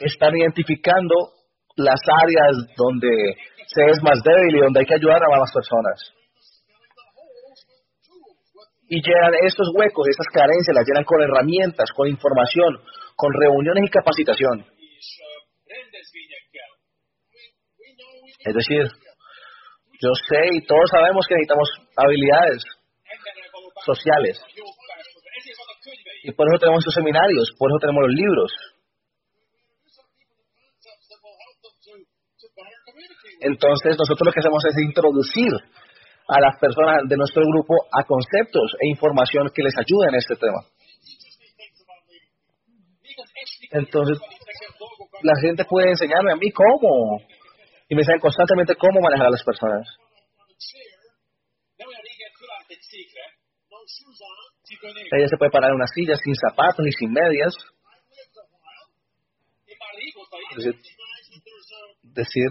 Están 0.00 0.36
identificando 0.36 1.14
las 1.76 2.00
áreas 2.22 2.52
donde 2.76 3.08
se 3.68 3.84
es 3.86 4.02
más 4.02 4.20
débil 4.22 4.56
y 4.56 4.60
donde 4.60 4.80
hay 4.80 4.86
que 4.86 4.94
ayudar 4.94 5.22
a 5.22 5.38
más 5.38 5.50
personas. 5.50 6.12
Y 8.88 9.00
llenan 9.00 9.32
estos 9.46 9.68
huecos, 9.74 10.08
estas 10.10 10.26
carencias, 10.28 10.76
las 10.76 10.84
llenan 10.86 11.04
con 11.04 11.22
herramientas, 11.22 11.88
con 11.96 12.06
información, 12.06 12.76
con 13.16 13.32
reuniones 13.32 13.84
y 13.86 13.90
capacitación. 13.90 14.66
Es 18.44 18.54
decir, 18.54 18.82
yo 20.00 20.10
sé 20.28 20.40
y 20.52 20.66
todos 20.66 20.90
sabemos 20.90 21.26
que 21.26 21.34
necesitamos 21.34 21.68
habilidades 21.96 22.62
sociales. 23.84 24.40
Y 26.24 26.32
por 26.32 26.46
eso 26.48 26.58
tenemos 26.58 26.80
estos 26.80 26.94
seminarios, 26.94 27.52
por 27.58 27.70
eso 27.70 27.78
tenemos 27.80 28.02
los 28.06 28.14
libros. 28.14 28.52
Entonces 33.40 33.96
nosotros 33.98 34.26
lo 34.26 34.32
que 34.32 34.40
hacemos 34.40 34.64
es 34.64 34.76
introducir 34.78 35.52
a 36.28 36.40
las 36.40 36.58
personas 36.58 37.02
de 37.08 37.16
nuestro 37.16 37.42
grupo 37.42 37.74
a 37.92 38.04
conceptos 38.04 38.74
e 38.80 38.88
información 38.88 39.50
que 39.54 39.62
les 39.62 39.74
ayuden 39.76 40.10
en 40.10 40.18
este 40.18 40.36
tema. 40.36 40.62
Entonces, 43.72 44.18
la 45.22 45.34
gente 45.40 45.64
puede 45.64 45.90
enseñarme 45.90 46.32
a 46.32 46.36
mí 46.36 46.50
cómo. 46.50 47.18
Y 47.92 47.94
me 47.94 48.00
enseñan 48.00 48.20
constantemente 48.20 48.74
cómo 48.74 49.02
manejar 49.02 49.26
a 49.26 49.30
las 49.30 49.44
personas. 49.44 49.86
Ella 55.12 55.28
se 55.28 55.36
puede 55.36 55.50
parar 55.50 55.68
en 55.72 55.76
una 55.76 55.86
silla 55.86 56.16
sin 56.16 56.34
zapatos 56.34 56.82
ni 56.86 56.92
sin 56.92 57.12
medias. 57.12 57.52
Decir, 60.56 60.74
decir 62.02 62.48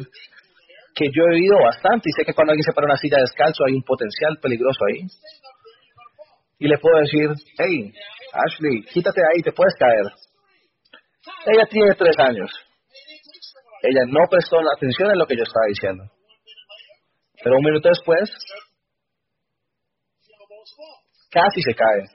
que 0.94 1.10
yo 1.10 1.24
he 1.24 1.34
vivido 1.34 1.58
bastante 1.58 2.10
y 2.10 2.14
sé 2.14 2.24
que 2.24 2.36
cuando 2.36 2.52
alguien 2.52 2.64
se 2.64 2.74
para 2.74 2.86
en 2.86 2.92
una 2.92 3.02
silla 3.02 3.18
descalzo 3.18 3.66
hay 3.66 3.74
un 3.74 3.82
potencial 3.82 4.38
peligroso 4.40 4.86
ahí. 4.94 5.08
Y 6.60 6.68
le 6.68 6.78
puedo 6.78 7.00
decir, 7.00 7.30
hey, 7.58 7.92
Ashley, 8.46 8.84
quítate 8.94 9.22
ahí, 9.22 9.42
te 9.42 9.54
puedes 9.54 9.74
caer. 9.74 10.06
Ella 11.48 11.66
tiene 11.66 11.96
tres 11.96 12.16
años. 12.20 12.52
Ella 13.84 14.02
no 14.08 14.28
prestó 14.30 14.58
atención 14.76 15.12
en 15.12 15.18
lo 15.18 15.26
que 15.26 15.36
yo 15.36 15.44
estaba 15.44 15.66
diciendo. 15.68 16.04
Pero 17.44 17.58
un 17.58 17.64
minuto 17.64 17.90
después, 17.90 18.30
casi 21.32 21.62
se 21.62 21.74
cae. 21.74 22.06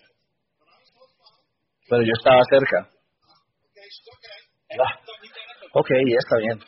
Pero 1.88 2.02
yo 2.02 2.12
estaba 2.16 2.42
cerca. 2.48 2.90
Ah, 4.78 5.00
ok, 5.72 5.90
está 5.90 6.36
bien. 6.38 6.60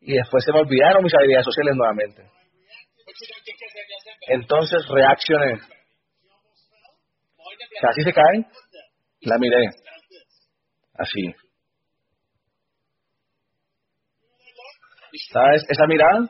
Y 0.00 0.14
después 0.14 0.44
se 0.44 0.52
me 0.52 0.60
olvidaron 0.60 1.02
mis 1.02 1.14
habilidades 1.14 1.44
sociales 1.46 1.74
nuevamente. 1.76 2.30
Entonces 4.28 4.86
reaccioné. 4.88 5.60
Casi 7.80 8.02
se 8.02 8.12
cae. 8.12 8.46
La 9.20 9.38
miré. 9.38 9.70
Así. 10.94 11.47
¿Sabes? 15.32 15.62
Esa 15.68 15.86
mirada. 15.86 16.28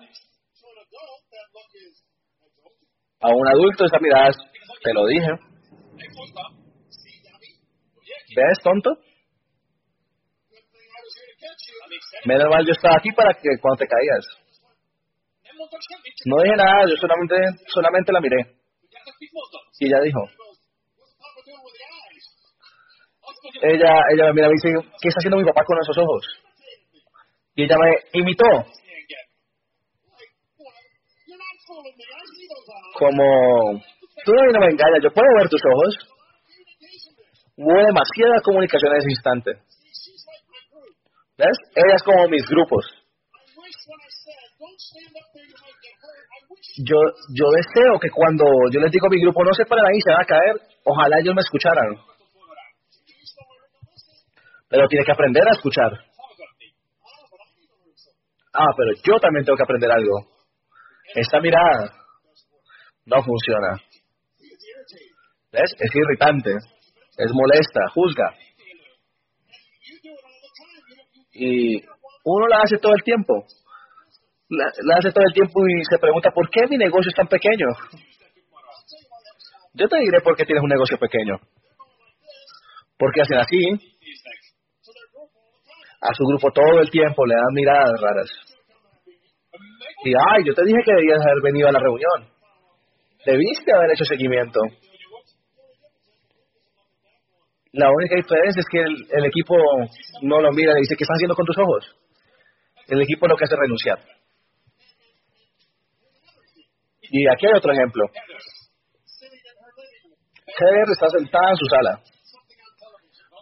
A 3.21 3.29
un 3.29 3.49
adulto 3.49 3.85
esa 3.85 3.99
mirada, 3.99 4.31
te 4.83 4.93
lo 4.95 5.07
dije. 5.07 5.31
¿Ves, 8.37 8.59
tonto? 8.63 8.91
Menos 12.25 12.49
mal 12.51 12.65
yo 12.65 12.73
estaba 12.73 12.97
aquí 12.99 13.11
para 13.13 13.35
que 13.35 13.49
cuando 13.61 13.79
te 13.79 13.87
caías. 13.87 14.25
No 16.27 16.37
dije 16.43 16.57
nada, 16.57 16.87
yo 16.89 16.95
solamente, 16.97 17.37
solamente 17.67 18.13
la 18.13 18.21
miré. 18.21 18.37
Y 19.81 19.87
ella 19.87 20.01
dijo, 20.01 20.21
ella, 23.63 23.93
ella 24.13 24.25
me 24.27 24.33
mira 24.35 24.49
y 24.49 24.53
dice, 24.53 24.69
¿qué 25.01 25.09
está 25.09 25.19
haciendo 25.19 25.39
mi 25.39 25.45
papá 25.45 25.65
con 25.65 25.79
esos 25.81 25.99
ojos? 25.99 26.48
Y 27.59 27.65
ella 27.65 27.75
me 27.77 28.21
imitó. 28.21 28.47
Como, 32.95 33.83
tú 34.25 34.33
no 34.33 34.61
me 34.61 34.67
engañas, 34.67 35.03
yo 35.03 35.11
puedo 35.11 35.27
ver 35.37 35.49
tus 35.49 35.61
ojos. 35.67 35.99
Hubo 37.57 37.85
demasiada 37.85 38.41
comunicación 38.45 38.93
en 38.93 38.99
ese 38.99 39.11
instante. 39.11 39.51
¿Ves? 41.37 41.59
Ella 41.75 41.97
es 41.97 42.03
como 42.05 42.29
mis 42.29 42.47
grupos. 42.47 42.87
Yo, 46.85 46.97
yo 47.35 47.51
deseo 47.51 47.99
que 48.01 48.11
cuando 48.11 48.45
yo 48.71 48.79
les 48.79 48.93
digo 48.93 49.09
a 49.09 49.11
mi 49.11 49.21
grupo 49.21 49.43
no 49.43 49.53
se 49.53 49.67
paren 49.67 49.85
ahí, 49.85 50.01
se 50.01 50.13
van 50.13 50.23
a 50.23 50.27
caer, 50.27 50.61
ojalá 50.85 51.19
ellos 51.19 51.35
me 51.35 51.41
escucharan. 51.41 51.97
Pero 54.69 54.87
tiene 54.87 55.05
que 55.05 55.13
aprender 55.13 55.43
a 55.43 55.57
escuchar. 55.57 56.08
Ah, 58.61 58.75
pero 58.77 58.91
yo 59.05 59.21
también 59.21 59.45
tengo 59.45 59.57
que 59.57 59.63
aprender 59.63 59.89
algo. 59.89 60.35
Esta 61.15 61.39
mirada 61.39 61.95
no 63.07 63.23
funciona. 63.23 63.81
¿Ves? 65.53 65.71
Es 65.79 65.95
irritante, 65.95 66.51
es 66.51 67.33
molesta, 67.33 67.81
juzga. 67.95 68.35
Y 71.35 71.85
uno 72.25 72.49
la 72.49 72.63
hace 72.65 72.79
todo 72.79 72.95
el 72.95 73.03
tiempo. 73.05 73.47
La, 74.49 74.65
la, 74.83 74.97
hace 74.99 75.13
todo 75.13 75.25
el 75.25 75.35
tiempo 75.35 75.61
y 75.69 75.85
se 75.89 75.99
pregunta, 75.99 76.33
¿por 76.33 76.51
qué 76.51 76.67
mi 76.69 76.79
negocio 76.79 77.11
es 77.11 77.15
tan 77.15 77.29
pequeño? 77.29 77.67
Yo 79.75 79.87
te 79.87 80.01
diré 80.01 80.21
por 80.21 80.37
qué 80.37 80.45
tienes 80.45 80.65
un 80.65 80.71
negocio 80.71 80.99
pequeño. 80.99 81.39
Porque 82.99 83.23
hacen 83.23 83.39
así, 83.39 83.99
a 86.01 86.13
su 86.13 86.25
grupo 86.25 86.51
todo 86.51 86.81
el 86.81 86.91
tiempo, 86.91 87.25
le 87.25 87.35
dan 87.35 87.55
miradas 87.55 88.01
raras. 88.01 88.48
Y, 90.09 90.13
ay, 90.15 90.41
yo 90.47 90.55
te 90.55 90.65
dije 90.65 90.81
que 90.85 90.95
debías 90.95 91.21
haber 91.21 91.43
venido 91.43 91.69
a 91.69 91.73
la 91.73 91.81
reunión. 91.81 92.33
Debiste 93.27 93.73
haber 93.75 93.93
hecho 93.93 94.05
seguimiento. 94.05 94.61
La 97.73 97.91
única 97.91 98.17
diferencia 98.17 98.61
es 98.61 98.67
que 98.71 98.81
el, 98.81 98.95
el 99.11 99.25
equipo 99.27 99.55
no 100.23 100.41
lo 100.41 100.51
mira 100.53 100.73
y 100.73 100.81
dice, 100.81 100.97
¿qué 100.97 101.05
estás 101.05 101.17
haciendo 101.17 101.37
con 101.37 101.45
tus 101.45 101.59
ojos? 101.59 101.95
El 102.89 103.03
equipo 103.03 103.29
lo 103.29 103.37
que 103.37 103.45
hace 103.45 103.55
es 103.55 103.61
renunciar. 103.61 103.99
Y 107.11 107.29
aquí 107.29 107.47
hay 107.47 107.59
otro 107.59 107.73
ejemplo. 107.73 108.05
Heather 110.59 110.89
está 110.91 111.09
sentada 111.11 111.51
en 111.51 111.57
su 111.57 111.67
sala, 111.67 112.03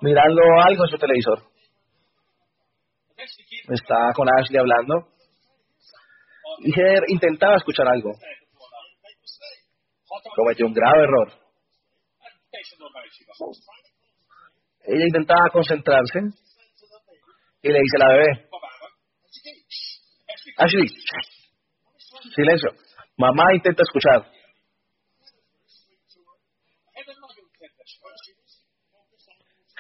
mirando 0.03 0.43
algo 0.67 0.85
en 0.85 0.91
su 0.91 0.99
televisor. 0.99 1.39
Está 3.69 4.13
con 4.15 4.29
Ashley 4.29 4.59
hablando. 4.59 5.16
Y 6.59 6.73
Heather 6.73 7.05
intentaba 7.09 7.57
escuchar 7.57 7.89
algo. 7.89 8.13
Cometió 10.35 10.67
un 10.67 10.73
grave 10.73 11.05
error. 11.05 11.33
Ella 14.85 15.05
intentaba 15.07 15.51
concentrarse 15.51 16.21
y 17.63 17.69
le 17.69 17.81
dice 17.81 17.97
a 17.97 18.07
la 18.07 18.15
bebé, 18.15 18.49
Ashley, 20.59 20.89
silencio. 22.35 22.71
Mamá 23.17 23.55
intenta 23.55 23.83
escuchar. 23.83 24.31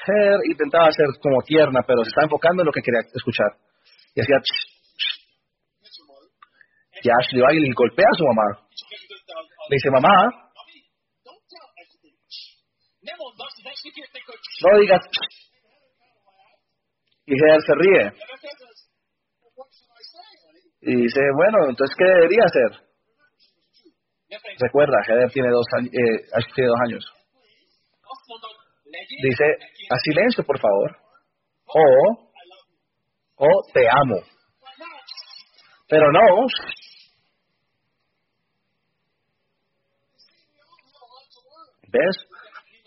Her 0.07 0.39
intentaba 0.49 0.91
ser 0.93 1.07
como 1.21 1.43
tierna, 1.43 1.81
pero 1.87 2.03
se 2.05 2.09
estaba 2.09 2.27
enfocando 2.27 2.63
en 2.63 2.67
lo 2.67 2.73
que 2.73 2.83
quería 2.83 3.01
escuchar. 3.13 3.57
Y 4.15 4.21
hacía... 4.21 4.37
Y 7.03 7.09
Ashley 7.11 7.41
va 7.41 7.53
y 7.53 7.61
le 7.61 7.73
golpea 7.75 8.07
a 8.11 8.17
su 8.17 8.25
mamá. 8.25 8.69
Le 9.69 9.77
dice, 9.77 9.91
mamá, 9.91 10.47
no 14.63 14.79
digas... 14.81 15.01
Y 17.29 17.35
Her 17.35 17.61
se 17.61 17.75
ríe. 17.75 18.13
Y 20.83 21.03
dice, 21.03 21.21
bueno, 21.35 21.69
entonces, 21.69 21.97
¿qué 21.99 22.05
debería 22.05 22.45
hacer? 22.45 22.87
Recuerda, 24.61 25.03
Heather 25.07 25.31
tiene 25.33 25.49
dos, 25.51 25.67
eh, 25.83 26.43
tiene 26.55 26.69
dos 26.69 26.79
años. 26.87 27.05
Dice, 29.23 29.45
a 29.91 29.97
silencio, 30.05 30.45
por 30.45 30.61
favor. 30.61 30.97
O, 31.67 32.31
o 33.37 33.49
te 33.73 33.89
amo. 33.89 34.23
Pero 35.89 36.13
no. 36.13 36.47
¿Ves? 41.97 42.17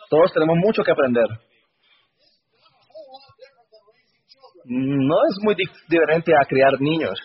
Todos 0.09 0.31
tenemos 0.33 0.57
mucho 0.57 0.83
que 0.83 0.91
aprender. 0.91 1.27
No 4.65 5.15
es 5.27 5.35
muy 5.41 5.55
diferente 5.55 6.31
a 6.33 6.45
criar 6.45 6.79
niños. 6.79 7.19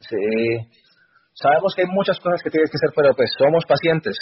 Sí. 0.00 0.16
Sabemos 1.34 1.74
que 1.74 1.82
hay 1.82 1.88
muchas 1.88 2.18
cosas 2.20 2.42
que 2.42 2.50
tienes 2.50 2.70
que 2.70 2.76
hacer, 2.76 2.90
pero 2.96 3.14
pues 3.14 3.30
somos 3.38 3.64
pacientes. 3.66 4.16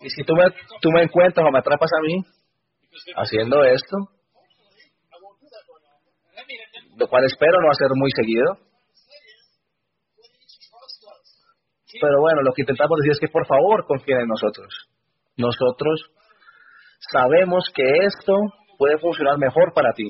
Y 0.00 0.10
si 0.10 0.22
tú 0.24 0.34
me, 0.34 0.44
tú 0.80 0.90
me 0.90 1.02
encuentras 1.02 1.46
o 1.46 1.50
me 1.50 1.58
atrapas 1.58 1.90
a 1.96 2.00
mí 2.00 2.24
haciendo 3.16 3.64
esto, 3.64 3.96
lo 6.96 7.08
cual 7.08 7.24
espero 7.24 7.60
no 7.60 7.70
hacer 7.70 7.88
muy 7.94 8.10
seguido, 8.12 8.71
pero 12.00 12.20
bueno, 12.20 12.42
lo 12.42 12.52
que 12.52 12.62
intentamos 12.62 12.98
decir 12.98 13.12
es 13.12 13.20
que 13.20 13.32
por 13.32 13.46
favor 13.46 13.84
confíen 13.86 14.20
en 14.20 14.28
nosotros. 14.28 14.68
Nosotros 15.36 16.10
sabemos 17.10 17.64
que 17.74 17.84
esto 18.06 18.34
puede 18.78 18.98
funcionar 18.98 19.38
mejor 19.38 19.72
para 19.74 19.92
ti. 19.92 20.08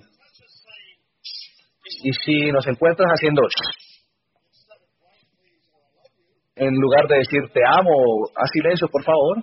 Y 2.04 2.12
si 2.24 2.52
nos 2.52 2.66
encuentras 2.66 3.08
haciendo 3.10 3.42
en 6.54 6.74
lugar 6.74 7.06
de 7.08 7.16
decir 7.18 7.40
te 7.52 7.60
amo, 7.64 8.26
a 8.36 8.46
silencio, 8.46 8.88
por 8.88 9.02
favor, 9.04 9.42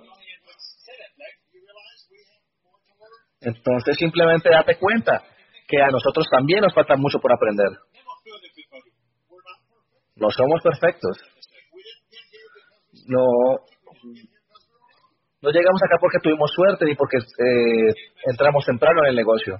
entonces 3.40 3.96
simplemente 3.96 4.50
date 4.50 4.76
cuenta 4.78 5.22
que 5.66 5.80
a 5.80 5.88
nosotros 5.88 6.26
también 6.30 6.60
nos 6.60 6.74
falta 6.74 6.96
mucho 6.96 7.18
por 7.18 7.32
aprender. 7.32 7.68
No 10.16 10.30
somos 10.30 10.60
perfectos. 10.62 11.16
No, 13.10 13.26
llegamos 15.50 15.82
acá 15.82 15.96
porque 16.00 16.18
tuvimos 16.22 16.48
suerte 16.54 16.84
ni 16.84 16.94
porque 16.94 17.18
eh, 17.18 17.92
entramos 18.26 18.64
temprano 18.64 19.02
en 19.02 19.10
el 19.10 19.16
negocio. 19.16 19.56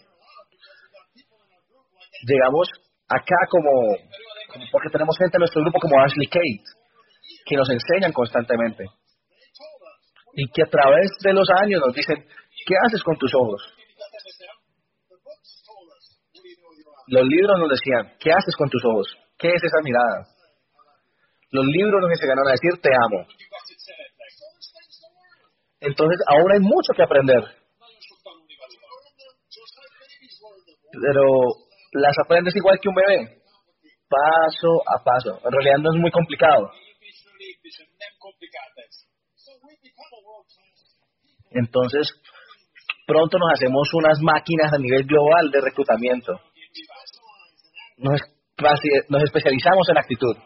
Llegamos 2.29 2.69
acá 3.09 3.37
como, 3.51 3.97
porque 4.71 4.91
tenemos 4.91 5.19
gente 5.19 5.37
en 5.37 5.41
nuestro 5.41 5.63
grupo 5.63 5.81
como 5.81 6.01
Ashley 6.01 6.29
Kate, 6.29 6.63
que 7.45 7.57
nos 7.57 7.69
enseñan 7.71 8.13
constantemente. 8.13 8.85
Y 10.35 10.49
que 10.53 10.63
a 10.63 10.71
través 10.71 11.11
de 11.25 11.33
los 11.33 11.49
años 11.63 11.81
nos 11.85 11.95
dicen, 11.95 12.25
¿qué 12.67 12.75
haces 12.87 13.03
con 13.03 13.17
tus 13.17 13.35
ojos? 13.35 13.61
Los 17.09 17.27
libros 17.27 17.59
nos 17.59 17.71
decían, 17.71 18.15
¿qué 18.21 18.31
haces 18.31 18.55
con 18.57 18.71
tus 18.71 18.85
ojos? 18.85 19.09
¿Qué 19.37 19.49
es 19.49 19.65
esa 19.65 19.83
mirada? 19.83 20.40
Los 21.51 21.67
libros 21.67 22.01
nos 22.01 22.11
enseñaron 22.11 22.47
a 22.47 22.53
decir, 22.53 22.71
te 22.81 22.91
amo. 22.91 23.27
Entonces, 25.81 26.19
ahora 26.29 26.55
hay 26.55 26.61
mucho 26.61 26.93
que 26.95 27.03
aprender. 27.03 27.43
Pero 30.93 31.25
las 31.93 32.17
aprendes 32.25 32.55
igual 32.57 32.79
que 32.81 32.89
un 32.89 32.95
bebé, 32.95 33.43
paso 34.09 34.83
a 34.87 35.03
paso. 35.03 35.41
En 35.45 35.53
realidad 35.53 35.79
no 35.79 35.91
es 35.95 36.01
muy 36.01 36.11
complicado. 36.11 36.71
Entonces, 41.51 42.09
pronto 43.07 43.39
nos 43.39 43.53
hacemos 43.55 43.89
unas 43.95 44.21
máquinas 44.21 44.73
a 44.73 44.79
nivel 44.79 45.05
global 45.05 45.51
de 45.51 45.61
reclutamiento. 45.61 46.41
Nos, 47.97 48.21
nos 49.09 49.23
especializamos 49.25 49.89
en 49.89 49.99
actitud, 49.99 50.37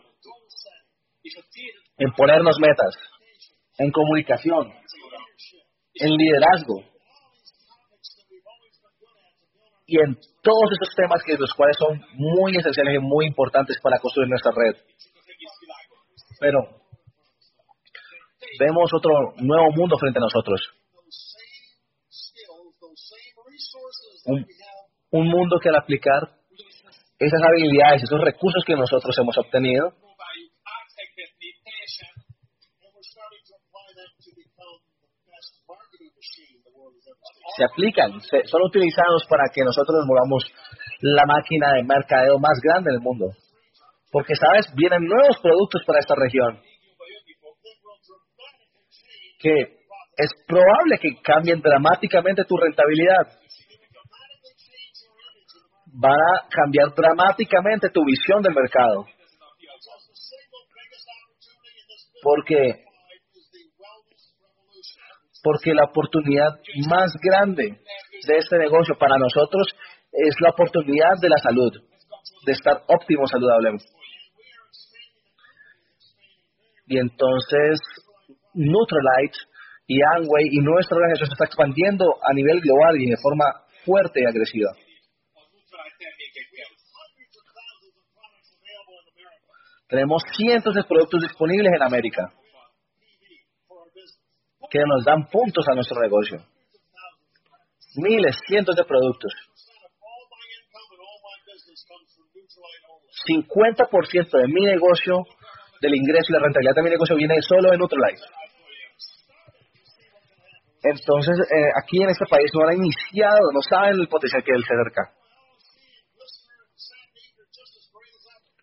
en 1.98 2.12
ponernos 2.12 2.56
metas, 2.60 2.94
en 3.78 3.90
comunicación, 3.90 4.72
en 5.94 6.10
liderazgo 6.10 6.82
y 9.86 9.98
en 9.98 10.16
todos 10.42 10.72
esos 10.72 10.94
temas 10.96 11.22
que 11.24 11.36
los 11.38 11.52
cuales 11.54 11.76
son 11.78 12.00
muy 12.14 12.56
esenciales 12.56 12.96
y 12.96 12.98
muy 12.98 13.26
importantes 13.26 13.78
para 13.82 13.98
construir 13.98 14.28
nuestra 14.28 14.52
red. 14.54 14.76
Pero 16.40 16.58
vemos 18.58 18.90
otro 18.92 19.34
nuevo 19.36 19.70
mundo 19.76 19.96
frente 19.98 20.18
a 20.18 20.22
nosotros. 20.22 20.60
Un, 24.26 24.46
un 25.10 25.28
mundo 25.28 25.58
que 25.60 25.68
al 25.68 25.76
aplicar 25.76 26.34
esas 27.18 27.40
habilidades, 27.42 28.02
esos 28.02 28.20
recursos 28.20 28.64
que 28.66 28.74
nosotros 28.74 29.14
hemos 29.18 29.36
obtenido, 29.38 29.92
se 37.56 37.64
aplican, 37.64 38.12
son 38.20 38.62
utilizados 38.62 39.24
para 39.28 39.44
que 39.52 39.62
nosotros 39.62 40.04
movamos 40.06 40.44
la 41.00 41.24
máquina 41.26 41.74
de 41.74 41.84
mercadeo 41.84 42.38
más 42.38 42.58
grande 42.62 42.90
del 42.92 43.00
mundo. 43.00 43.26
Porque, 44.10 44.34
¿sabes? 44.34 44.66
Vienen 44.74 45.04
nuevos 45.04 45.38
productos 45.42 45.82
para 45.86 45.98
esta 46.00 46.14
región 46.14 46.60
que 49.44 49.60
es 50.16 50.30
probable 50.46 50.98
que 50.98 51.20
cambien 51.22 51.60
dramáticamente 51.60 52.44
tu 52.44 52.56
rentabilidad. 52.56 53.28
Van 55.92 56.18
a 56.18 56.48
cambiar 56.48 56.94
dramáticamente 56.96 57.90
tu 57.90 58.02
visión 58.06 58.42
del 58.42 58.54
mercado. 58.54 59.04
Porque 62.22 62.84
porque 65.44 65.74
la 65.74 65.84
oportunidad 65.84 66.56
más 66.88 67.12
grande 67.22 67.78
de 68.26 68.36
este 68.38 68.56
negocio 68.56 68.96
para 68.98 69.18
nosotros 69.18 69.68
es 70.10 70.34
la 70.40 70.50
oportunidad 70.50 71.20
de 71.20 71.28
la 71.28 71.36
salud, 71.36 71.70
de 72.46 72.52
estar 72.52 72.82
óptimo 72.88 73.26
saludable. 73.26 73.76
Y 76.86 76.98
entonces, 76.98 77.78
Nutrilite 78.54 79.36
y 79.86 80.00
Amway 80.16 80.48
y 80.50 80.60
nuestra 80.60 80.96
organización 80.96 81.28
se 81.28 81.34
está 81.34 81.44
expandiendo 81.44 82.06
a 82.22 82.32
nivel 82.32 82.60
global 82.62 82.96
y 82.96 83.10
de 83.10 83.16
forma 83.20 83.44
fuerte 83.84 84.22
y 84.22 84.24
agresiva. 84.24 84.70
Tenemos 89.88 90.22
cientos 90.36 90.74
de 90.74 90.84
productos 90.84 91.20
disponibles 91.20 91.70
en 91.76 91.82
América 91.82 92.32
que 94.74 94.82
nos 94.90 95.04
dan 95.04 95.30
puntos 95.30 95.64
a 95.70 95.74
nuestro 95.76 96.00
negocio. 96.00 96.42
Miles, 97.94 98.34
cientos 98.48 98.74
de 98.74 98.82
productos. 98.82 99.32
50% 103.30 104.36
de 104.36 104.48
mi 104.48 104.66
negocio, 104.66 105.22
del 105.80 105.94
ingreso 105.94 106.26
y 106.28 106.32
la 106.32 106.40
rentabilidad 106.40 106.74
de 106.74 106.82
mi 106.82 106.90
negocio 106.90 107.14
viene 107.14 107.40
solo 107.40 107.70
de 107.70 107.78
Nutrilite. 107.78 108.26
Entonces, 110.82 111.38
eh, 111.38 111.70
aquí 111.80 112.02
en 112.02 112.10
este 112.10 112.26
país 112.26 112.50
no 112.52 112.66
han 112.66 112.76
iniciado, 112.76 113.52
no 113.54 113.62
saben 113.62 114.00
el 114.00 114.08
potencial 114.08 114.42
que 114.42 114.52
hay 114.52 114.58
el 114.58 114.66
CDRK. 114.66 114.98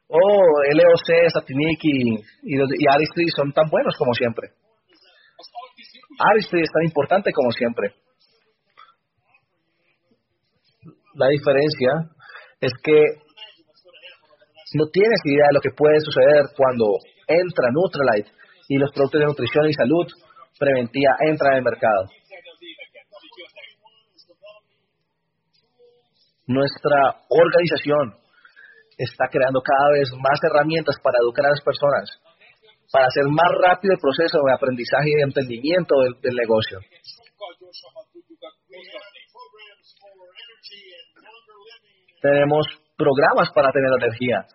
Oh, 0.09 0.43
LOC, 0.75 1.31
Satinik 1.31 1.79
y, 1.83 2.15
y, 2.43 2.59
y 2.59 3.29
son 3.29 3.53
tan 3.53 3.69
buenos 3.69 3.95
como 3.95 4.13
siempre. 4.13 4.60
Aristide 6.19 6.63
es 6.63 6.71
tan 6.71 6.83
importante 6.83 7.31
como 7.31 7.51
siempre. 7.51 7.95
La 11.15 11.27
diferencia 11.27 12.09
es 12.61 12.71
que 12.83 13.21
no 14.73 14.87
tienes 14.87 15.19
idea 15.25 15.47
de 15.47 15.53
lo 15.53 15.61
que 15.61 15.75
puede 15.75 15.99
suceder 15.99 16.45
cuando 16.55 16.95
entra 17.27 17.71
Nutrilite 17.71 18.31
y 18.69 18.77
los 18.77 18.91
productos 18.91 19.19
de 19.19 19.25
nutrición 19.25 19.67
y 19.67 19.73
salud 19.73 20.07
preventiva 20.57 21.11
entran 21.27 21.53
en 21.53 21.57
el 21.57 21.63
mercado. 21.63 22.07
Nuestra 26.47 27.21
organización 27.29 28.15
está 28.97 29.25
creando 29.31 29.61
cada 29.61 29.91
vez 29.91 30.09
más 30.19 30.39
herramientas 30.43 30.95
para 31.03 31.17
educar 31.19 31.45
a 31.45 31.49
las 31.49 31.61
personas, 31.63 32.09
para 32.91 33.05
hacer 33.07 33.23
más 33.31 33.51
rápido 33.63 33.93
el 33.95 34.01
proceso 34.01 34.39
de 34.45 34.53
aprendizaje 34.53 35.09
y 35.09 35.15
de 35.15 35.23
entendimiento 35.23 35.95
del, 36.03 36.13
del 36.21 36.35
negocio. 36.35 36.79
Tenemos 42.21 42.67
programas 42.97 43.49
para 43.55 43.71
tener 43.71 43.89
energía, 43.97 44.45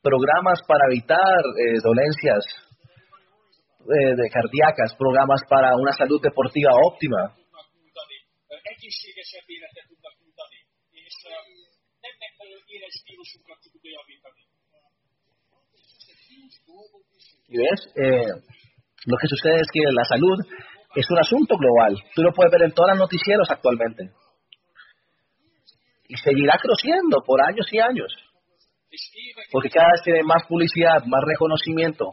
programas 0.00 0.62
para 0.66 0.86
evitar 0.88 1.42
eh, 1.58 1.76
dolencias 1.82 2.40
eh, 3.82 4.14
de 4.16 4.30
cardíacas, 4.30 4.94
programas 4.96 5.42
para 5.48 5.76
una 5.76 5.92
salud 5.92 6.20
deportiva 6.22 6.70
óptima. 6.72 7.36
Y 17.52 17.58
ves, 17.58 17.80
eh, 17.96 18.32
lo 19.04 19.16
que 19.18 19.28
sucede 19.28 19.60
es 19.60 19.68
que 19.70 19.80
la 19.92 20.04
salud 20.04 20.38
es 20.94 21.04
un 21.10 21.18
asunto 21.18 21.54
global. 21.58 21.94
Tú 22.14 22.22
lo 22.22 22.32
puedes 22.32 22.50
ver 22.50 22.62
en 22.62 22.72
todos 22.72 22.88
los 22.92 23.00
noticieros 23.00 23.46
actualmente. 23.50 24.08
Y 26.08 26.16
seguirá 26.16 26.54
creciendo 26.56 27.20
por 27.26 27.42
años 27.42 27.66
y 27.70 27.78
años. 27.78 28.10
Porque 29.50 29.68
cada 29.68 29.92
vez 29.92 30.02
tiene 30.02 30.22
más 30.22 30.46
publicidad, 30.48 31.04
más 31.04 31.20
reconocimiento. 31.26 32.12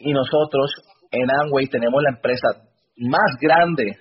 Y 0.00 0.12
nosotros 0.12 0.74
en 1.12 1.30
Amway 1.30 1.68
tenemos 1.68 2.02
la 2.02 2.16
empresa 2.16 2.48
más 2.96 3.30
grande, 3.40 3.96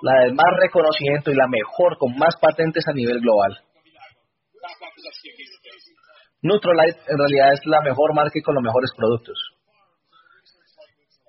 la 0.00 0.24
de 0.24 0.32
más 0.32 0.48
reconocimiento 0.62 1.30
y 1.30 1.34
la 1.34 1.46
mejor, 1.46 1.98
con 1.98 2.16
más 2.16 2.36
patentes 2.40 2.88
a 2.88 2.94
nivel 2.94 3.20
global. 3.20 3.60
Nutrolite 6.42 6.98
en 7.06 7.18
realidad 7.18 7.52
es 7.52 7.60
la 7.66 7.80
mejor 7.82 8.14
marca 8.14 8.38
y 8.38 8.42
con 8.42 8.54
los 8.54 8.64
mejores 8.64 8.90
productos. 8.96 9.38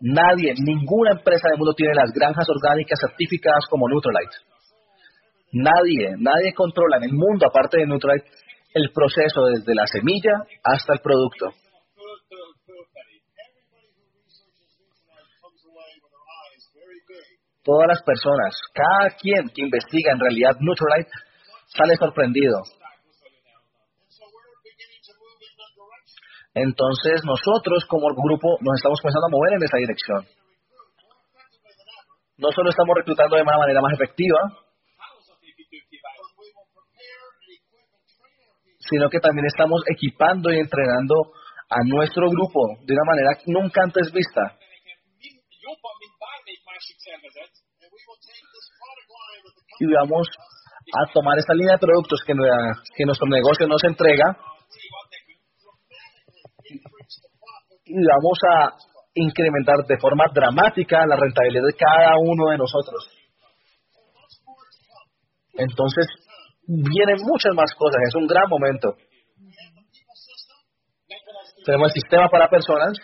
Nadie, 0.02 0.54
ninguna 0.58 1.12
empresa 1.12 1.48
del 1.50 1.60
mundo 1.60 1.74
tiene 1.74 1.94
las 1.96 2.12
granjas 2.12 2.46
orgánicas 2.50 3.00
certificadas 3.00 3.66
como 3.70 3.88
Nutrolite. 3.88 4.36
Nadie, 5.54 6.16
nadie 6.18 6.54
controla 6.54 6.98
en 6.98 7.04
el 7.04 7.14
mundo, 7.14 7.46
aparte 7.46 7.78
de 7.78 7.86
Nutrite, 7.86 8.28
el 8.74 8.92
proceso 8.92 9.46
desde 9.46 9.76
la 9.76 9.86
semilla 9.86 10.44
hasta 10.64 10.94
el 10.94 11.00
producto. 11.00 11.54
Todas 17.64 17.88
las 17.88 18.04
personas, 18.04 18.60
cada 18.74 19.16
quien 19.16 19.48
que 19.56 19.62
investiga 19.62 20.12
en 20.12 20.20
realidad 20.20 20.58
Nutrite, 20.60 21.12
sale 21.68 21.96
sorprendido. 21.96 22.60
Entonces 26.54 27.22
nosotros 27.26 27.86
como 27.90 28.14
grupo 28.14 28.58
nos 28.62 28.76
estamos 28.78 29.02
comenzando 29.02 29.28
a 29.28 29.34
mover 29.34 29.54
en 29.54 29.64
esa 29.64 29.78
dirección. 29.78 30.22
No 32.38 32.52
solo 32.52 32.70
estamos 32.70 32.96
reclutando 32.98 33.36
de 33.36 33.42
una 33.42 33.58
manera 33.58 33.82
más 33.82 33.94
efectiva, 33.94 34.38
sino 38.90 39.10
que 39.10 39.20
también 39.20 39.46
estamos 39.48 39.82
equipando 39.90 40.52
y 40.52 40.60
entrenando 40.60 41.16
a 41.70 41.78
nuestro 41.86 42.30
grupo 42.30 42.60
de 42.86 42.94
una 42.94 43.06
manera 43.06 43.32
nunca 43.48 43.82
antes 43.84 44.12
vista. 44.12 44.58
Y 49.80 49.86
vamos 49.88 50.28
a 50.28 51.14
tomar 51.14 51.38
esta 51.40 51.54
línea 51.54 51.74
de 51.74 51.80
productos 51.80 52.20
que, 52.26 52.34
que 52.34 53.06
nuestro 53.06 53.28
negocio 53.28 53.68
nos 53.68 53.84
entrega 53.84 54.38
vamos 57.94 58.40
a 58.50 58.74
incrementar 59.14 59.78
de 59.88 59.98
forma 60.00 60.26
dramática 60.34 61.06
la 61.06 61.16
rentabilidad 61.16 61.66
de 61.68 61.76
cada 61.78 62.18
uno 62.18 62.50
de 62.50 62.58
nosotros. 62.58 63.10
Entonces, 65.54 66.08
vienen 66.68 67.18
muchas 67.22 67.54
más 67.54 67.72
cosas, 67.78 68.02
es 68.08 68.16
un 68.16 68.26
gran 68.26 68.50
momento. 68.50 68.96
Tenemos 71.66 71.88
el 71.90 72.02
sistema 72.02 72.28
para 72.30 72.50
personas, 72.50 72.98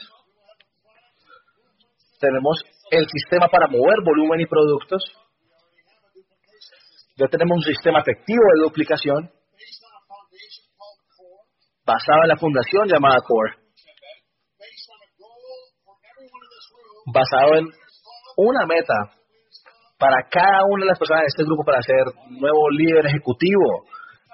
tenemos 2.20 2.64
el 2.92 3.06
sistema 3.08 3.48
para 3.48 3.68
mover 3.68 4.04
volumen 4.04 4.42
y 4.42 4.46
productos, 4.46 5.04
ya 7.16 7.28
tenemos 7.28 7.58
un 7.58 7.64
sistema 7.64 8.00
efectivo 8.00 8.42
de 8.56 8.64
duplicación 8.64 9.32
basado 11.86 12.22
en 12.24 12.30
la 12.30 12.38
fundación 12.38 12.88
llamada 12.88 13.20
Core, 13.22 13.69
basado 17.12 17.56
en 17.56 17.68
una 18.38 18.66
meta 18.66 18.96
para 20.00 20.24
cada 20.32 20.64
una 20.64 20.86
de 20.86 20.92
las 20.92 21.00
personas 21.00 21.24
de 21.24 21.32
este 21.36 21.44
grupo 21.44 21.64
para 21.66 21.82
ser 21.82 22.08
nuevo 22.40 22.70
líder 22.72 23.06
ejecutivo, 23.06 23.84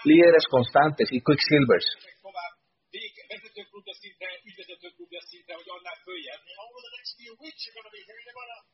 líderes 0.06 0.46
constantes 0.50 1.10
y 1.12 1.20
quicksilvers. 1.20 1.86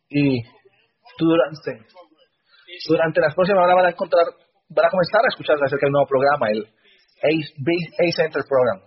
Y 0.10 0.44
durante, 1.18 1.72
durante 2.88 3.22
las 3.22 3.34
próximas 3.34 3.64
horas 3.64 3.76
van 3.76 3.86
a 3.86 3.90
encontrar, 3.90 4.26
van 4.70 4.86
a 4.86 4.90
comenzar 4.90 5.22
a 5.24 5.32
escuchar 5.32 5.56
acerca 5.56 5.86
del 5.88 5.94
nuevo 5.94 6.08
programa, 6.08 6.52
el 6.52 6.68
A-Center 7.24 8.44
Program. 8.44 8.82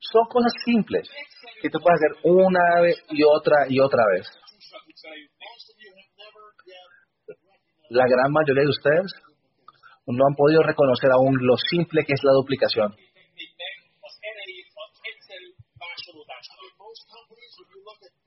Son 0.00 0.24
cosas 0.30 0.52
simples 0.64 1.06
que 1.60 1.70
tú 1.70 1.78
puedes 1.80 2.00
hacer 2.00 2.30
una 2.30 2.80
vez 2.80 2.96
y 3.10 3.22
otra 3.24 3.66
y 3.68 3.80
otra 3.80 4.04
vez. 4.14 4.26
la 7.90 8.04
gran 8.06 8.30
mayoría 8.32 8.62
de 8.62 8.68
ustedes 8.68 9.12
no 10.06 10.24
han 10.26 10.34
podido 10.34 10.62
reconocer 10.62 11.10
aún 11.10 11.36
lo 11.40 11.56
simple 11.56 12.04
que 12.04 12.14
es 12.14 12.20
la 12.22 12.32
duplicación. 12.32 12.94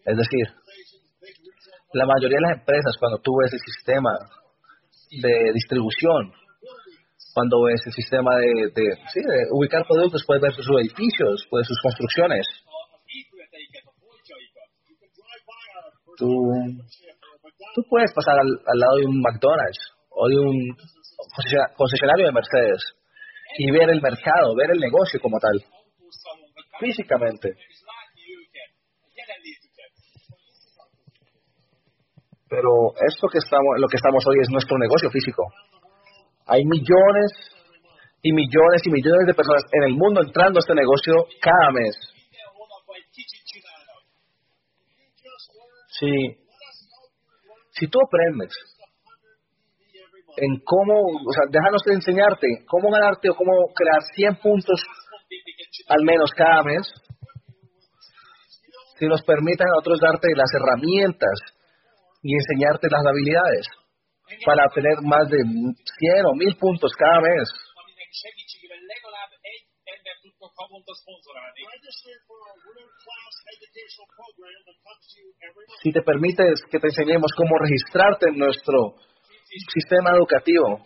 Es 0.05 0.17
decir, 0.17 0.47
la 1.93 2.05
mayoría 2.05 2.37
de 2.37 2.47
las 2.49 2.59
empresas, 2.59 2.95
cuando 2.99 3.19
tú 3.19 3.31
ves 3.37 3.53
el 3.53 3.59
sistema 3.59 4.11
de 5.21 5.53
distribución, 5.53 6.33
cuando 7.33 7.63
ves 7.63 7.81
el 7.85 7.93
sistema 7.93 8.35
de, 8.37 8.71
de 8.73 9.47
ubicar 9.51 9.85
productos, 9.87 10.23
puedes 10.25 10.41
ver 10.41 10.53
sus 10.53 10.67
edificios, 10.81 11.45
puedes 11.49 11.67
sus 11.67 11.79
construcciones. 11.81 12.45
Tú 16.21 16.29
Tú 17.73 17.83
puedes 17.89 18.11
pasar 18.13 18.35
al, 18.37 18.79
lado 18.79 18.95
de 18.97 19.05
un 19.05 19.21
McDonald's 19.21 19.79
o 20.09 20.27
de 20.27 20.39
un 20.39 20.77
concesionario 21.77 22.27
de 22.27 22.33
Mercedes 22.33 22.81
y 23.57 23.71
ver 23.71 23.89
el 23.89 24.01
mercado, 24.01 24.55
ver 24.55 24.71
el 24.71 24.79
negocio 24.79 25.19
como 25.21 25.39
tal, 25.39 25.63
físicamente. 26.79 27.55
Pero 32.49 32.69
esto 33.07 33.27
que 33.31 33.37
estamos, 33.37 33.79
lo 33.79 33.87
que 33.87 33.95
estamos 33.95 34.25
hoy 34.27 34.37
es 34.41 34.49
nuestro 34.49 34.77
negocio 34.77 35.09
físico. 35.09 35.43
Hay 36.47 36.65
millones 36.65 37.31
y 38.21 38.33
millones 38.33 38.81
y 38.83 38.91
millones 38.91 39.27
de 39.27 39.33
personas 39.33 39.63
en 39.71 39.83
el 39.83 39.93
mundo 39.95 40.21
entrando 40.21 40.59
a 40.59 40.61
este 40.61 40.75
negocio 40.75 41.13
cada 41.39 41.71
mes. 41.71 41.95
Si, 46.01 46.09
si 47.77 47.87
tú 47.87 47.99
aprendes 48.01 48.49
en 50.37 50.59
cómo, 50.65 50.97
o 50.97 51.31
sea, 51.31 51.45
déjanos 51.51 51.83
de 51.85 51.93
enseñarte 51.93 52.47
cómo 52.65 52.89
ganarte 52.89 53.29
o 53.29 53.35
cómo 53.35 53.51
crear 53.75 54.01
100 54.15 54.35
puntos 54.41 54.81
al 55.87 56.03
menos 56.03 56.31
cada 56.31 56.63
mes, 56.63 56.81
si 58.97 59.05
nos 59.05 59.21
permiten 59.21 59.67
a 59.67 59.77
otros 59.77 59.99
darte 59.99 60.27
las 60.35 60.49
herramientas 60.53 61.37
y 62.23 62.33
enseñarte 62.33 62.87
las 62.89 63.05
habilidades 63.05 63.67
para 64.43 64.65
obtener 64.65 64.97
más 65.03 65.29
de 65.29 65.37
100 65.37 66.25
o 66.25 66.33
1000 66.33 66.57
puntos 66.57 66.91
cada 66.97 67.21
mes. 67.21 67.49
Si 75.81 75.91
te 75.91 76.01
permites 76.01 76.61
que 76.69 76.79
te 76.79 76.87
enseñemos 76.87 77.31
cómo 77.35 77.57
registrarte 77.59 78.29
en 78.29 78.37
nuestro 78.37 78.95
sistema 79.73 80.11
educativo. 80.11 80.85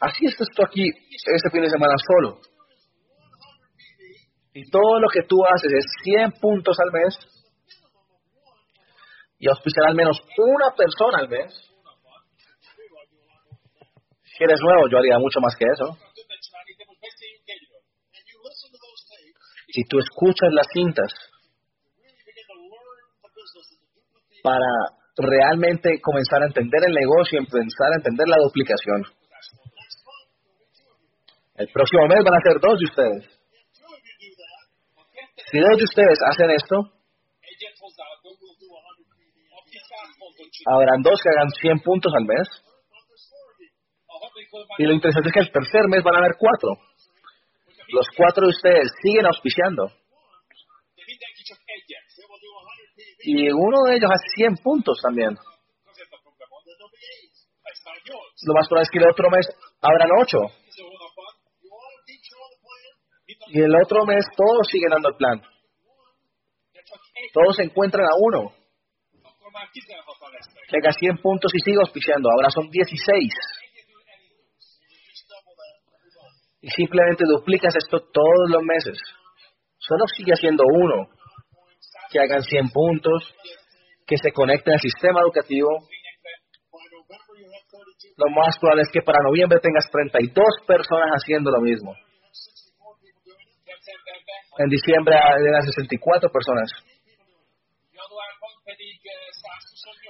Así 0.00 0.26
estás 0.26 0.48
tú 0.54 0.62
aquí 0.64 0.88
este 0.88 1.50
fin 1.50 1.62
de 1.62 1.70
semana 1.70 1.94
solo. 1.98 2.40
Y 4.54 4.70
todo 4.70 5.00
lo 5.00 5.08
que 5.08 5.22
tú 5.22 5.44
haces 5.44 5.72
es 5.72 5.84
100 6.04 6.32
puntos 6.40 6.76
al 6.78 6.92
mes 6.92 7.18
y 9.38 9.48
auspiciar 9.48 9.88
al 9.88 9.94
menos 9.94 10.20
una 10.38 10.70
persona 10.76 11.18
al 11.18 11.28
mes. 11.28 11.52
Si 14.24 14.44
eres 14.44 14.60
nuevo, 14.60 14.88
yo 14.90 14.98
haría 14.98 15.18
mucho 15.18 15.40
más 15.40 15.56
que 15.56 15.64
eso. 15.64 16.03
Si 19.74 19.82
tú 19.90 19.98
escuchas 19.98 20.52
las 20.52 20.68
cintas 20.72 21.10
para 24.40 24.70
realmente 25.16 26.00
comenzar 26.00 26.42
a 26.42 26.46
entender 26.46 26.80
el 26.86 26.94
negocio 26.94 27.40
empezar 27.40 27.90
a 27.92 27.96
entender 27.96 28.28
la 28.28 28.36
duplicación. 28.38 29.02
El 31.56 31.68
próximo 31.72 32.06
mes 32.06 32.22
van 32.22 32.34
a 32.34 32.42
ser 32.42 32.60
dos 32.60 32.78
de 32.78 32.84
ustedes. 32.84 33.24
Si 35.50 35.58
dos 35.58 35.76
de 35.76 35.84
ustedes 35.84 36.18
hacen 36.22 36.50
esto, 36.50 36.76
habrán 40.66 41.02
dos 41.02 41.20
que 41.20 41.30
hagan 41.30 41.50
100 41.50 41.80
puntos 41.80 42.12
al 42.14 42.24
mes. 42.26 42.48
Y 44.78 44.84
lo 44.84 44.92
interesante 44.92 45.30
es 45.30 45.32
que 45.34 45.40
el 45.40 45.50
tercer 45.50 45.88
mes 45.88 46.04
van 46.04 46.14
a 46.14 46.18
haber 46.18 46.36
cuatro. 46.38 46.93
Los 47.94 48.08
cuatro 48.16 48.46
de 48.46 48.50
ustedes 48.50 48.90
siguen 49.00 49.26
auspiciando. 49.26 49.86
Y 53.22 53.50
uno 53.50 53.84
de 53.84 53.96
ellos 53.96 54.10
hace 54.10 54.28
100 54.34 54.56
puntos 54.56 54.98
también. 55.00 55.30
Lo 58.46 58.54
más 58.54 58.68
probable 58.68 58.82
es 58.82 58.90
que 58.90 58.98
el 58.98 59.08
otro 59.08 59.30
mes 59.30 59.46
habrán 59.80 60.10
8. 60.20 60.38
Y 63.48 63.60
el 63.60 63.74
otro 63.80 64.04
mes 64.04 64.24
todos 64.36 64.66
siguen 64.68 64.90
dando 64.90 65.10
el 65.10 65.16
plan. 65.16 65.40
Todos 67.32 67.56
se 67.56 67.62
encuentran 67.62 68.06
a 68.06 68.16
uno. 68.18 68.52
Que 70.68 70.76
haga 70.78 70.92
100 70.92 71.18
puntos 71.18 71.52
y 71.54 71.60
sigue 71.60 71.78
auspiciando. 71.80 72.28
Ahora 72.28 72.50
son 72.50 72.68
16. 72.70 73.32
Y 76.64 76.70
simplemente 76.70 77.24
duplicas 77.28 77.76
esto 77.76 78.00
todos 78.10 78.48
los 78.48 78.62
meses. 78.62 78.96
Solo 79.76 80.06
sigue 80.16 80.32
haciendo 80.32 80.64
uno 80.64 81.10
que 82.10 82.20
hagan 82.20 82.40
100 82.40 82.70
puntos, 82.70 83.34
que 84.06 84.16
se 84.16 84.32
conecten 84.32 84.72
al 84.72 84.80
sistema 84.80 85.20
educativo. 85.20 85.68
Lo 88.16 88.30
más 88.30 88.58
probable 88.58 88.84
es 88.84 88.88
que 88.90 89.02
para 89.02 89.18
noviembre 89.22 89.60
tengas 89.60 89.90
32 89.92 90.64
personas 90.66 91.10
haciendo 91.20 91.50
lo 91.50 91.60
mismo. 91.60 91.92
En 94.56 94.70
diciembre 94.70 95.16
eran 95.16 95.62
64 95.66 96.30
personas. 96.32 96.70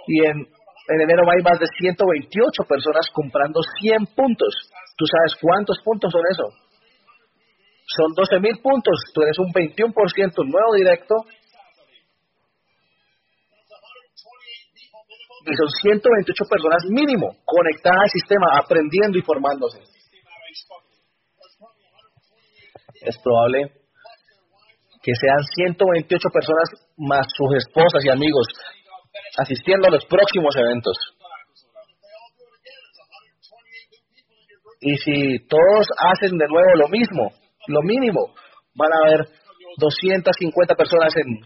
Y 0.06 0.24
en, 0.24 0.38
en 0.38 1.00
enero 1.00 1.22
hay 1.34 1.42
más 1.42 1.58
de 1.58 1.66
128 1.66 2.62
personas 2.62 3.08
comprando 3.12 3.60
100 3.80 4.06
puntos. 4.14 4.54
¿Tú 4.96 5.04
sabes 5.06 5.34
cuántos 5.40 5.78
puntos 5.84 6.12
son 6.12 6.22
eso? 6.30 6.44
Son 7.86 8.12
12 8.14 8.40
mil 8.40 8.58
puntos. 8.62 8.94
Tú 9.12 9.22
eres 9.22 9.38
un 9.38 9.52
21% 9.52 9.92
nuevo 10.46 10.74
directo 10.74 11.14
y 15.46 15.54
son 15.54 15.68
128 15.68 16.44
personas 16.48 16.82
mínimo 16.88 17.36
conectadas 17.44 18.00
al 18.02 18.10
sistema, 18.10 18.46
aprendiendo 18.56 19.18
y 19.18 19.22
formándose. 19.22 19.80
Es 23.02 23.18
probable 23.22 23.84
que 25.02 25.12
sean 25.20 25.44
128 25.44 26.28
personas 26.32 26.70
más 26.96 27.26
sus 27.36 27.56
esposas 27.56 28.02
y 28.04 28.10
amigos 28.10 28.46
asistiendo 29.36 29.88
a 29.88 29.90
los 29.90 30.06
próximos 30.06 30.56
eventos. 30.56 30.96
Y 34.86 34.96
si 34.98 35.38
todos 35.48 35.86
hacen 35.96 36.36
de 36.36 36.46
nuevo 36.46 36.74
lo 36.76 36.88
mismo, 36.88 37.32
lo 37.68 37.80
mínimo, 37.80 38.34
van 38.74 38.92
a 38.92 39.06
haber 39.06 39.28
250 39.78 40.74
personas 40.74 41.16
en 41.16 41.40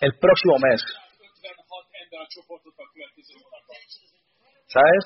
el 0.00 0.12
próximo 0.18 0.56
mes. 0.58 0.80
¿Sabes? 4.68 5.04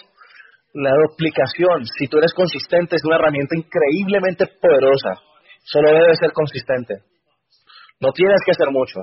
La 0.75 0.93
duplicación, 0.95 1.87
si 1.99 2.07
tú 2.07 2.19
eres 2.19 2.33
consistente, 2.35 2.95
es 2.95 3.05
una 3.05 3.17
herramienta 3.17 3.57
increíblemente 3.57 4.47
poderosa. 4.47 5.19
Solo 5.65 5.91
debe 5.91 6.15
ser 6.15 6.31
consistente. 6.31 7.03
No 7.99 8.13
tienes 8.13 8.39
que 8.47 8.53
hacer 8.53 8.71
mucho. 8.71 9.01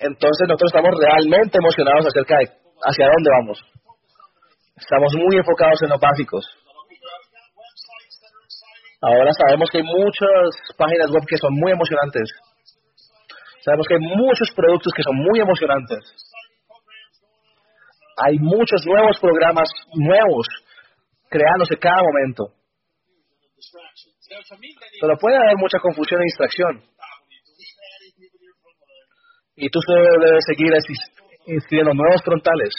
Entonces 0.00 0.48
nosotros 0.48 0.70
estamos 0.70 1.00
realmente 1.00 1.56
emocionados 1.56 2.06
acerca 2.06 2.36
de 2.40 2.52
hacia 2.84 3.08
dónde 3.08 3.30
vamos. 3.30 3.58
Estamos 4.76 5.14
muy 5.14 5.36
enfocados 5.38 5.80
en 5.82 5.88
los 5.88 6.00
básicos. 6.00 6.44
Ahora 9.00 9.30
sabemos 9.32 9.70
que 9.70 9.78
hay 9.78 9.84
muchas 9.84 10.76
páginas 10.76 11.10
web 11.10 11.24
que 11.26 11.36
son 11.38 11.54
muy 11.54 11.72
emocionantes. 11.72 12.28
Sabemos 13.64 13.86
que 13.88 13.94
hay 13.94 14.00
muchos 14.00 14.50
productos 14.54 14.92
que 14.94 15.02
son 15.02 15.16
muy 15.16 15.40
emocionantes. 15.40 15.98
Hay 18.24 18.38
muchos 18.38 18.84
nuevos 18.86 19.18
programas 19.18 19.68
nuevos 19.94 20.46
creándose 21.28 21.76
cada 21.76 22.02
momento. 22.02 22.52
Pero 25.00 25.16
puede 25.18 25.36
haber 25.36 25.56
mucha 25.56 25.78
confusión 25.78 26.20
e 26.20 26.24
distracción. 26.24 26.84
Y 29.56 29.70
tú 29.70 29.80
debes 29.88 30.44
seguir 30.46 30.72
inscribiendo 31.46 31.94
nuevos 31.94 32.22
frontales. 32.22 32.74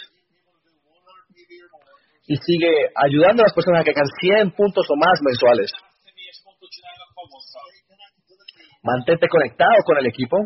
Y 2.28 2.36
sigue 2.36 2.92
ayudando 2.94 3.42
a 3.42 3.48
las 3.48 3.54
personas 3.54 3.82
a 3.82 3.84
que 3.84 3.92
hagan 3.92 4.08
100 4.20 4.52
puntos 4.52 4.86
o 4.90 4.96
más 4.96 5.18
mensuales. 5.24 5.72
Mantente 8.84 9.28
conectado 9.28 9.84
con 9.86 9.98
el 9.98 10.08
equipo. 10.08 10.38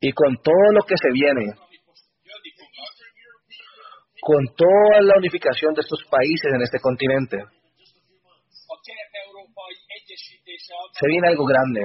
Y 0.00 0.12
con 0.12 0.36
todo 0.42 0.72
lo 0.72 0.82
que 0.82 0.94
se 0.96 1.10
viene, 1.12 1.52
con 4.20 4.44
toda 4.56 5.00
la 5.02 5.18
unificación 5.18 5.74
de 5.74 5.80
estos 5.80 6.04
países 6.10 6.52
en 6.54 6.62
este 6.62 6.78
continente, 6.80 7.38
se 10.98 11.06
viene 11.08 11.28
algo 11.28 11.44
grande. 11.44 11.80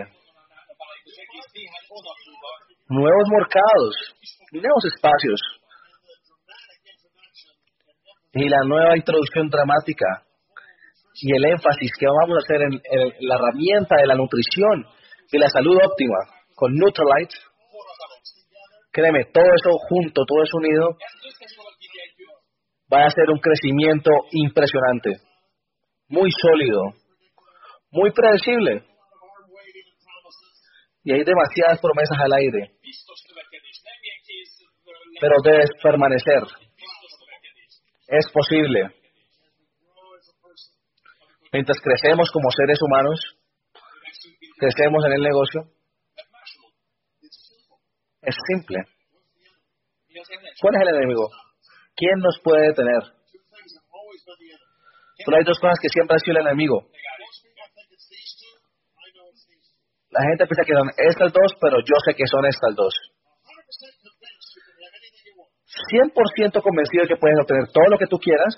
Nuevos 2.90 3.28
mercados, 3.30 3.96
nuevos 4.60 4.84
espacios 4.86 5.40
y 8.34 8.50
la 8.50 8.64
nueva 8.66 8.98
introducción 8.98 9.50
dramática 9.50 10.06
y 11.16 11.36
el 11.36 11.46
énfasis 11.46 11.92
que 12.00 12.06
vamos 12.08 12.38
a 12.38 12.44
hacer 12.44 12.62
en, 12.64 12.82
la 13.28 13.36
herramienta 13.36 13.96
de 13.98 14.08
la 14.08 14.16
nutrición 14.16 14.86
y 15.32 15.38
la 15.38 15.50
salud 15.50 15.78
óptima 15.78 16.18
con 16.56 16.74
Nutrilite, 16.76 17.36
créeme, 18.92 19.26
todo 19.34 19.46
eso 19.46 19.72
junto, 19.90 20.24
todo 20.26 20.44
eso 20.44 20.58
unido, 20.58 20.98
va 22.94 23.06
a 23.06 23.10
ser 23.10 23.30
un 23.30 23.40
crecimiento 23.40 24.12
impresionante, 24.32 25.22
muy 26.10 26.30
sólido, 26.32 26.82
muy 27.92 28.12
predecible. 28.12 28.84
Y 31.04 31.14
hay 31.14 31.24
demasiadas 31.24 31.80
promesas 31.82 32.20
al 32.20 32.32
aire. 32.34 32.74
Pero 35.22 35.36
debes 35.44 35.70
permanecer. 35.82 36.44
Es 38.08 38.30
posible 38.34 39.02
Mientras 41.52 41.78
crecemos 41.82 42.32
como 42.32 42.50
seres 42.50 42.80
humanos, 42.82 43.20
crecemos 44.58 45.04
en 45.06 45.14
el 45.14 45.22
negocio, 45.22 45.64
es 48.22 48.36
simple. 48.48 48.80
¿Cuál 50.62 50.76
es 50.76 50.82
el 50.88 50.96
enemigo? 50.96 51.28
¿Quién 51.96 52.20
nos 52.20 52.40
puede 52.42 52.68
detener? 52.68 53.04
Pero 55.26 55.38
hay 55.38 55.44
dos 55.44 55.60
cosas 55.60 55.78
que 55.82 55.90
siempre 55.90 56.16
han 56.16 56.20
sido 56.20 56.40
el 56.40 56.48
enemigo. 56.48 56.88
La 60.12 60.24
gente 60.24 60.48
piensa 60.48 60.64
que 60.66 60.74
son 60.74 60.90
estas 60.98 61.34
dos, 61.34 61.52
pero 61.60 61.80
yo 61.80 61.96
sé 62.06 62.16
que 62.16 62.28
son 62.28 62.46
estas 62.46 62.76
dos. 62.76 62.94
100% 65.90 66.62
convencido 66.62 67.04
de 67.04 67.10
que 67.10 67.18
puedes 67.18 67.40
obtener 67.40 67.68
todo 67.72 67.86
lo 67.90 67.98
que 67.98 68.08
tú 68.08 68.18
quieras. 68.18 68.54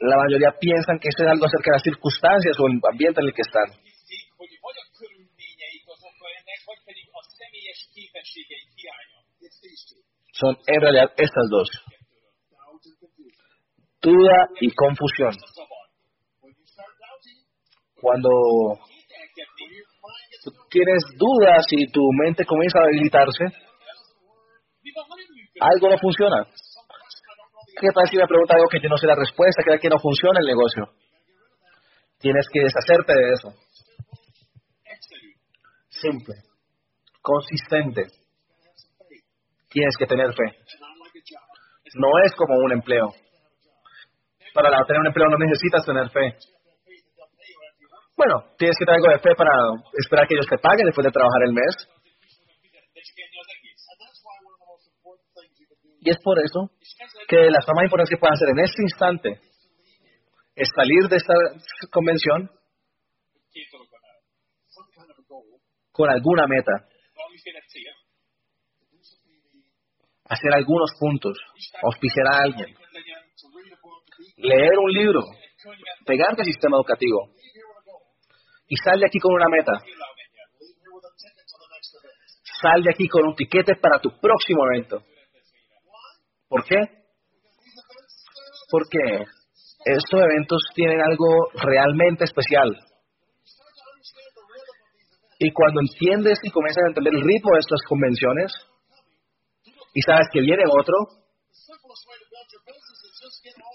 La 0.00 0.16
mayoría 0.16 0.52
piensan 0.60 0.98
que 0.98 1.08
esto 1.08 1.24
es 1.24 1.30
algo 1.30 1.46
acerca 1.46 1.70
de 1.70 1.76
las 1.76 1.82
circunstancias 1.82 2.56
o 2.60 2.66
el 2.66 2.80
ambiente 2.90 3.20
en 3.20 3.26
el 3.26 3.34
que 3.34 3.42
están. 3.42 3.68
Son 10.32 10.58
en 10.66 10.80
realidad 10.80 11.12
estas 11.16 11.48
dos. 11.48 11.68
Duda 14.02 14.48
y 14.60 14.70
confusión. 14.74 15.32
Cuando 17.94 18.28
tienes 20.70 21.02
dudas 21.16 21.64
y 21.70 21.90
tu 21.90 22.00
mente 22.22 22.44
comienza 22.44 22.78
a 22.80 22.86
debilitarse, 22.86 23.44
algo 25.60 25.90
no 25.90 25.98
funciona. 25.98 26.46
¿Qué 27.80 27.88
pasa 27.92 28.10
si 28.10 28.16
me 28.16 28.26
pregunta 28.26 28.54
algo 28.54 28.68
que 28.68 28.80
yo 28.80 28.88
no 28.88 28.96
sé 28.96 29.06
la 29.06 29.16
respuesta, 29.16 29.62
que 29.64 29.78
que 29.78 29.88
no 29.88 29.98
funciona 29.98 30.40
el 30.40 30.46
negocio? 30.46 30.88
Tienes 32.18 32.46
que 32.52 32.60
deshacerte 32.60 33.12
de 33.12 33.32
eso. 33.32 33.48
Simple, 35.88 36.34
consistente. 37.20 38.06
Tienes 39.70 39.96
que 39.98 40.06
tener 40.06 40.32
fe. 40.32 40.58
No 41.96 42.08
es 42.24 42.32
como 42.34 42.56
un 42.56 42.72
empleo. 42.72 43.12
Para 44.54 44.70
tener 44.86 45.00
un 45.00 45.06
empleo 45.08 45.28
no 45.28 45.38
necesitas 45.38 45.84
tener 45.84 46.10
fe. 46.10 46.38
Bueno, 48.24 48.56
tienes 48.56 48.74
que 48.78 48.86
tener 48.86 49.00
algo 49.00 49.12
de 49.12 49.20
fe 49.20 49.34
para 49.36 49.52
esperar 50.00 50.26
que 50.26 50.34
ellos 50.34 50.46
te 50.48 50.56
paguen 50.56 50.86
después 50.86 51.04
de 51.04 51.12
trabajar 51.12 51.42
el 51.44 51.52
mes. 51.52 51.74
Y 56.00 56.08
es 56.08 56.16
por 56.24 56.38
eso 56.38 56.70
que 57.28 57.50
las 57.50 57.66
más 57.68 57.84
importantes 57.84 58.08
que 58.08 58.16
pueden 58.16 58.32
hacer 58.32 58.48
en 58.48 58.60
este 58.60 58.82
instante 58.82 59.40
es 60.56 60.68
salir 60.74 61.06
de 61.08 61.16
esta 61.16 61.34
convención 61.90 62.50
con 65.92 66.08
alguna 66.08 66.46
meta, 66.46 66.72
hacer 70.24 70.54
algunos 70.54 70.90
puntos, 70.98 71.36
auspiciar 71.82 72.26
a 72.26 72.42
alguien, 72.44 72.74
leer 74.38 74.78
un 74.78 74.92
libro, 74.92 75.20
pegarte 76.06 76.40
al 76.40 76.46
sistema 76.46 76.78
educativo 76.78 77.34
y 78.68 78.76
sal 78.76 79.00
de 79.00 79.06
aquí 79.06 79.18
con 79.18 79.34
una 79.34 79.48
meta. 79.48 79.72
Sal 82.60 82.82
de 82.82 82.90
aquí 82.90 83.08
con 83.08 83.26
un 83.26 83.34
tiquete 83.34 83.74
para 83.76 83.98
tu 84.00 84.10
próximo 84.20 84.64
evento. 84.72 85.02
¿Por 86.48 86.64
qué? 86.64 86.76
Porque 88.70 88.98
estos 89.84 90.20
eventos 90.20 90.62
tienen 90.74 91.00
algo 91.00 91.50
realmente 91.54 92.24
especial. 92.24 92.78
Y 95.38 95.52
cuando 95.52 95.80
entiendes 95.80 96.38
y 96.42 96.50
comienzas 96.50 96.84
a 96.84 96.88
entender 96.88 97.12
el 97.14 97.22
ritmo 97.22 97.52
de 97.52 97.60
estas 97.60 97.80
convenciones, 97.88 98.52
y 99.92 100.00
sabes 100.02 100.28
que 100.32 100.40
viene 100.40 100.64
otro, 100.66 100.94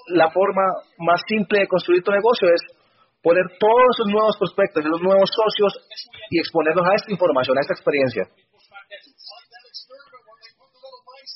la 0.08 0.32
forma 0.32 0.64
más 0.98 1.22
simple 1.28 1.60
de 1.60 1.68
construir 1.68 2.04
tu 2.04 2.12
negocio 2.12 2.48
es 2.50 2.79
poner 3.22 3.44
todos 3.60 3.86
esos 3.96 4.08
nuevos 4.08 4.38
prospectos, 4.38 4.86
los 4.86 5.02
nuevos 5.02 5.30
socios 5.30 5.74
y 6.30 6.40
exponerlos 6.40 6.86
a 6.86 6.96
esta 6.96 7.12
información, 7.12 7.58
a 7.58 7.62
esta 7.62 7.74
experiencia. 7.74 8.24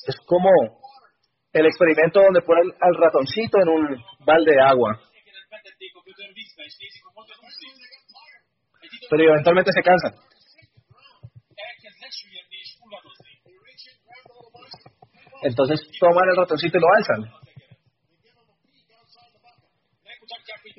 Es 0.08 0.16
como 0.26 0.50
el 1.54 1.66
experimento 1.66 2.22
donde 2.22 2.42
ponen 2.42 2.72
al 2.80 2.96
ratoncito 2.96 3.62
en 3.62 3.70
un 3.70 4.04
balde 4.26 4.52
de 4.54 4.62
agua. 4.62 5.00
Pero 9.10 9.24
eventualmente 9.24 9.72
se 9.72 9.84
cansan. 9.84 10.14
Entonces 15.44 15.82
toman 16.00 16.30
el 16.30 16.38
ratoncito 16.38 16.78
y 16.78 16.82
lo 16.82 16.88
alzan. 16.96 17.43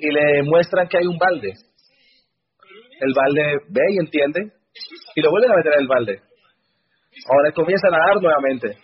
Y 0.05 0.11
le 0.11 0.43
muestran 0.43 0.87
que 0.87 0.99
hay 0.99 1.07
un 1.07 1.17
balde. 1.17 1.55
El 3.01 3.15
balde 3.15 3.59
ve 3.71 3.81
y 3.89 3.99
entiende 3.99 4.53
y 5.15 5.23
lo 5.23 5.31
vuelven 5.31 5.53
a 5.53 5.57
meter 5.57 5.73
en 5.73 5.81
el 5.81 5.89
balde. 5.89 6.21
Ahora 7.27 7.53
comienza 7.53 7.89
a 7.89 7.91
nadar 7.91 8.21
nuevamente. 8.21 8.77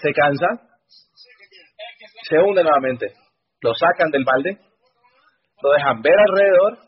Se 0.00 0.10
cansa, 0.14 0.46
se 2.30 2.38
hunde 2.38 2.62
nuevamente. 2.62 3.12
Lo 3.60 3.74
sacan 3.74 4.10
del 4.10 4.24
balde, 4.24 4.56
lo 5.60 5.70
dejan 5.72 6.00
ver 6.00 6.14
alrededor, 6.18 6.78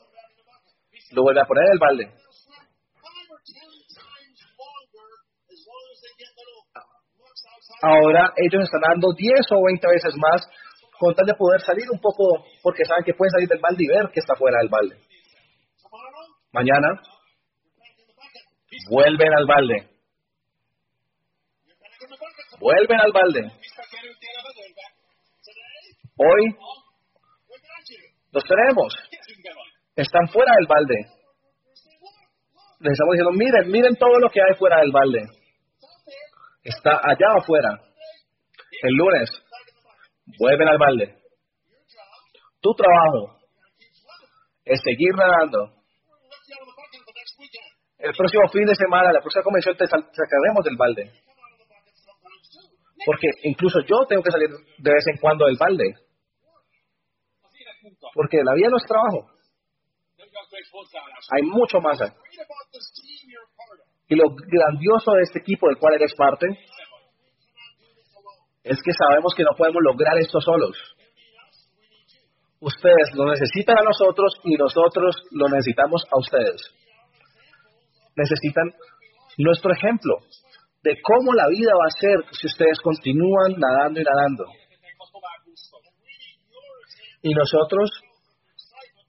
lo 1.12 1.22
vuelven 1.22 1.44
a 1.44 1.46
poner 1.46 1.64
en 1.66 1.72
el 1.72 1.78
balde. 1.78 2.20
Ahora 7.82 8.32
ellos 8.36 8.64
están 8.64 8.80
dando 8.80 9.12
10 9.14 9.32
o 9.52 9.64
20 9.66 9.86
veces 9.86 10.14
más 10.16 10.40
con 11.00 11.14
tal 11.14 11.24
de 11.24 11.34
poder 11.34 11.62
salir 11.62 11.86
un 11.90 11.98
poco, 11.98 12.44
porque 12.62 12.84
saben 12.84 13.02
que 13.04 13.14
pueden 13.14 13.30
salir 13.30 13.48
del 13.48 13.58
balde 13.58 13.82
y 13.82 13.88
ver 13.88 14.10
que 14.12 14.20
está 14.20 14.36
fuera 14.36 14.58
del 14.58 14.68
balde. 14.68 15.00
Mañana 16.52 17.00
vuelven 18.90 19.32
al 19.34 19.46
balde. 19.46 19.88
Vuelven 22.60 23.00
al 23.00 23.12
balde. 23.12 23.50
Hoy 26.18 26.56
los 28.32 28.44
tenemos. 28.44 28.94
Están 29.96 30.28
fuera 30.28 30.52
del 30.56 30.66
balde. 30.66 30.96
Les 32.80 32.92
estamos 32.92 33.12
diciendo, 33.14 33.32
miren, 33.32 33.70
miren 33.70 33.96
todo 33.96 34.18
lo 34.18 34.28
que 34.28 34.42
hay 34.42 34.54
fuera 34.58 34.80
del 34.80 34.92
balde. 34.92 35.24
Está 36.62 37.00
allá 37.02 37.38
afuera. 37.38 37.70
El 38.82 38.92
lunes 38.92 39.30
vuelven 40.38 40.68
al 40.68 40.78
balde. 40.78 41.16
Tu 42.60 42.74
trabajo 42.74 43.38
es 44.64 44.80
seguir 44.84 45.14
nadando. 45.14 45.72
El 47.98 48.12
próximo 48.14 48.48
fin 48.52 48.64
de 48.64 48.74
semana, 48.74 49.12
la 49.12 49.20
próxima 49.20 49.44
convención, 49.44 49.76
te 49.76 49.86
sacaremos 49.86 50.64
del 50.64 50.76
balde. 50.76 51.12
Porque 53.04 53.28
incluso 53.44 53.80
yo 53.86 54.06
tengo 54.08 54.22
que 54.22 54.30
salir 54.30 54.48
de 54.48 54.92
vez 54.92 55.04
en 55.06 55.18
cuando 55.18 55.46
del 55.46 55.56
balde. 55.58 55.94
Porque 58.14 58.42
la 58.44 58.54
vida 58.54 58.68
no 58.70 58.76
es 58.76 58.84
trabajo. 58.84 59.30
Hay 61.32 61.42
mucho 61.42 61.80
más. 61.80 61.98
Y 64.08 64.16
lo 64.16 64.24
grandioso 64.34 65.12
de 65.12 65.22
este 65.22 65.38
equipo 65.40 65.68
del 65.68 65.78
cual 65.78 65.94
eres 65.94 66.14
parte 66.14 66.46
es 68.70 68.78
que 68.84 68.92
sabemos 68.94 69.34
que 69.34 69.42
no 69.42 69.50
podemos 69.58 69.82
lograr 69.82 70.16
esto 70.16 70.40
solos. 70.40 70.78
Ustedes 72.60 73.10
lo 73.14 73.26
necesitan 73.26 73.76
a 73.76 73.82
nosotros 73.82 74.32
y 74.44 74.54
nosotros 74.54 75.16
lo 75.32 75.48
necesitamos 75.48 76.04
a 76.08 76.18
ustedes. 76.18 76.62
Necesitan 78.14 78.70
nuestro 79.38 79.72
ejemplo 79.72 80.18
de 80.84 80.94
cómo 81.02 81.32
la 81.32 81.48
vida 81.48 81.72
va 81.74 81.86
a 81.88 81.98
ser 81.98 82.24
si 82.30 82.46
ustedes 82.46 82.78
continúan 82.80 83.58
nadando 83.58 84.00
y 84.00 84.04
nadando. 84.04 84.44
Y 87.22 87.34
nosotros 87.34 87.90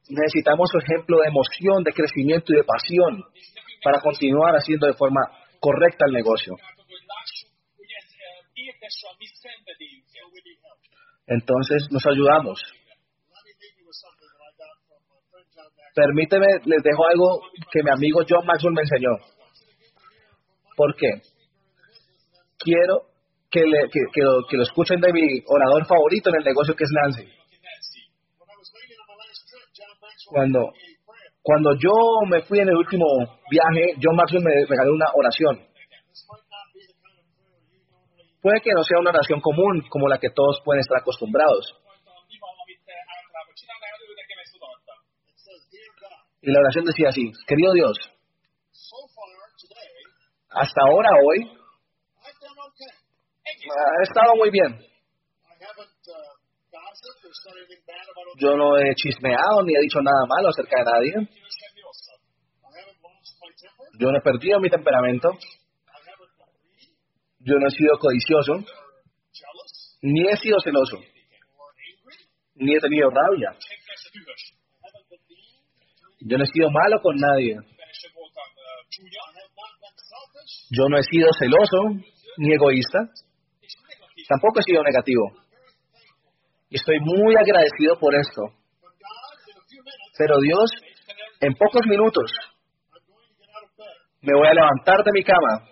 necesitamos 0.09 0.71
su 0.71 0.79
ejemplo 0.79 1.17
de 1.21 1.27
emoción, 1.27 1.83
de 1.83 1.93
crecimiento 1.93 2.51
y 2.51 2.57
de 2.57 2.63
pasión 2.63 3.23
para 3.83 4.01
continuar 4.01 4.55
haciendo 4.55 4.87
de 4.87 4.93
forma 4.93 5.21
correcta 5.59 6.05
el 6.07 6.13
negocio. 6.13 6.55
Entonces 11.27 11.87
nos 11.91 12.05
ayudamos. 12.05 12.61
Permíteme, 15.93 16.47
les 16.65 16.83
dejo 16.83 17.05
algo 17.07 17.41
que 17.71 17.83
mi 17.83 17.89
amigo 17.89 18.21
John 18.27 18.45
Maxwell 18.45 18.73
me 18.73 18.81
enseñó. 18.81 19.11
¿Por 20.75 20.95
qué? 20.95 21.09
Quiero 22.57 23.11
que, 23.49 23.61
le, 23.61 23.89
que, 23.89 23.99
que, 24.13 24.21
lo, 24.21 24.47
que 24.49 24.57
lo 24.57 24.63
escuchen 24.63 25.01
de 25.01 25.11
mi 25.11 25.43
orador 25.47 25.85
favorito 25.85 26.29
en 26.29 26.37
el 26.37 26.43
negocio 26.45 26.75
que 26.75 26.83
es 26.85 26.89
Nancy. 26.91 27.27
Cuando, 30.27 30.71
cuando 31.41 31.73
yo 31.75 31.91
me 32.29 32.41
fui 32.43 32.59
en 32.59 32.69
el 32.69 32.77
último 32.77 33.05
viaje, 33.49 33.95
John 34.01 34.15
Maxwell 34.15 34.43
me 34.43 34.65
regaló 34.65 34.93
una 34.93 35.07
oración. 35.13 35.70
Puede 38.41 38.61
que 38.61 38.71
no 38.73 38.83
sea 38.83 38.99
una 38.99 39.11
oración 39.11 39.39
común 39.39 39.83
como 39.89 40.07
la 40.07 40.17
que 40.17 40.29
todos 40.33 40.61
pueden 40.65 40.81
estar 40.81 40.97
acostumbrados. 40.99 41.77
Y 46.41 46.51
la 46.51 46.59
oración 46.59 46.85
decía 46.85 47.09
así, 47.09 47.31
querido 47.45 47.71
Dios, 47.73 47.97
hasta 50.49 50.81
ahora 50.81 51.09
hoy 51.23 51.51
ha 53.69 54.01
estado 54.01 54.35
muy 54.35 54.49
bien. 54.49 54.79
Yo 58.37 58.57
no 58.57 58.77
he 58.77 58.95
chismeado 58.95 59.61
ni 59.63 59.75
he 59.75 59.81
dicho 59.81 59.99
nada 60.01 60.25
malo 60.25 60.49
acerca 60.49 60.77
de 60.77 60.83
nadie. 60.83 61.13
Yo 63.99 64.11
no 64.11 64.17
he 64.17 64.21
perdido 64.21 64.59
mi 64.59 64.69
temperamento. 64.69 65.29
Yo 67.43 67.55
no 67.57 67.67
he 67.67 67.71
sido 67.71 67.97
codicioso. 67.97 68.53
Ni 70.03 70.27
he 70.27 70.37
sido 70.37 70.59
celoso. 70.59 70.97
Ni 72.55 72.75
he 72.75 72.79
tenido 72.79 73.09
rabia. 73.09 73.51
Yo 76.19 76.37
no 76.37 76.43
he 76.43 76.47
sido 76.47 76.69
malo 76.69 77.01
con 77.01 77.15
nadie. 77.15 77.57
Yo 80.69 80.87
no 80.87 80.97
he 80.97 81.03
sido 81.03 81.29
celoso 81.33 82.03
ni 82.37 82.53
egoísta. 82.53 82.99
Tampoco 84.27 84.59
he 84.59 84.63
sido 84.63 84.83
negativo. 84.83 85.31
Y 86.69 86.77
estoy 86.77 86.99
muy 86.99 87.35
agradecido 87.35 87.99
por 87.99 88.13
esto. 88.15 88.41
Pero 90.17 90.39
Dios, 90.39 90.71
en 91.41 91.53
pocos 91.55 91.85
minutos, 91.87 92.31
me 94.21 94.33
voy 94.37 94.47
a 94.47 94.53
levantar 94.53 95.03
de 95.03 95.11
mi 95.11 95.23
cama. 95.23 95.70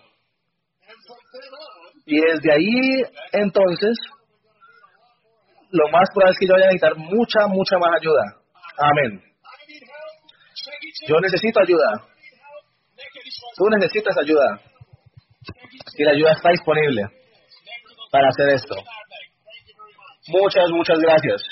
Y 2.10 2.20
desde 2.20 2.52
ahí, 2.52 3.02
entonces, 3.30 3.96
lo 5.70 5.88
más 5.90 6.08
probable 6.12 6.32
es 6.32 6.38
que 6.40 6.46
yo 6.48 6.54
vaya 6.54 6.64
a 6.64 6.72
necesitar 6.72 6.96
mucha, 6.96 7.46
mucha 7.46 7.78
más 7.78 8.00
ayuda. 8.00 8.22
Amén. 8.78 9.22
Yo 11.06 11.20
necesito 11.20 11.60
ayuda. 11.60 12.04
Tú 13.56 13.64
necesitas 13.78 14.16
ayuda. 14.18 14.60
Y 15.98 16.02
la 16.02 16.10
ayuda 16.10 16.32
está 16.32 16.50
disponible 16.50 17.02
para 18.10 18.28
hacer 18.28 18.48
esto. 18.56 18.74
Muchas, 20.26 20.68
muchas 20.70 20.98
gracias. 20.98 21.42